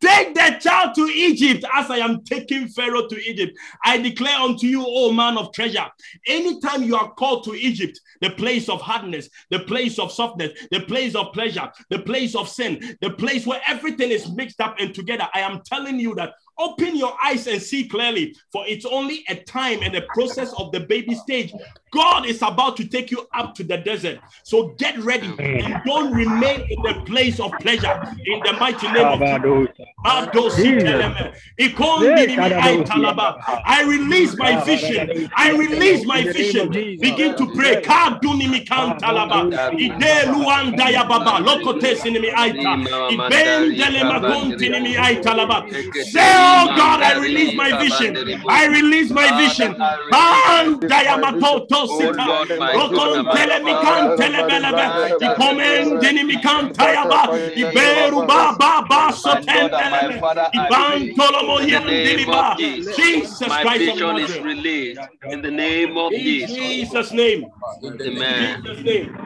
Take 0.00 0.34
the 0.34 0.58
child 0.60 0.94
to 0.94 1.02
Egypt 1.02 1.64
as 1.72 1.90
I 1.90 1.98
am 1.98 2.24
taking 2.24 2.68
Pharaoh 2.68 3.06
to 3.06 3.30
Egypt. 3.30 3.52
I 3.84 3.98
declare 3.98 4.38
unto 4.38 4.66
you, 4.66 4.84
O 4.86 5.12
man 5.12 5.36
of 5.36 5.52
treasure, 5.52 5.86
anytime 6.26 6.82
you 6.82 6.96
are 6.96 7.12
called 7.12 7.44
to 7.44 7.54
Egypt, 7.54 8.00
the 8.20 8.30
place 8.30 8.68
of 8.68 8.80
hardness, 8.80 9.28
the 9.50 9.60
place 9.60 9.98
of 9.98 10.10
softness, 10.10 10.52
the 10.70 10.80
place 10.80 11.14
of 11.14 11.32
pleasure, 11.32 11.70
the 11.90 11.98
place 11.98 12.34
of 12.34 12.48
sin, 12.48 12.96
the 13.00 13.10
place 13.10 13.46
where 13.46 13.60
everything 13.66 14.10
is 14.10 14.30
mixed 14.30 14.60
up 14.60 14.76
and 14.78 14.94
together, 14.94 15.28
I 15.34 15.40
am 15.40 15.60
telling 15.64 16.00
you 16.00 16.14
that 16.14 16.32
Open 16.58 16.96
your 16.96 17.14
eyes 17.24 17.46
and 17.46 17.60
see 17.60 17.88
clearly, 17.88 18.36
for 18.52 18.64
it's 18.66 18.84
only 18.84 19.24
a 19.28 19.34
time 19.36 19.80
and 19.82 19.94
a 19.96 20.02
process 20.14 20.52
of 20.54 20.70
the 20.72 20.80
baby 20.80 21.14
stage. 21.14 21.52
God 21.92 22.26
is 22.26 22.42
about 22.42 22.76
to 22.78 22.86
take 22.86 23.10
you 23.10 23.26
up 23.32 23.54
to 23.54 23.64
the 23.64 23.76
desert. 23.78 24.18
So 24.42 24.68
get 24.78 24.98
ready 24.98 25.32
and 25.38 25.82
don't 25.84 26.12
remain 26.12 26.66
in 26.68 26.82
the 26.82 27.02
place 27.06 27.38
of 27.38 27.52
pleasure. 27.60 28.02
In 28.26 28.40
the 28.44 28.52
mighty 28.54 28.86
name 28.88 29.06
of 29.06 29.20
God, 29.20 29.68
I 33.64 33.84
release 33.84 34.36
my 34.36 34.62
vision. 34.64 35.30
I 35.36 35.52
release 35.52 36.04
my 36.04 36.22
vision. 36.22 36.68
Begin 36.70 37.36
to 37.36 37.46
pray. 37.54 37.82
Say 46.04 46.43
Oh 46.44 46.68
God, 46.76 47.02
I 47.02 47.18
release 47.18 47.54
my 47.54 47.72
vision. 47.72 48.16
I 48.48 48.66
release 48.66 49.10
my 49.10 49.28
vision. 49.36 49.72
Ban 50.10 50.78
dayamato 50.80 51.88
sita. 51.88 52.26
Rokon 52.58 53.24
telemikan 53.32 54.02
telebelebe. 54.18 54.84
Ikomen 55.26 56.00
dinimikan 56.00 56.72
tayaba. 56.72 57.22
Iberu 57.56 58.26
ba 58.26 58.52
ba 58.58 58.72
ba 58.88 59.12
soten 59.12 59.70
telebe. 59.70 60.20
Iban 60.52 61.14
tolomo 61.16 61.56
yem 61.64 61.86
diniba. 61.86 62.56
Jesus 62.56 63.40
Christ 63.40 63.66
of 63.66 63.78
vision 63.78 64.18
is 64.18 64.40
released 64.40 65.00
in 65.30 65.42
the 65.42 65.50
name 65.50 65.96
of 65.96 66.12
In 66.12 66.20
Jesus. 66.24 66.56
Jesus' 66.56 67.12
name. 67.12 67.50
Amen. 67.84 68.62
In 68.66 68.74
Jesus' 68.74 68.84
name. 68.84 69.16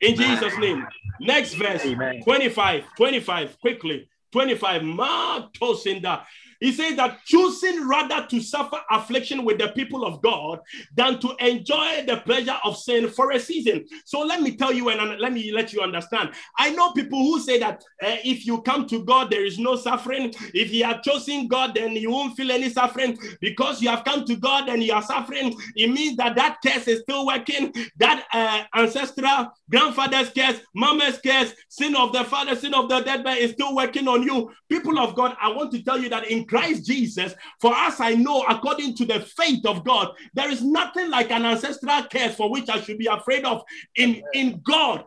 In 0.00 0.14
Jesus' 0.14 0.58
name. 0.58 0.88
Next 1.20 1.54
verse, 1.54 1.84
Amen. 1.84 2.22
25, 2.22 2.94
25, 2.94 3.60
quickly. 3.60 4.08
25. 4.30 4.82
Matosinda. 4.82 6.22
He 6.60 6.72
says 6.72 6.96
that 6.96 7.24
choosing 7.24 7.86
rather 7.88 8.26
to 8.26 8.40
suffer 8.40 8.78
affliction 8.90 9.44
with 9.44 9.58
the 9.58 9.68
people 9.68 10.04
of 10.04 10.20
God 10.22 10.60
than 10.94 11.18
to 11.20 11.34
enjoy 11.40 12.04
the 12.06 12.22
pleasure 12.24 12.56
of 12.64 12.76
sin 12.76 13.08
for 13.08 13.30
a 13.30 13.40
season. 13.40 13.86
So 14.04 14.20
let 14.20 14.42
me 14.42 14.56
tell 14.56 14.72
you 14.72 14.88
and 14.88 15.20
let 15.20 15.32
me 15.32 15.52
let 15.52 15.72
you 15.72 15.80
understand. 15.80 16.30
I 16.58 16.70
know 16.70 16.92
people 16.92 17.18
who 17.18 17.40
say 17.40 17.58
that 17.60 17.82
uh, 18.02 18.16
if 18.24 18.46
you 18.46 18.62
come 18.62 18.86
to 18.88 19.04
God, 19.04 19.30
there 19.30 19.44
is 19.44 19.58
no 19.58 19.76
suffering. 19.76 20.34
If 20.54 20.72
you 20.72 20.84
are 20.84 21.00
choosing 21.00 21.48
God, 21.48 21.74
then 21.74 21.92
you 21.92 22.10
won't 22.10 22.36
feel 22.36 22.50
any 22.50 22.70
suffering 22.70 23.18
because 23.40 23.80
you 23.80 23.88
have 23.88 24.04
come 24.04 24.24
to 24.24 24.36
God 24.36 24.68
and 24.68 24.82
you 24.82 24.92
are 24.92 25.02
suffering. 25.02 25.54
It 25.76 25.90
means 25.90 26.16
that 26.16 26.36
that 26.36 26.58
curse 26.64 26.88
is 26.88 27.00
still 27.00 27.26
working. 27.26 27.72
That 27.98 28.24
uh, 28.32 28.64
ancestral 28.74 29.52
grandfather's 29.70 30.30
curse, 30.30 30.60
mama's 30.74 31.18
curse, 31.18 31.52
sin 31.68 31.94
of 31.94 32.12
the 32.12 32.24
father, 32.24 32.56
sin 32.56 32.74
of 32.74 32.88
the 32.88 33.00
dead 33.00 33.24
man 33.24 33.38
is 33.38 33.52
still 33.52 33.74
working 33.74 34.08
on 34.08 34.22
you. 34.22 34.50
People 34.68 34.98
of 34.98 35.14
God, 35.14 35.36
I 35.40 35.50
want 35.50 35.72
to 35.72 35.82
tell 35.82 35.98
you 35.98 36.08
that 36.08 36.28
in 36.28 36.44
Christ 36.48 36.86
Jesus, 36.86 37.34
for 37.60 37.74
us, 37.74 38.00
I 38.00 38.14
know 38.14 38.44
according 38.48 38.94
to 38.96 39.04
the 39.04 39.20
faith 39.20 39.64
of 39.66 39.84
God, 39.84 40.14
there 40.34 40.50
is 40.50 40.62
nothing 40.62 41.10
like 41.10 41.30
an 41.30 41.44
ancestral 41.44 42.02
curse 42.04 42.34
for 42.34 42.50
which 42.50 42.68
I 42.68 42.80
should 42.80 42.98
be 42.98 43.06
afraid 43.06 43.44
of 43.44 43.62
in, 43.96 44.22
in 44.32 44.60
God. 44.64 45.04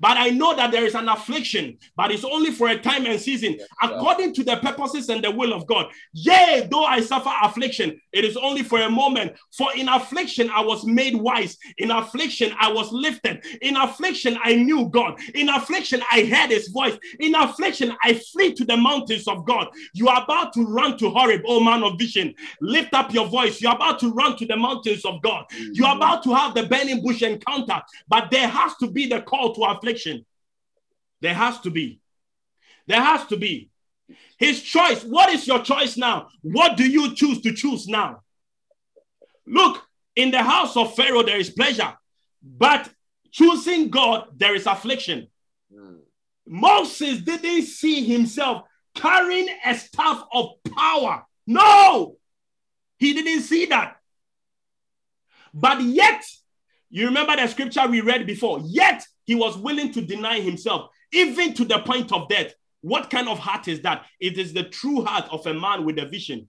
But 0.00 0.16
I 0.16 0.30
know 0.30 0.56
that 0.56 0.72
there 0.72 0.84
is 0.84 0.94
an 0.94 1.08
affliction, 1.08 1.76
but 1.96 2.10
it's 2.10 2.24
only 2.24 2.50
for 2.50 2.68
a 2.68 2.78
time 2.78 3.06
and 3.06 3.20
season, 3.20 3.58
according 3.82 4.34
to 4.34 4.44
the 4.44 4.56
purposes 4.56 5.08
and 5.10 5.22
the 5.22 5.30
will 5.30 5.52
of 5.52 5.66
God. 5.66 5.86
Yea, 6.12 6.66
though 6.70 6.84
I 6.84 7.00
suffer 7.00 7.30
affliction, 7.42 8.00
it 8.12 8.24
is 8.24 8.36
only 8.36 8.62
for 8.62 8.80
a 8.80 8.90
moment. 8.90 9.34
For 9.56 9.74
in 9.76 9.88
affliction 9.88 10.50
I 10.50 10.62
was 10.62 10.84
made 10.84 11.14
wise. 11.14 11.58
In 11.78 11.90
affliction 11.90 12.52
I 12.58 12.72
was 12.72 12.90
lifted. 12.92 13.44
In 13.60 13.76
affliction 13.76 14.38
I 14.42 14.54
knew 14.54 14.88
God. 14.88 15.18
In 15.34 15.48
affliction 15.48 16.02
I 16.10 16.24
heard 16.24 16.50
His 16.50 16.68
voice. 16.68 16.96
In 17.18 17.34
affliction 17.34 17.94
I 18.02 18.14
flee 18.14 18.54
to 18.54 18.64
the 18.64 18.76
mountains 18.76 19.28
of 19.28 19.44
God. 19.44 19.68
You 19.92 20.08
are 20.08 20.22
about 20.22 20.52
to 20.54 20.64
run 20.64 20.96
to 20.98 21.10
Horeb, 21.10 21.42
oh 21.46 21.60
man 21.60 21.82
of 21.82 21.98
vision. 21.98 22.34
Lift 22.60 22.94
up 22.94 23.12
your 23.12 23.26
voice. 23.26 23.60
You 23.60 23.68
are 23.68 23.76
about 23.76 23.98
to 24.00 24.12
run 24.12 24.36
to 24.38 24.46
the 24.46 24.56
mountains 24.56 25.04
of 25.04 25.20
God. 25.22 25.44
You 25.72 25.84
are 25.84 25.94
mm-hmm. 25.94 26.02
about 26.02 26.22
to 26.24 26.34
have 26.34 26.54
the 26.54 26.64
burning 26.64 27.02
bush 27.02 27.22
encounter, 27.22 27.82
but 28.08 28.30
there 28.30 28.48
has 28.48 28.74
to 28.76 28.90
be 28.90 29.06
the 29.06 29.20
call 29.22 29.54
to 29.54 29.62
affliction. 29.62 29.89
There 31.20 31.34
has 31.34 31.60
to 31.60 31.70
be. 31.70 32.00
There 32.86 33.00
has 33.00 33.26
to 33.26 33.36
be. 33.36 33.70
His 34.38 34.62
choice. 34.62 35.04
What 35.04 35.30
is 35.30 35.46
your 35.46 35.62
choice 35.62 35.96
now? 35.96 36.28
What 36.42 36.76
do 36.76 36.88
you 36.88 37.14
choose 37.14 37.40
to 37.42 37.52
choose 37.52 37.86
now? 37.86 38.22
Look, 39.46 39.82
in 40.16 40.30
the 40.30 40.42
house 40.42 40.76
of 40.76 40.94
Pharaoh, 40.94 41.22
there 41.22 41.38
is 41.38 41.50
pleasure, 41.50 41.92
but 42.42 42.88
choosing 43.30 43.90
God, 43.90 44.28
there 44.36 44.54
is 44.54 44.66
affliction. 44.66 45.28
Moses 46.46 47.20
didn't 47.20 47.62
see 47.62 48.04
himself 48.04 48.64
carrying 48.94 49.48
a 49.64 49.74
staff 49.76 50.24
of 50.32 50.50
power. 50.76 51.24
No, 51.46 52.16
he 52.98 53.12
didn't 53.12 53.42
see 53.42 53.66
that. 53.66 53.96
But 55.54 55.80
yet, 55.82 56.24
you 56.90 57.06
remember 57.06 57.36
the 57.36 57.46
scripture 57.46 57.86
we 57.86 58.00
read 58.00 58.26
before, 58.26 58.60
yet 58.64 59.06
he 59.30 59.36
was 59.36 59.56
willing 59.56 59.92
to 59.92 60.00
deny 60.00 60.40
himself, 60.40 60.90
even 61.12 61.54
to 61.54 61.64
the 61.64 61.78
point 61.78 62.10
of 62.10 62.28
death. 62.28 62.52
What 62.80 63.10
kind 63.10 63.28
of 63.28 63.38
heart 63.38 63.68
is 63.68 63.80
that? 63.82 64.06
It 64.18 64.38
is 64.38 64.52
the 64.52 64.64
true 64.64 65.04
heart 65.04 65.28
of 65.30 65.46
a 65.46 65.54
man 65.54 65.84
with 65.84 66.00
a 66.00 66.04
vision. 66.04 66.48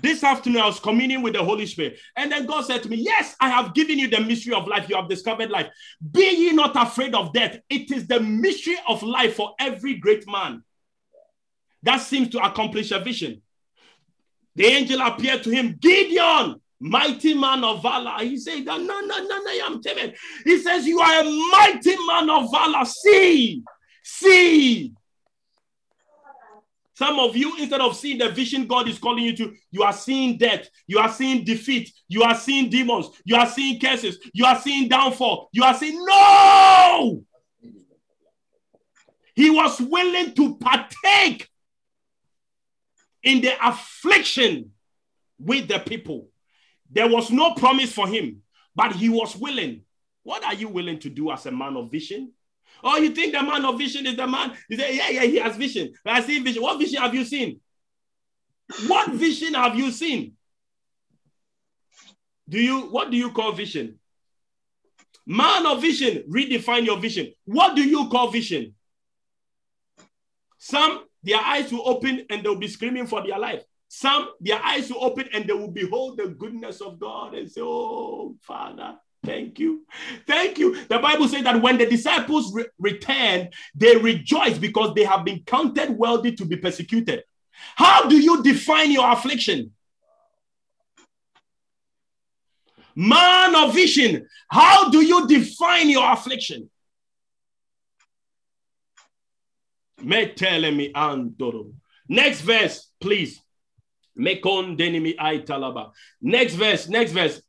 This 0.00 0.22
afternoon, 0.22 0.62
I 0.62 0.66
was 0.66 0.78
communing 0.78 1.22
with 1.22 1.32
the 1.32 1.42
Holy 1.42 1.66
Spirit. 1.66 1.98
And 2.14 2.30
then 2.30 2.46
God 2.46 2.66
said 2.66 2.84
to 2.84 2.88
me, 2.88 2.98
Yes, 2.98 3.34
I 3.40 3.50
have 3.50 3.74
given 3.74 3.98
you 3.98 4.06
the 4.06 4.20
mystery 4.20 4.54
of 4.54 4.68
life. 4.68 4.88
You 4.88 4.94
have 4.94 5.08
discovered 5.08 5.50
life. 5.50 5.66
Be 6.08 6.36
ye 6.36 6.52
not 6.52 6.76
afraid 6.76 7.16
of 7.16 7.32
death. 7.32 7.58
It 7.68 7.90
is 7.90 8.06
the 8.06 8.20
mystery 8.20 8.76
of 8.86 9.02
life 9.02 9.34
for 9.34 9.54
every 9.58 9.94
great 9.94 10.24
man 10.30 10.62
that 11.82 11.96
seems 11.96 12.28
to 12.28 12.46
accomplish 12.46 12.92
a 12.92 13.00
vision. 13.00 13.42
The 14.54 14.66
angel 14.66 15.00
appeared 15.00 15.42
to 15.42 15.50
him, 15.50 15.78
Gideon, 15.80 16.60
mighty 16.80 17.34
man 17.34 17.62
of 17.62 17.82
valor. 17.82 18.24
He 18.24 18.38
said, 18.38 18.64
No, 18.64 18.78
no, 18.78 19.00
no, 19.00 19.18
no, 19.18 19.50
I'm 19.64 19.82
timid. 19.82 20.16
He 20.44 20.58
says, 20.58 20.86
You 20.86 20.98
are 21.00 21.20
a 21.20 21.24
mighty 21.24 21.96
man 22.06 22.30
of 22.30 22.50
valor. 22.50 22.84
See, 22.84 23.62
see. 24.02 24.92
Some 26.94 27.18
of 27.18 27.34
you, 27.34 27.56
instead 27.56 27.80
of 27.80 27.96
seeing 27.96 28.18
the 28.18 28.28
vision 28.28 28.66
God 28.66 28.86
is 28.86 28.98
calling 28.98 29.24
you 29.24 29.34
to, 29.36 29.54
you 29.70 29.82
are 29.84 29.92
seeing 29.92 30.36
death, 30.36 30.68
you 30.86 30.98
are 30.98 31.08
seeing 31.10 31.44
defeat, 31.44 31.90
you 32.08 32.22
are 32.22 32.34
seeing 32.34 32.68
demons, 32.68 33.08
you 33.24 33.36
are 33.36 33.46
seeing 33.46 33.80
curses, 33.80 34.18
you 34.34 34.44
are 34.44 34.60
seeing 34.60 34.86
downfall, 34.86 35.48
you 35.52 35.64
are 35.64 35.72
seeing 35.72 35.98
no. 36.04 37.24
He 39.34 39.48
was 39.48 39.80
willing 39.80 40.34
to 40.34 40.56
partake 40.56 41.48
in 43.22 43.40
the 43.40 43.52
affliction 43.66 44.72
with 45.38 45.68
the 45.68 45.78
people. 45.78 46.29
There 46.90 47.08
was 47.08 47.30
no 47.30 47.54
promise 47.54 47.92
for 47.92 48.08
him, 48.08 48.42
but 48.74 48.92
he 48.92 49.08
was 49.08 49.36
willing. 49.36 49.82
What 50.22 50.44
are 50.44 50.54
you 50.54 50.68
willing 50.68 50.98
to 51.00 51.10
do 51.10 51.30
as 51.30 51.46
a 51.46 51.50
man 51.50 51.76
of 51.76 51.90
vision? 51.90 52.32
Oh, 52.82 52.96
you 52.96 53.10
think 53.10 53.32
the 53.32 53.42
man 53.42 53.64
of 53.64 53.78
vision 53.78 54.06
is 54.06 54.16
the 54.16 54.26
man? 54.26 54.52
You 54.68 54.76
say, 54.76 54.96
yeah, 54.96 55.10
yeah, 55.10 55.22
he 55.22 55.36
has 55.36 55.56
vision. 55.56 55.92
I 56.04 56.20
see 56.22 56.40
vision. 56.40 56.62
What 56.62 56.78
vision 56.78 57.00
have 57.00 57.14
you 57.14 57.24
seen? 57.24 57.60
What 58.86 59.10
vision 59.10 59.54
have 59.54 59.76
you 59.76 59.90
seen? 59.90 60.36
Do 62.48 62.60
you 62.60 62.80
what 62.82 63.10
do 63.10 63.16
you 63.16 63.30
call 63.30 63.52
vision? 63.52 63.98
Man 65.26 65.66
of 65.66 65.80
vision, 65.80 66.24
redefine 66.28 66.84
your 66.84 66.98
vision. 66.98 67.32
What 67.44 67.76
do 67.76 67.82
you 67.82 68.08
call 68.08 68.30
vision? 68.30 68.74
Some, 70.58 71.04
their 71.22 71.38
eyes 71.38 71.72
will 71.72 71.88
open 71.88 72.26
and 72.28 72.42
they'll 72.42 72.56
be 72.56 72.68
screaming 72.68 73.06
for 73.06 73.24
their 73.24 73.38
life. 73.38 73.62
Some, 73.92 74.28
their 74.40 74.62
eyes 74.62 74.88
will 74.88 75.04
open 75.04 75.28
and 75.32 75.46
they 75.46 75.52
will 75.52 75.70
behold 75.70 76.16
the 76.16 76.28
goodness 76.28 76.80
of 76.80 77.00
God 77.00 77.34
and 77.34 77.50
say, 77.50 77.60
Oh, 77.60 78.36
Father, 78.40 78.96
Thank 79.22 79.58
you. 79.58 79.84
Thank 80.26 80.58
you. 80.58 80.82
The 80.86 80.98
Bible 80.98 81.28
says 81.28 81.44
that 81.44 81.60
when 81.60 81.76
the 81.76 81.84
disciples 81.84 82.54
re- 82.54 82.64
returned, 82.78 83.52
they 83.74 83.96
rejoiced 83.96 84.62
because 84.62 84.94
they 84.94 85.04
have 85.04 85.26
been 85.26 85.42
counted 85.44 85.90
worthy 85.90 86.32
to 86.32 86.46
be 86.46 86.56
persecuted. 86.56 87.24
How 87.76 88.08
do 88.08 88.18
you 88.18 88.42
define 88.42 88.90
your 88.90 89.10
affliction? 89.12 89.72
Man 92.96 93.54
of 93.54 93.74
vision, 93.74 94.26
how 94.48 94.88
do 94.90 95.02
you 95.02 95.26
define 95.26 95.90
your 95.90 96.10
affliction? 96.10 96.70
Next 102.08 102.40
verse, 102.40 102.90
please. 103.00 103.39
Next 106.20 106.54
verse, 106.54 106.88
next 106.88 107.12
verse. 107.12 107.40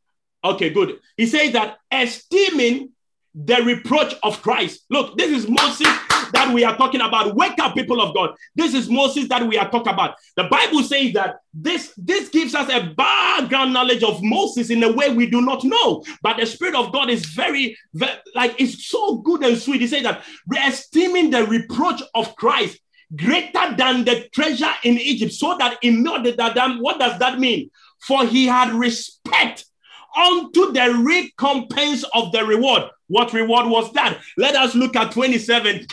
Okay, 0.43 0.69
good. 0.69 0.99
He 1.17 1.27
says 1.27 1.51
that 1.53 1.77
esteeming 1.91 2.89
the 3.33 3.57
reproach 3.63 4.13
of 4.23 4.41
Christ. 4.41 4.85
Look, 4.89 5.17
this 5.17 5.31
is 5.31 5.47
Moses 5.47 5.87
that 6.33 6.51
we 6.53 6.63
are 6.63 6.75
talking 6.75 7.01
about. 7.01 7.35
Wake 7.35 7.59
up, 7.59 7.75
people 7.75 8.01
of 8.01 8.13
God. 8.13 8.35
This 8.55 8.73
is 8.73 8.89
Moses 8.89 9.27
that 9.29 9.45
we 9.47 9.57
are 9.57 9.69
talking 9.69 9.93
about. 9.93 10.15
The 10.35 10.45
Bible 10.45 10.83
says 10.83 11.13
that 11.13 11.37
this, 11.53 11.93
this 11.97 12.29
gives 12.29 12.55
us 12.55 12.69
a 12.69 12.93
background 12.93 13.73
knowledge 13.73 14.03
of 14.03 14.21
Moses 14.21 14.69
in 14.69 14.83
a 14.83 14.91
way 14.91 15.13
we 15.13 15.29
do 15.29 15.41
not 15.41 15.63
know. 15.63 16.03
But 16.21 16.37
the 16.37 16.45
Spirit 16.45 16.75
of 16.75 16.91
God 16.91 17.09
is 17.09 17.25
very, 17.25 17.77
very 17.93 18.17
like, 18.35 18.59
it's 18.59 18.87
so 18.87 19.17
good 19.17 19.43
and 19.43 19.57
sweet. 19.57 19.81
He 19.81 19.87
says 19.87 20.03
that 20.03 20.23
esteeming 20.67 21.29
the 21.29 21.45
reproach 21.45 22.01
of 22.15 22.35
Christ 22.35 22.79
greater 23.15 23.75
than 23.75 24.03
the 24.05 24.27
treasure 24.33 24.71
in 24.83 24.97
Egypt, 24.97 25.33
so 25.33 25.57
that 25.57 25.77
in 25.81 26.03
that 26.03 26.77
what 26.79 26.99
does 26.99 27.19
that 27.19 27.39
mean? 27.39 27.69
For 27.99 28.25
he 28.25 28.45
had 28.47 28.73
respect 28.73 29.65
unto 30.15 30.71
the 30.73 30.93
recompense 31.05 32.03
of 32.13 32.31
the 32.31 32.43
reward. 32.45 32.83
What 33.07 33.33
reward 33.33 33.67
was 33.67 33.91
that? 33.93 34.19
Let 34.37 34.55
us 34.55 34.75
look 34.75 34.95
at 34.95 35.11
27. 35.11 35.85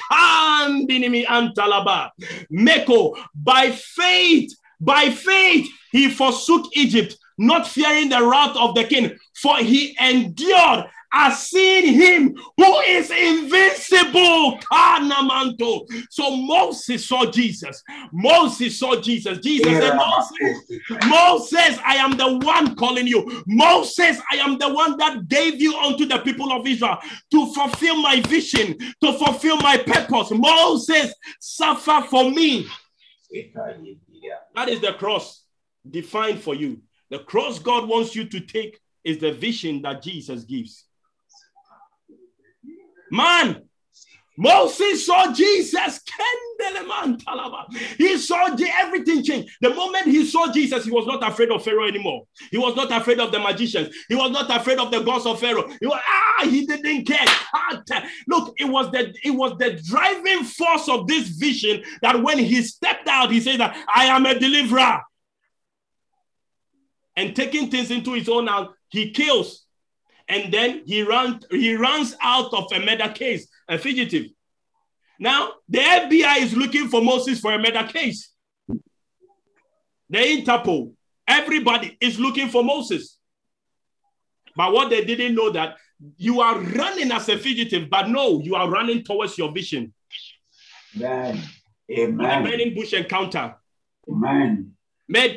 Meko, 2.52 3.18
by 3.34 3.70
faith, 3.72 4.54
by 4.80 5.10
faith, 5.10 5.68
he 5.90 6.08
forsook 6.10 6.66
Egypt, 6.76 7.16
not 7.36 7.66
fearing 7.66 8.08
the 8.08 8.24
wrath 8.24 8.56
of 8.56 8.74
the 8.74 8.84
king, 8.84 9.18
for 9.34 9.56
he 9.58 9.96
endured 10.00 10.86
has 11.12 11.48
seen 11.48 11.94
him 11.94 12.36
who 12.56 12.78
is 12.80 13.10
invincible. 13.10 14.58
Kanamanto. 14.70 15.86
So 16.10 16.36
Moses 16.36 17.06
saw 17.06 17.30
Jesus. 17.30 17.82
Moses 18.12 18.78
saw 18.78 19.00
Jesus. 19.00 19.38
Jesus 19.38 19.78
said, 19.78 19.94
Moses, 19.96 20.80
Moses, 21.06 21.78
I 21.84 21.96
am 21.96 22.16
the 22.16 22.38
one 22.46 22.74
calling 22.76 23.06
you. 23.06 23.42
Moses, 23.46 24.20
I 24.30 24.36
am 24.36 24.58
the 24.58 24.72
one 24.72 24.96
that 24.98 25.28
gave 25.28 25.60
you 25.60 25.76
unto 25.76 26.06
the 26.06 26.18
people 26.18 26.52
of 26.52 26.66
Israel 26.66 26.98
to 27.30 27.52
fulfill 27.52 27.96
my 28.00 28.20
vision, 28.22 28.76
to 29.02 29.12
fulfill 29.14 29.56
my 29.58 29.78
purpose. 29.78 30.30
Moses, 30.30 31.14
suffer 31.40 32.06
for 32.08 32.30
me. 32.30 32.66
That 34.54 34.68
is 34.68 34.80
the 34.80 34.92
cross 34.94 35.44
defined 35.88 36.40
for 36.40 36.54
you. 36.54 36.82
The 37.10 37.20
cross 37.20 37.58
God 37.58 37.88
wants 37.88 38.14
you 38.14 38.24
to 38.28 38.40
take 38.40 38.78
is 39.04 39.18
the 39.18 39.32
vision 39.32 39.82
that 39.82 40.02
Jesus 40.02 40.44
gives. 40.44 40.84
Man, 43.10 43.68
Moses 44.40 45.04
saw 45.04 45.32
Jesus. 45.32 46.00
He 47.96 48.18
saw 48.18 48.56
everything 48.80 49.24
change. 49.24 49.56
The 49.60 49.74
moment 49.74 50.06
he 50.06 50.24
saw 50.24 50.52
Jesus, 50.52 50.84
he 50.84 50.92
was 50.92 51.06
not 51.06 51.28
afraid 51.28 51.50
of 51.50 51.64
Pharaoh 51.64 51.88
anymore. 51.88 52.22
He 52.52 52.56
was 52.56 52.76
not 52.76 52.92
afraid 52.92 53.18
of 53.18 53.32
the 53.32 53.40
magicians. 53.40 53.92
He 54.08 54.14
was 54.14 54.30
not 54.30 54.48
afraid 54.54 54.78
of 54.78 54.92
the 54.92 55.00
gods 55.00 55.26
of 55.26 55.40
Pharaoh. 55.40 55.68
He 55.80 55.86
was, 55.88 56.00
ah, 56.06 56.44
he 56.44 56.64
didn't 56.66 57.04
care. 57.04 57.26
Ah, 57.52 57.82
look, 58.28 58.54
it 58.58 58.66
was 58.66 58.92
the 58.92 59.12
it 59.24 59.30
was 59.30 59.58
the 59.58 59.80
driving 59.84 60.44
force 60.44 60.88
of 60.88 61.08
this 61.08 61.28
vision 61.30 61.82
that 62.02 62.22
when 62.22 62.38
he 62.38 62.62
stepped 62.62 63.08
out, 63.08 63.32
he 63.32 63.40
said 63.40 63.58
that 63.58 63.76
I 63.92 64.04
am 64.04 64.24
a 64.24 64.38
deliverer. 64.38 65.02
And 67.16 67.34
taking 67.34 67.68
things 67.70 67.90
into 67.90 68.12
his 68.12 68.28
own 68.28 68.46
hand, 68.46 68.68
he 68.88 69.10
kills 69.10 69.64
and 70.28 70.52
then 70.52 70.82
he 70.84 71.02
runs 71.02 71.44
he 71.50 71.74
runs 71.74 72.14
out 72.22 72.52
of 72.52 72.70
a 72.72 72.80
murder 72.80 73.08
case, 73.08 73.48
a 73.68 73.78
fugitive. 73.78 74.26
Now 75.18 75.52
the 75.68 75.78
FBI 75.78 76.38
is 76.38 76.56
looking 76.56 76.88
for 76.88 77.02
Moses 77.02 77.40
for 77.40 77.52
a 77.52 77.58
murder 77.58 77.88
case. 77.90 78.30
The 80.10 80.18
Interpol, 80.18 80.92
everybody 81.26 81.96
is 82.00 82.18
looking 82.18 82.48
for 82.48 82.62
Moses. 82.62 83.18
But 84.56 84.72
what 84.72 84.90
they 84.90 85.04
didn't 85.04 85.34
know 85.34 85.50
that 85.50 85.76
you 86.16 86.40
are 86.40 86.58
running 86.58 87.12
as 87.12 87.28
a 87.28 87.38
fugitive, 87.38 87.90
but 87.90 88.08
no, 88.08 88.40
you 88.40 88.54
are 88.54 88.70
running 88.70 89.02
towards 89.04 89.36
your 89.36 89.52
vision. 89.52 89.92
Amen. 90.96 91.42
Amen. 91.90 92.44
The 92.44 92.50
burning 92.50 92.74
bush 92.74 92.92
encounter. 92.92 93.54
Amen. 94.08 94.72
May 95.10 95.34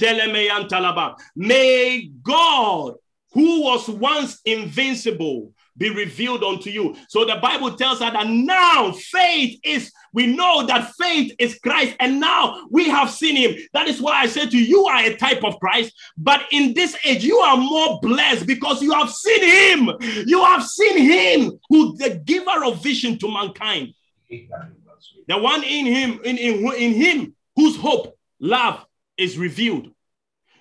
God 2.24 2.96
who 3.34 3.64
was 3.64 3.88
once 3.90 4.42
invincible 4.46 5.54
be 5.78 5.90
revealed 5.90 6.44
unto 6.44 6.70
you. 6.70 6.96
So 7.08 7.26
the 7.26 7.38
Bible 7.38 7.74
tells 7.76 8.02
us 8.02 8.14
that 8.14 8.28
now 8.28 8.92
faith 8.92 9.60
is, 9.64 9.92
we 10.14 10.28
know 10.28 10.66
that 10.68 10.94
faith 10.94 11.34
is 11.40 11.58
Christ, 11.60 11.96
and 12.00 12.20
now 12.20 12.68
we 12.70 12.90
have 12.90 13.10
seen 13.10 13.36
him. 13.36 13.56
That 13.74 13.88
is 13.88 14.02
why 14.02 14.22
I 14.22 14.28
said 14.28 14.52
to 14.52 14.58
you, 14.58 14.64
you 14.66 14.86
are 14.86 15.04
a 15.04 15.16
type 15.16 15.44
of 15.44 15.60
Christ, 15.60 15.94
but 16.18 16.42
in 16.52 16.74
this 16.74 16.96
age, 17.06 17.24
you 17.24 17.38
are 17.38 17.58
more 17.58 18.00
blessed 18.02 18.46
because 18.46 18.82
you 18.82 18.92
have 18.92 19.10
seen 19.10 19.44
him. 19.44 19.92
You 20.28 20.44
have 20.44 20.64
seen 20.66 20.98
him 20.98 21.60
who 21.70 21.98
the 21.98 22.22
giver 22.26 22.66
of 22.66 22.84
vision 22.84 23.18
to 23.20 23.32
mankind. 23.32 23.94
The 24.30 25.38
one 25.38 25.64
in 25.64 25.86
him, 25.86 26.20
in, 26.24 26.38
in, 26.38 26.74
in 26.74 26.94
him 26.94 27.36
whose 27.56 27.78
hope, 27.78 28.18
love 28.40 28.86
is 29.18 29.38
revealed. 29.38 29.90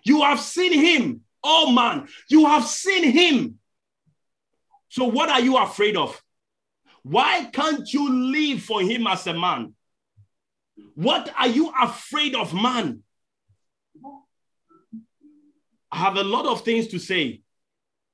You 0.03 0.23
have 0.23 0.41
seen 0.41 0.73
him 0.73 1.23
Oh 1.43 1.73
man, 1.73 2.09
you 2.29 2.47
have 2.47 2.67
seen 2.67 3.05
him. 3.05 3.59
So 4.89 5.05
what 5.05 5.29
are 5.29 5.41
you 5.41 5.57
afraid 5.57 5.97
of? 5.97 6.21
Why 7.03 7.45
can't 7.45 7.91
you 7.93 8.13
live 8.13 8.63
for 8.63 8.83
him 8.83 9.07
as 9.07 9.27
a 9.27 9.35
man? 9.35 9.75
What 10.95 11.33
are 11.39 11.49
you 11.49 11.73
afraid 11.81 12.35
of, 12.35 12.53
man? 12.53 13.03
I 15.93 15.97
have 15.97 16.17
a 16.17 16.23
lot 16.23 16.47
of 16.47 16.63
things 16.63 16.89
to 16.89 16.99
say, 16.99 17.43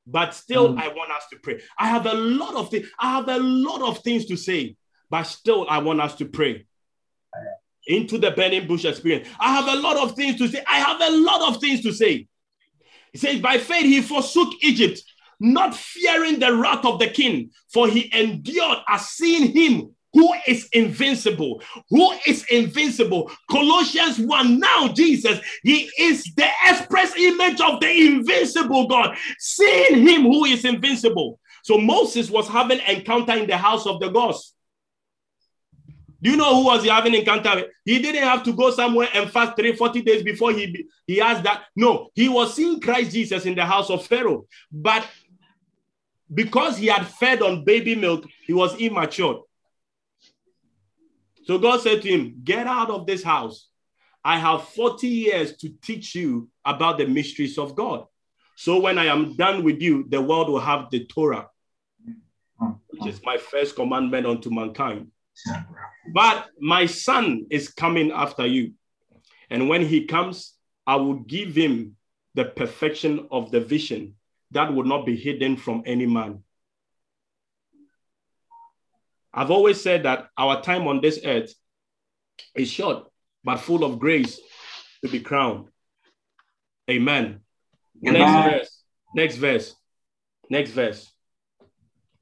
but 0.07 0.35
still, 0.35 0.75
mm. 0.75 0.81
I 0.81 0.89
want 0.89 1.11
us 1.11 1.25
to 1.33 1.39
pray. 1.39 1.61
I 1.79 1.89
have 1.89 2.07
a 2.07 2.15
lot 2.15 2.55
of 2.55 2.71
things. 2.71 2.89
I 2.99 3.13
have 3.13 3.29
a 3.29 3.39
lot 3.39 3.83
of 3.83 3.99
things 3.99 4.27
to 4.27 4.37
say, 4.37 4.77
but 5.11 5.25
still, 5.25 5.67
I 5.69 5.79
want 5.79 6.01
us 6.01 6.15
to 6.17 6.27
pray 6.27 6.67
into 7.87 8.19
the 8.19 8.31
burning 8.31 8.67
bush 8.67 8.85
experience. 8.85 9.29
I 9.39 9.55
have 9.55 9.69
a 9.69 9.81
lot 9.81 9.97
of 9.97 10.17
things 10.17 10.39
to 10.39 10.49
say. 10.49 10.63
I 10.67 10.79
have 10.79 11.01
a 11.01 11.17
lot 11.17 11.49
of 11.49 11.61
things 11.61 11.83
to 11.83 11.93
say. 11.93 12.29
He 13.17 13.21
says, 13.21 13.41
By 13.41 13.57
faith 13.57 13.87
he 13.87 14.03
forsook 14.03 14.53
Egypt, 14.61 15.03
not 15.41 15.75
fearing 15.75 16.39
the 16.39 16.55
wrath 16.55 16.85
of 16.85 16.99
the 16.99 17.09
king, 17.09 17.51
for 17.73 17.89
he 17.89 18.11
endured 18.13 18.81
as 18.87 19.09
seeing 19.09 19.53
him 19.53 19.95
who 20.13 20.35
is 20.47 20.69
invincible. 20.75 21.63
Who 21.89 22.13
is 22.27 22.45
invincible? 22.51 23.31
Colossians 23.51 24.19
1. 24.19 24.61
Now, 24.61 24.89
Jesus, 24.89 25.41
he 25.63 25.89
is 25.99 26.25
the 26.37 26.47
express 26.67 27.17
image 27.17 27.59
of 27.63 27.81
the 27.81 27.89
invincible 27.89 28.87
God, 28.87 29.17
seeing 29.39 30.07
him 30.07 30.25
who 30.25 30.45
is 30.45 30.67
invincible. 30.67 31.41
So 31.65 31.79
Moses 31.79 32.31
was 32.31 32.47
having 32.49 32.81
encounter 32.81 33.33
in 33.33 33.47
the 33.47 33.57
house 33.57 33.87
of 33.87 33.99
the 33.99 34.11
gods. 34.11 34.56
Do 36.23 36.31
you 36.31 36.37
know 36.37 36.57
who 36.57 36.67
was 36.67 36.83
he 36.83 36.89
having 36.89 37.15
encounter 37.15 37.55
with? 37.57 37.67
He 37.85 38.01
didn't 38.01 38.23
have 38.23 38.43
to 38.45 38.53
go 38.53 38.71
somewhere 38.71 39.09
and 39.13 39.31
fast 39.31 39.57
three, 39.57 39.75
40 39.75 40.03
days 40.03 40.23
before 40.23 40.53
he, 40.53 40.87
he 41.07 41.21
asked 41.21 41.45
that. 41.45 41.65
No, 41.75 42.11
he 42.15 42.29
was 42.29 42.55
seeing 42.55 42.81
Christ 42.81 43.13
Jesus 43.13 43.45
in 43.45 43.55
the 43.55 43.65
house 43.65 43.91
of 43.91 44.07
Pharaoh. 44.07 44.47
But 44.73 45.07
because 46.33 46.79
he 46.79 46.87
had 46.87 47.07
fed 47.07 47.43
on 47.43 47.65
baby 47.65 47.95
milk, 47.95 48.27
he 48.47 48.53
was 48.53 48.77
immature. 48.81 49.43
So 51.45 51.59
God 51.59 51.81
said 51.81 52.03
to 52.03 52.09
him, 52.09 52.41
Get 52.43 52.67
out 52.67 52.91
of 52.91 53.07
this 53.07 53.23
house. 53.23 53.69
I 54.25 54.39
have 54.39 54.69
40 54.69 55.07
years 55.07 55.57
to 55.59 55.69
teach 55.83 56.15
you 56.15 56.49
about 56.65 56.99
the 56.99 57.07
mysteries 57.07 57.59
of 57.59 57.77
God. 57.77 58.07
So 58.57 58.81
when 58.81 58.99
I 58.99 59.05
am 59.05 59.37
done 59.37 59.63
with 59.63 59.81
you, 59.81 60.07
the 60.09 60.21
world 60.21 60.49
will 60.49 60.61
have 60.61 60.91
the 60.91 61.07
Torah, 61.07 61.49
which 62.89 63.07
is 63.07 63.21
my 63.23 63.37
first 63.37 63.77
commandment 63.77 64.27
unto 64.27 64.51
mankind. 64.51 65.13
But 66.13 66.49
my 66.61 66.87
son 66.87 67.47
is 67.51 67.69
coming 67.69 68.11
after 68.13 68.47
you. 68.47 68.73
And 69.51 69.69
when 69.69 69.83
he 69.83 70.07
comes, 70.07 70.55
I 70.87 70.97
will 70.97 71.15
give 71.15 71.55
him 71.55 71.97
the 72.35 72.45
perfection 72.45 73.29
of 73.31 73.51
the 73.51 73.61
vision 73.61 74.15
that 74.53 74.73
will 74.73 74.85
not 74.85 75.07
be 75.07 75.17
hidden 75.17 75.57
from 75.57 75.83
any 75.87 76.07
man. 76.07 76.43
I've 79.33 79.51
always 79.51 79.81
said 79.81 80.05
that 80.05 80.29
our 80.39 80.63
time 80.63 80.87
on 80.87 81.01
this 81.01 81.21
earth 81.25 81.53
is 82.55 82.71
short, 82.71 83.07
but 83.45 83.59
full 83.59 83.85
of 83.85 83.99
grace 83.99 84.41
to 85.05 85.11
be 85.11 85.21
crowned. 85.21 85.69
Amen. 86.91 87.41
Next 88.01 88.49
verse. 88.49 88.83
Next 89.15 89.37
verse. 89.37 89.75
Next 90.49 90.71
verse. 90.71 91.13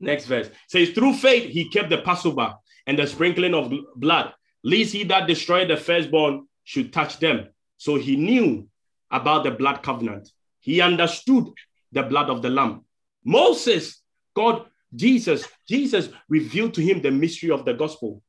Next 0.01 0.27
verse 0.27 0.51
says, 0.69 0.91
Through 0.91 1.15
faith 1.15 1.51
he 1.51 1.69
kept 1.69 1.91
the 1.91 1.99
Passover 1.99 2.55
and 2.87 2.99
the 2.99 3.07
sprinkling 3.07 3.55
of 3.55 3.73
blood, 3.97 4.35
lest 4.63 4.93
he 4.93 5.05
that 5.05 5.27
destroyed 5.27 5.69
the 5.71 5.77
firstborn 5.77 6.47
should 6.65 6.93
touch 6.93 7.19
them. 7.19 7.49
So 7.77 7.97
he 7.97 8.17
knew 8.17 8.69
about 9.11 9.45
the 9.45 9.51
blood 9.51 9.83
covenant. 9.83 10.31
He 10.61 10.81
understood 10.81 11.49
the 11.93 12.03
blood 12.03 12.31
of 12.31 12.43
the 12.43 12.51
lamb. 12.51 12.85
Moses, 13.25 14.03
God, 14.35 14.67
Jesus, 14.95 15.47
Jesus 15.69 16.09
revealed 16.29 16.75
to 16.75 16.83
him 16.83 17.01
the 17.01 17.11
mystery 17.11 17.51
of 17.51 17.65
the 17.65 17.75
gospel. 17.75 18.23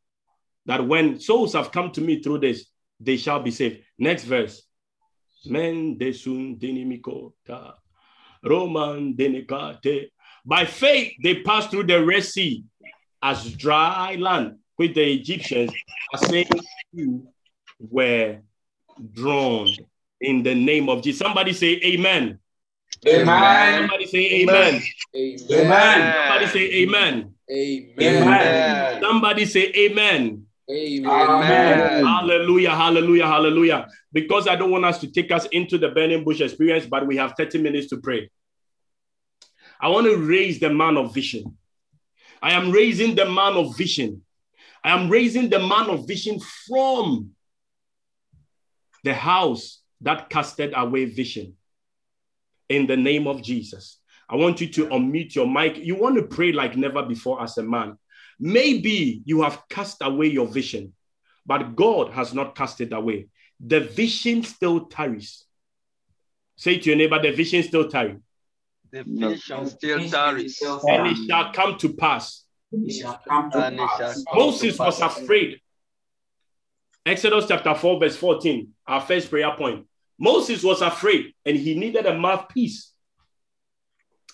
That 0.66 0.86
when 0.86 1.20
souls 1.20 1.53
have 1.53 1.72
come 1.72 1.91
to 1.91 2.01
me 2.01 2.22
through 2.22 2.39
this, 2.39 2.66
they 2.99 3.18
shall 3.18 3.41
be 3.41 3.51
saved. 3.51 3.84
Next 3.97 4.24
verse. 4.24 4.64
Men 5.45 5.97
desun 5.99 6.60
dinimiko 6.60 7.34
ta. 7.45 7.76
Roman 8.43 9.14
denikate. 9.16 10.12
By 10.43 10.66
faith, 10.66 11.14
they 11.22 11.41
passed 11.41 11.72
through 11.72 11.86
the 11.86 12.03
Red 12.03 12.24
Sea 12.24 12.64
as 13.26 13.52
dry 13.54 14.16
land, 14.20 14.58
which 14.76 14.94
the 14.94 15.14
Egyptians 15.14 15.72
are 16.14 16.20
saying 16.20 16.46
you 16.92 17.28
were 17.80 18.38
drawn 19.14 19.68
in 20.22 20.44
the 20.44 20.54
name 20.54 20.90
of 20.90 21.02
Jesus. 21.02 21.20
Somebody 21.20 21.54
say 21.54 21.82
amen. 21.84 22.38
Amen. 23.08 23.80
Somebody 23.82 24.06
say 24.06 24.42
amen. 24.42 24.82
Amen. 25.16 26.14
Somebody 26.28 26.48
say 26.48 26.74
amen. 26.84 27.34
Amen. 27.52 28.00
Amen. 28.00 29.02
Somebody 29.02 29.46
say 29.46 29.74
amen. 29.76 30.46
Amen. 30.70 31.12
Amen. 31.12 32.06
Hallelujah, 32.06 32.76
hallelujah, 32.76 33.26
hallelujah. 33.26 33.88
Because 34.14 34.48
I 34.48 34.56
don't 34.56 34.72
want 34.72 34.86
us 34.86 35.00
to 35.00 35.08
take 35.08 35.32
us 35.32 35.48
into 35.52 35.80
the 35.80 35.90
burning 35.90 36.24
bush 36.24 36.42
experience, 36.42 36.86
but 36.86 37.08
we 37.08 37.18
have 37.18 37.34
30 37.36 37.62
minutes 37.64 37.88
to 37.88 37.98
pray. 37.98 38.30
I 39.82 39.88
want 39.88 40.06
to 40.06 40.16
raise 40.18 40.60
the 40.60 40.70
man 40.70 40.98
of 40.98 41.12
vision. 41.14 41.58
I 42.42 42.54
am 42.54 42.72
raising 42.72 43.16
the 43.16 43.26
man 43.26 43.54
of 43.54 43.78
vision. 43.78 44.22
I 44.84 44.92
am 44.92 45.10
raising 45.10 45.50
the 45.50 45.60
man 45.60 45.90
of 45.90 46.08
vision 46.08 46.40
from 46.68 47.32
the 49.04 49.14
house 49.14 49.82
that 50.02 50.30
casted 50.30 50.74
away 50.76 51.06
vision. 51.06 51.56
In 52.70 52.88
the 52.88 52.98
name 52.98 53.28
of 53.28 53.42
Jesus. 53.42 54.00
I 54.28 54.36
want 54.36 54.60
you 54.60 54.68
to 54.70 54.88
unmute 54.88 55.36
your 55.36 55.48
mic. 55.48 55.78
You 55.78 55.96
want 55.96 56.16
to 56.16 56.24
pray 56.24 56.52
like 56.52 56.76
never 56.76 57.04
before 57.04 57.42
as 57.42 57.58
a 57.58 57.64
man. 57.64 57.98
Maybe 58.40 59.22
you 59.26 59.44
have 59.44 59.64
cast 59.70 59.98
away 60.02 60.28
your 60.28 60.48
vision, 60.48 60.94
but 61.46 61.76
God 61.76 62.12
has 62.12 62.34
not 62.34 62.56
cast 62.56 62.82
it 62.82 62.92
away. 62.92 63.28
The 63.60 63.82
vision 63.82 64.44
still 64.44 64.86
tarries. 64.86 65.46
Say 66.58 66.80
to 66.80 66.90
your 66.90 66.98
neighbor, 66.98 67.22
the 67.22 67.32
vision 67.32 67.64
still 67.64 67.88
tarries, 67.88 68.20
The 69.04 69.04
vision 69.04 69.66
still 69.68 70.10
tarries. 70.10 70.62
and 70.88 71.08
it 71.08 71.18
shall 71.28 71.52
come 71.52 71.78
to 71.80 71.93
pass. 71.93 72.46
It 72.72 72.93
shall 72.93 73.20
come 73.28 73.52
to 73.52 73.58
And 73.66 73.78
pass. 73.78 74.24
come 74.24 74.38
Moses 74.39 74.78
to 74.78 74.84
was 74.84 75.02
afraid. 75.02 75.60
Exodus 77.06 77.46
chapter 77.48 77.76
4, 77.76 78.00
verse 78.00 78.16
14, 78.16 78.70
our 78.88 79.02
first 79.02 79.30
prayer 79.30 79.52
point. 79.56 79.86
Moses 80.18 80.64
was 80.64 80.82
afraid 80.82 81.34
and 81.46 81.58
he 81.58 81.76
needed 81.76 82.06
a 82.06 82.18
mouthpiece. 82.18 82.93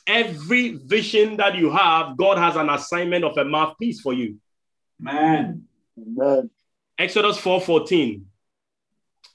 Every 0.05 0.70
vision 0.78 1.38
that 1.38 1.55
you 1.55 1.72
have, 1.72 2.16
God 2.18 2.38
has 2.38 2.55
an 2.55 2.70
assignment 2.70 3.26
of 3.26 3.38
a 3.38 3.45
mouthpiece 3.45 3.99
for 4.01 4.14
you. 4.14 4.38
Amen. 5.01 5.66
Exodus 6.97 7.38
4:14. 7.39 8.22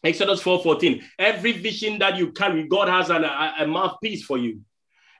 Exodus 0.05 0.41
4:14. 0.43 1.03
Every 1.19 1.53
vision 1.53 1.99
that 1.99 2.17
you 2.17 2.31
carry, 2.33 2.67
God 2.69 2.89
has 2.89 3.11
an, 3.11 3.25
a, 3.25 3.55
a 3.61 3.67
mouthpiece 3.67 4.25
for 4.25 4.39
you. 4.39 4.61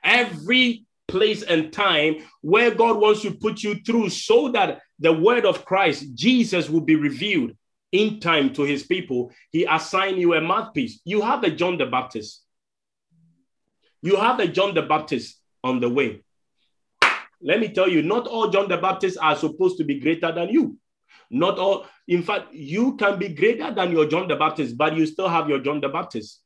Every 0.07 0.85
place 1.09 1.43
and 1.43 1.71
time 1.71 2.15
where 2.41 2.71
God 2.73 2.97
wants 2.97 3.21
to 3.23 3.31
put 3.31 3.61
you 3.61 3.75
through 3.75 4.09
so 4.09 4.49
that 4.53 4.79
the 4.99 5.11
word 5.11 5.45
of 5.45 5.65
Christ, 5.65 6.15
Jesus, 6.15 6.69
will 6.69 6.81
be 6.81 6.95
revealed 6.95 7.51
in 7.91 8.19
time 8.21 8.53
to 8.53 8.63
his 8.63 8.83
people. 8.83 9.31
He 9.51 9.65
assigned 9.65 10.17
you 10.17 10.33
a 10.33 10.41
mouthpiece. 10.41 11.01
You 11.03 11.21
have 11.21 11.43
a 11.43 11.51
John 11.51 11.77
the 11.77 11.85
Baptist. 11.85 12.43
You 14.01 14.15
have 14.15 14.39
a 14.39 14.47
John 14.47 14.73
the 14.73 14.81
Baptist 14.81 15.41
on 15.63 15.81
the 15.81 15.89
way. 15.89 16.23
Let 17.41 17.59
me 17.59 17.69
tell 17.69 17.87
you, 17.87 18.01
not 18.01 18.27
all 18.27 18.49
John 18.49 18.69
the 18.69 18.77
Baptists 18.77 19.17
are 19.17 19.35
supposed 19.35 19.77
to 19.77 19.83
be 19.83 19.99
greater 19.99 20.31
than 20.31 20.49
you. 20.49 20.77
Not 21.29 21.59
all, 21.59 21.85
in 22.07 22.23
fact, 22.23 22.53
you 22.53 22.95
can 22.95 23.19
be 23.19 23.27
greater 23.29 23.73
than 23.73 23.91
your 23.91 24.07
John 24.07 24.27
the 24.27 24.35
Baptist, 24.37 24.77
but 24.77 24.95
you 24.95 25.05
still 25.05 25.27
have 25.27 25.49
your 25.49 25.59
John 25.59 25.81
the 25.81 25.89
Baptist. 25.89 26.41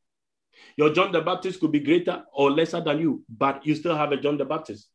Your 0.82 0.92
John 0.92 1.12
the 1.12 1.22
Baptist 1.22 1.60
could 1.60 1.72
be 1.72 1.80
greater 1.80 2.24
or 2.34 2.50
lesser 2.50 2.82
than 2.82 2.98
you, 2.98 3.24
but 3.30 3.64
you 3.64 3.76
still 3.76 3.96
have 3.96 4.12
a 4.14 4.18
John 4.18 4.36
the 4.36 4.46
Baptist. 4.46 4.88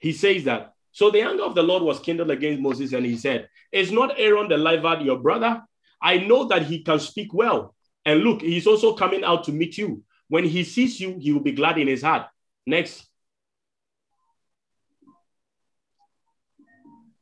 He 0.00 0.10
says 0.12 0.42
that. 0.42 0.74
So 0.90 1.12
the 1.12 1.20
anger 1.20 1.44
of 1.44 1.54
the 1.54 1.62
Lord 1.62 1.84
was 1.84 2.00
kindled 2.00 2.32
against 2.32 2.60
Moses, 2.60 2.92
and 2.92 3.06
he 3.06 3.16
said, 3.16 3.48
Is 3.70 3.92
not 3.92 4.18
Aaron 4.18 4.48
the 4.48 4.58
Levite 4.58 5.04
your 5.04 5.20
brother? 5.20 5.62
I 6.02 6.18
know 6.18 6.48
that 6.48 6.64
he 6.64 6.82
can 6.82 6.98
speak 6.98 7.32
well. 7.32 7.76
And 8.04 8.24
look, 8.24 8.42
he's 8.42 8.66
also 8.66 8.94
coming 8.94 9.22
out 9.22 9.44
to 9.44 9.52
meet 9.52 9.78
you. 9.78 10.02
When 10.26 10.42
he 10.42 10.64
sees 10.64 10.98
you, 11.00 11.16
he 11.20 11.32
will 11.32 11.44
be 11.44 11.52
glad 11.52 11.78
in 11.78 11.86
his 11.86 12.02
heart. 12.02 12.26
Next. 12.66 13.06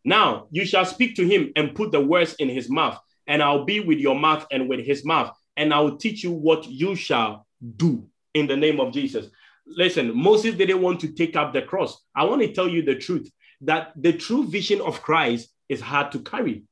Now 0.02 0.46
you 0.50 0.64
shall 0.64 0.86
speak 0.86 1.14
to 1.16 1.26
him 1.26 1.52
and 1.56 1.74
put 1.74 1.92
the 1.92 2.00
words 2.00 2.36
in 2.38 2.48
his 2.48 2.70
mouth, 2.70 2.98
and 3.26 3.42
I'll 3.42 3.66
be 3.66 3.80
with 3.80 3.98
your 3.98 4.18
mouth 4.18 4.46
and 4.50 4.66
with 4.66 4.80
his 4.80 5.04
mouth, 5.04 5.36
and 5.58 5.74
I 5.74 5.80
will 5.80 5.98
teach 5.98 6.24
you 6.24 6.32
what 6.32 6.66
you 6.66 6.94
shall 6.94 7.44
do 7.76 8.06
in 8.34 8.46
the 8.46 8.56
name 8.56 8.80
of 8.80 8.92
Jesus. 8.92 9.26
Listen, 9.66 10.16
Moses 10.16 10.54
didn't 10.54 10.80
want 10.80 11.00
to 11.00 11.08
take 11.08 11.36
up 11.36 11.52
the 11.52 11.62
cross. 11.62 12.02
I 12.14 12.24
want 12.24 12.42
to 12.42 12.52
tell 12.52 12.68
you 12.68 12.82
the 12.82 12.96
truth 12.96 13.30
that 13.62 13.92
the 13.96 14.12
true 14.12 14.46
vision 14.46 14.80
of 14.80 15.02
Christ 15.02 15.48
is 15.68 15.80
hard 15.80 16.12
to 16.12 16.20
carry. 16.20 16.64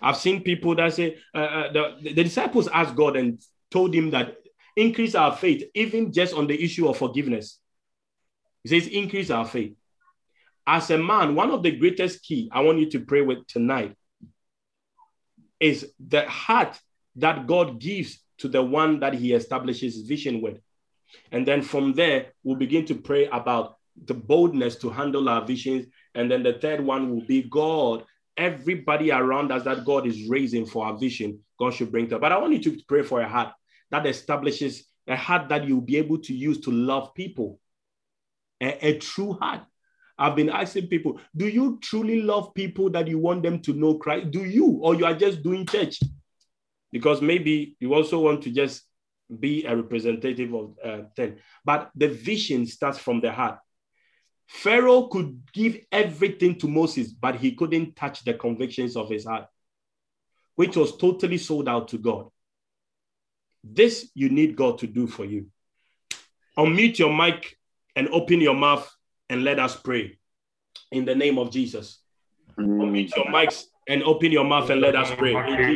I've 0.00 0.16
seen 0.16 0.42
people 0.42 0.74
that 0.76 0.94
say, 0.94 1.18
uh, 1.34 1.38
uh, 1.38 1.72
the, 1.72 1.96
the 2.14 2.24
disciples 2.24 2.68
asked 2.68 2.94
God 2.94 3.16
and 3.16 3.40
told 3.70 3.94
him 3.94 4.10
that 4.10 4.36
increase 4.76 5.14
our 5.14 5.36
faith, 5.36 5.64
even 5.74 6.12
just 6.12 6.34
on 6.34 6.46
the 6.46 6.62
issue 6.62 6.88
of 6.88 6.96
forgiveness. 6.96 7.58
He 8.62 8.68
says, 8.68 8.88
increase 8.88 9.30
our 9.30 9.46
faith. 9.46 9.74
As 10.66 10.90
a 10.90 10.98
man, 10.98 11.34
one 11.34 11.50
of 11.50 11.62
the 11.62 11.72
greatest 11.72 12.22
key 12.22 12.48
I 12.52 12.60
want 12.60 12.78
you 12.78 12.90
to 12.90 13.00
pray 13.00 13.22
with 13.22 13.46
tonight 13.46 13.96
is 15.58 15.92
the 15.98 16.28
heart 16.28 16.78
that 17.16 17.46
God 17.46 17.80
gives 17.80 18.20
to 18.40 18.48
the 18.48 18.62
one 18.62 19.00
that 19.00 19.14
he 19.14 19.32
establishes 19.32 20.00
vision 20.02 20.40
with. 20.40 20.58
And 21.32 21.46
then 21.46 21.62
from 21.62 21.94
there, 21.94 22.32
we'll 22.42 22.56
begin 22.56 22.84
to 22.86 22.94
pray 22.94 23.26
about 23.26 23.76
the 24.04 24.14
boldness 24.14 24.76
to 24.76 24.90
handle 24.90 25.28
our 25.28 25.44
visions. 25.44 25.86
And 26.14 26.30
then 26.30 26.42
the 26.42 26.54
third 26.54 26.80
one 26.80 27.10
will 27.10 27.26
be 27.26 27.42
God. 27.42 28.04
Everybody 28.36 29.10
around 29.12 29.52
us 29.52 29.64
that 29.64 29.84
God 29.84 30.06
is 30.06 30.28
raising 30.28 30.64
for 30.64 30.86
our 30.86 30.96
vision, 30.96 31.40
God 31.58 31.74
should 31.74 31.90
bring 31.90 32.08
to. 32.08 32.18
But 32.18 32.32
I 32.32 32.38
want 32.38 32.52
you 32.52 32.76
to 32.76 32.82
pray 32.88 33.02
for 33.02 33.20
a 33.20 33.28
heart 33.28 33.52
that 33.90 34.06
establishes 34.06 34.84
a 35.06 35.16
heart 35.16 35.48
that 35.48 35.66
you'll 35.66 35.80
be 35.80 35.96
able 35.98 36.18
to 36.18 36.34
use 36.34 36.60
to 36.60 36.70
love 36.70 37.12
people. 37.14 37.58
A, 38.62 38.88
a 38.88 38.98
true 38.98 39.34
heart. 39.34 39.62
I've 40.16 40.36
been 40.36 40.50
asking 40.50 40.86
people, 40.86 41.20
do 41.36 41.48
you 41.48 41.78
truly 41.82 42.22
love 42.22 42.54
people 42.54 42.90
that 42.90 43.08
you 43.08 43.18
want 43.18 43.42
them 43.42 43.60
to 43.62 43.72
know 43.72 43.94
Christ? 43.94 44.30
Do 44.30 44.44
you, 44.44 44.78
or 44.82 44.94
you 44.94 45.04
are 45.06 45.14
just 45.14 45.42
doing 45.42 45.66
church? 45.66 45.98
Because 46.92 47.22
maybe 47.22 47.76
you 47.80 47.94
also 47.94 48.18
want 48.20 48.42
to 48.42 48.50
just 48.50 48.82
be 49.38 49.64
a 49.64 49.76
representative 49.76 50.52
of 50.54 50.74
uh, 50.84 50.98
thing. 51.14 51.36
But 51.64 51.90
the 51.94 52.08
vision 52.08 52.66
starts 52.66 52.98
from 52.98 53.20
the 53.20 53.32
heart. 53.32 53.58
Pharaoh 54.48 55.06
could 55.06 55.40
give 55.52 55.78
everything 55.92 56.58
to 56.58 56.66
Moses, 56.66 57.12
but 57.12 57.36
he 57.36 57.52
couldn't 57.52 57.94
touch 57.94 58.24
the 58.24 58.34
convictions 58.34 58.96
of 58.96 59.08
his 59.08 59.24
heart, 59.24 59.46
which 60.56 60.76
was 60.76 60.96
totally 60.96 61.38
sold 61.38 61.68
out 61.68 61.88
to 61.88 61.98
God. 61.98 62.26
This 63.62 64.10
you 64.14 64.28
need 64.28 64.56
God 64.56 64.78
to 64.78 64.88
do 64.88 65.06
for 65.06 65.24
you. 65.24 65.46
Unmute 66.58 66.98
your 66.98 67.14
mic 67.14 67.56
and 67.94 68.08
open 68.08 68.40
your 68.40 68.56
mouth 68.56 68.90
and 69.28 69.44
let 69.44 69.60
us 69.60 69.76
pray 69.76 70.18
in 70.90 71.04
the 71.04 71.14
name 71.14 71.38
of 71.38 71.52
Jesus. 71.52 72.00
Unmute 72.58 73.14
your 73.14 73.26
mics 73.26 73.64
and 73.88 74.02
open 74.02 74.32
your 74.32 74.44
mouth 74.44 74.68
and 74.70 74.80
let 74.80 74.96
us 74.96 75.10
pray. 75.16 75.34